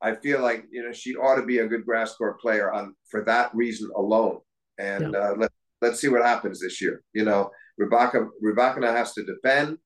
I 0.00 0.14
feel 0.14 0.40
like 0.40 0.66
you 0.70 0.84
know 0.84 0.92
she 0.92 1.16
ought 1.16 1.36
to 1.36 1.46
be 1.46 1.58
a 1.58 1.66
good 1.66 1.84
grass 1.84 2.14
court 2.14 2.40
player 2.40 2.72
on 2.72 2.94
for 3.10 3.24
that 3.24 3.52
reason 3.54 3.90
alone. 3.96 4.38
And 4.78 5.12
yeah. 5.12 5.18
uh, 5.18 5.34
let 5.36 5.52
let's 5.82 6.00
see 6.00 6.08
what 6.08 6.22
happens 6.22 6.60
this 6.60 6.80
year. 6.80 7.02
You 7.12 7.24
know, 7.24 7.50
Rebecca 7.76 8.28
Rebecca 8.40 8.86
has 8.92 9.14
to 9.14 9.24
defend 9.24 9.78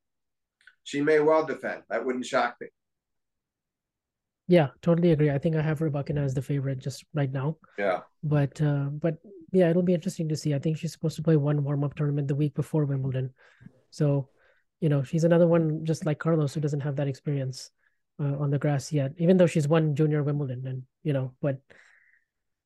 she 0.88 1.02
may 1.02 1.20
well 1.20 1.44
defend. 1.44 1.82
That 1.90 2.06
wouldn't 2.06 2.24
shock 2.24 2.56
me. 2.62 2.68
Yeah, 4.46 4.68
totally 4.80 5.12
agree. 5.12 5.30
I 5.30 5.36
think 5.36 5.54
I 5.54 5.60
have 5.60 5.80
Rybakina 5.80 6.24
as 6.24 6.32
the 6.32 6.40
favorite 6.40 6.78
just 6.78 7.04
right 7.12 7.30
now. 7.30 7.58
Yeah. 7.78 8.00
But 8.22 8.58
uh, 8.62 8.86
but 9.04 9.18
yeah, 9.52 9.68
it'll 9.68 9.82
be 9.82 9.92
interesting 9.92 10.30
to 10.30 10.36
see. 10.36 10.54
I 10.54 10.58
think 10.58 10.78
she's 10.78 10.92
supposed 10.92 11.16
to 11.16 11.22
play 11.22 11.36
one 11.36 11.62
warm 11.62 11.84
up 11.84 11.94
tournament 11.94 12.26
the 12.26 12.34
week 12.34 12.54
before 12.54 12.86
Wimbledon, 12.86 13.34
so 13.90 14.30
you 14.80 14.88
know 14.88 15.02
she's 15.02 15.24
another 15.24 15.46
one 15.46 15.84
just 15.84 16.06
like 16.06 16.18
Carlos 16.18 16.54
who 16.54 16.60
doesn't 16.60 16.80
have 16.80 16.96
that 16.96 17.08
experience 17.08 17.70
uh, 18.18 18.38
on 18.38 18.50
the 18.50 18.58
grass 18.58 18.90
yet. 18.90 19.12
Even 19.18 19.36
though 19.36 19.46
she's 19.46 19.68
won 19.68 19.94
junior 19.94 20.22
Wimbledon, 20.22 20.66
and 20.66 20.82
you 21.02 21.12
know, 21.12 21.34
but 21.42 21.60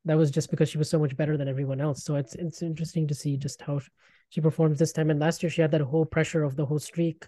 that 0.05 0.17
was 0.17 0.31
just 0.31 0.49
because 0.49 0.69
she 0.69 0.79
was 0.79 0.89
so 0.89 1.01
much 1.01 1.17
better 1.17 1.37
than 1.37 1.49
everyone 1.49 1.81
else. 1.81 2.05
So 2.05 2.15
it's 2.15 2.37
it's 2.37 2.63
interesting 2.63 3.09
to 3.09 3.17
see 3.17 3.37
just 3.37 3.61
how 3.61 3.81
she 4.29 4.41
performs 4.41 4.79
this 4.79 4.93
time. 4.93 5.11
And 5.11 5.19
last 5.19 5.43
year 5.43 5.51
she 5.51 5.63
had 5.63 5.73
that 5.73 5.81
whole 5.81 6.07
pressure 6.07 6.45
of 6.45 6.55
the 6.55 6.65
whole 6.65 6.79
streak 6.79 7.27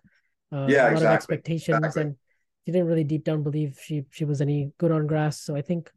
uh, 0.54 0.66
yeah, 0.68 0.82
a 0.82 0.84
lot 0.84 0.92
exactly. 0.92 1.06
of 1.06 1.12
expectations, 1.12 1.78
exactly. 1.78 2.02
and 2.02 2.16
she 2.64 2.72
didn't 2.72 2.86
really 2.86 3.04
deep 3.04 3.24
down 3.24 3.42
believe 3.42 3.78
she 3.82 4.04
she 4.10 4.24
was 4.24 4.40
any 4.40 4.72
good 4.78 4.92
on 4.92 5.06
grass. 5.06 5.40
So 5.40 5.56
I 5.56 5.62
think 5.62 5.90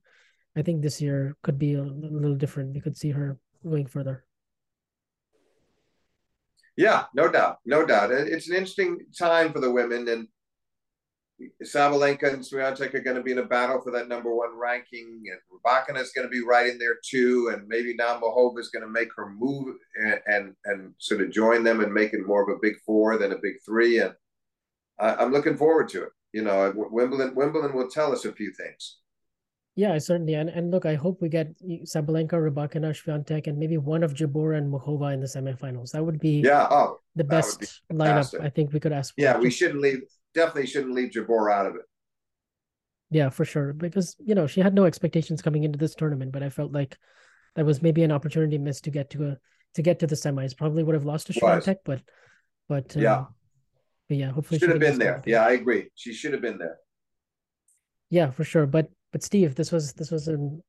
I 0.58 0.64
think 0.64 0.82
this 0.82 1.00
year 1.00 1.36
could 1.44 1.60
be 1.60 1.76
a 1.76 1.84
little 1.84 2.36
different. 2.36 2.74
We 2.74 2.82
could 2.82 2.98
see 2.98 3.12
her 3.12 3.38
going 3.64 3.86
further. 3.86 4.26
Yeah, 6.76 7.06
no 7.14 7.28
doubt, 7.30 7.58
no 7.66 7.86
doubt. 7.86 8.12
It's 8.12 8.50
an 8.50 8.56
interesting 8.56 9.00
time 9.18 9.52
for 9.52 9.60
the 9.60 9.72
women, 9.72 10.08
and 10.08 10.28
Sabalenka 11.64 12.34
and 12.34 12.44
Swiatek 12.44 12.94
are 12.94 13.02
going 13.02 13.18
to 13.18 13.24
be 13.24 13.32
in 13.32 13.40
a 13.40 13.46
battle 13.46 13.82
for 13.82 13.92
that 13.92 14.08
number 14.08 14.34
one 14.34 14.56
ranking, 14.56 15.24
and 15.26 15.40
Rybakina 15.52 16.02
is 16.02 16.12
going 16.16 16.28
to 16.28 16.32
be 16.32 16.44
right 16.44 16.68
in 16.68 16.78
there 16.78 16.98
too, 17.04 17.52
and 17.54 17.68
maybe 17.68 17.96
now 17.96 18.20
Muchova 18.20 18.60
is 18.60 18.70
going 18.70 18.86
to 18.86 18.92
make 18.92 19.10
her 19.16 19.30
move 19.30 19.76
and, 20.04 20.20
and, 20.28 20.56
and 20.66 20.94
sort 20.98 21.22
of 21.22 21.32
join 21.32 21.64
them 21.64 21.82
and 21.82 21.94
make 21.94 22.14
it 22.14 22.26
more 22.26 22.44
of 22.44 22.56
a 22.56 22.60
big 22.62 22.76
four 22.86 23.18
than 23.18 23.32
a 23.32 23.42
big 23.42 23.56
three, 23.66 24.00
and 24.00 24.14
I, 25.00 25.24
am 25.24 25.32
looking 25.32 25.58
forward 25.58 25.90
to 25.90 26.04
it. 26.04 26.10
You 26.34 26.44
know, 26.44 26.74
Wimbledon 26.76 27.36
Wimbledon 27.36 27.74
will 27.74 27.90
tell 27.90 28.12
us 28.12 28.26
a 28.26 28.32
few 28.32 28.52
things. 28.52 28.98
Yeah, 29.76 29.98
certainly. 30.00 30.34
And 30.34 30.50
and 30.50 30.72
look, 30.72 30.86
I 30.86 30.96
hope 30.96 31.22
we 31.22 31.30
get 31.30 31.54
Sabalenka, 31.62 32.34
Rybakina, 32.34 32.94
Swiatek, 32.94 33.48
and 33.48 33.58
maybe 33.58 33.78
one 33.78 34.04
of 34.04 34.14
Jabeur 34.14 34.58
and 34.58 34.74
Muchova 34.74 35.14
in 35.14 35.22
the 35.22 35.28
semifinals. 35.28 35.92
That 35.92 36.04
would 36.04 36.20
be 36.20 36.42
yeah, 36.42 36.68
oh, 36.70 37.00
the 37.16 37.24
best 37.24 37.82
lineup 37.92 38.44
I 38.44 38.50
think 38.50 38.74
we 38.74 38.80
could 38.80 38.92
ask 38.92 39.14
for. 39.14 39.22
Yeah, 39.22 39.38
we 39.38 39.52
shouldn't 39.52 39.82
leave 39.82 40.02
definitely 40.34 40.68
shouldn't 40.68 40.94
leave 40.94 41.12
Jabeur 41.12 41.52
out 41.52 41.68
of 41.68 41.76
it. 41.76 41.82
Yeah, 43.10 43.30
for 43.30 43.46
sure. 43.46 43.74
Because 43.74 44.16
you 44.20 44.36
know, 44.36 44.48
she 44.48 44.62
had 44.62 44.74
no 44.74 44.86
expectations 44.86 45.42
coming 45.42 45.64
into 45.64 45.80
this 45.80 45.96
tournament, 45.96 46.32
but 46.32 46.44
I 46.44 46.50
felt 46.50 46.72
like 46.72 46.98
that 47.56 47.66
was 47.66 47.82
maybe 47.82 48.04
an 48.04 48.12
opportunity 48.12 48.58
missed 48.58 48.84
to 48.86 48.92
get 48.92 49.12
to 49.12 49.28
a 49.28 49.38
to 49.76 49.82
get 49.82 50.00
to 50.00 50.08
the 50.08 50.16
semis. 50.16 50.58
Probably 50.58 50.84
would 50.84 50.96
have 50.96 51.06
lost 51.06 51.28
to 51.28 51.34
Swiatek, 51.34 51.78
but 51.86 52.02
but 52.68 52.98
uh, 52.98 53.00
yeah. 53.00 53.26
But 54.08 54.18
yeah, 54.18 54.32
hopefully 54.32 54.60
she 54.60 54.66
should 54.66 54.70
have 54.72 54.80
been 54.80 55.00
there. 55.00 55.22
Yeah, 55.26 55.46
I 55.46 55.52
agree. 55.52 55.90
She 55.96 56.14
should 56.14 56.34
have 56.34 56.42
been 56.42 56.58
there. 56.58 56.78
Yeah, 58.10 58.32
for 58.32 58.44
sure. 58.44 58.66
But 58.66 58.90
but 59.12 59.24
Steve, 59.24 59.56
this 59.56 59.72
was 59.72 59.94
this 59.94 60.12
was 60.12 60.28
an 60.28 60.62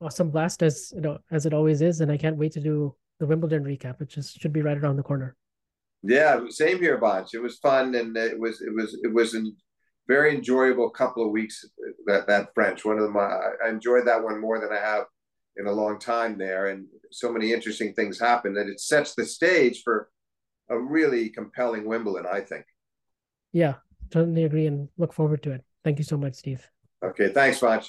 awesome 0.00 0.30
blast 0.30 0.62
as 0.62 0.92
you 0.94 1.00
know 1.00 1.18
as 1.30 1.46
it 1.46 1.54
always 1.54 1.80
is, 1.80 2.00
and 2.00 2.10
I 2.10 2.16
can't 2.16 2.36
wait 2.36 2.52
to 2.52 2.60
do 2.60 2.94
the 3.20 3.26
Wimbledon 3.26 3.64
recap. 3.64 4.00
It 4.00 4.08
just 4.08 4.40
should 4.40 4.52
be 4.52 4.62
right 4.62 4.76
around 4.76 4.96
the 4.96 5.02
corner. 5.02 5.36
Yeah, 6.02 6.40
same 6.48 6.80
here, 6.80 7.00
Vansh. 7.00 7.34
It 7.34 7.42
was 7.42 7.58
fun, 7.58 7.94
and 7.94 8.16
it 8.16 8.38
was 8.38 8.60
it 8.60 8.74
was 8.74 8.98
it 9.02 9.12
was 9.12 9.34
a 9.36 9.42
very 10.08 10.34
enjoyable 10.34 10.90
couple 10.90 11.24
of 11.24 11.30
weeks. 11.30 11.64
That 12.06 12.26
that 12.26 12.48
French 12.54 12.84
one 12.84 12.98
of 12.98 13.04
them, 13.04 13.16
I 13.16 13.68
enjoyed 13.68 14.06
that 14.06 14.22
one 14.22 14.40
more 14.40 14.58
than 14.60 14.72
I 14.72 14.80
have 14.80 15.04
in 15.56 15.66
a 15.66 15.72
long 15.72 16.00
time 16.00 16.36
there, 16.36 16.66
and 16.66 16.86
so 17.12 17.30
many 17.32 17.52
interesting 17.52 17.94
things 17.94 18.18
happened 18.18 18.56
that 18.56 18.66
it 18.66 18.80
sets 18.80 19.14
the 19.14 19.24
stage 19.24 19.82
for 19.84 20.08
a 20.70 20.78
really 20.78 21.28
compelling 21.28 21.86
Wimbledon, 21.86 22.26
I 22.32 22.40
think. 22.40 22.64
Yeah, 23.52 23.74
totally 24.10 24.44
agree 24.44 24.66
and 24.66 24.88
look 24.96 25.12
forward 25.12 25.42
to 25.44 25.52
it. 25.52 25.64
Thank 25.84 25.98
you 25.98 26.04
so 26.04 26.16
much, 26.16 26.34
Steve. 26.34 26.66
Okay, 27.04 27.32
thanks, 27.32 27.60
Vansh. 27.60 27.88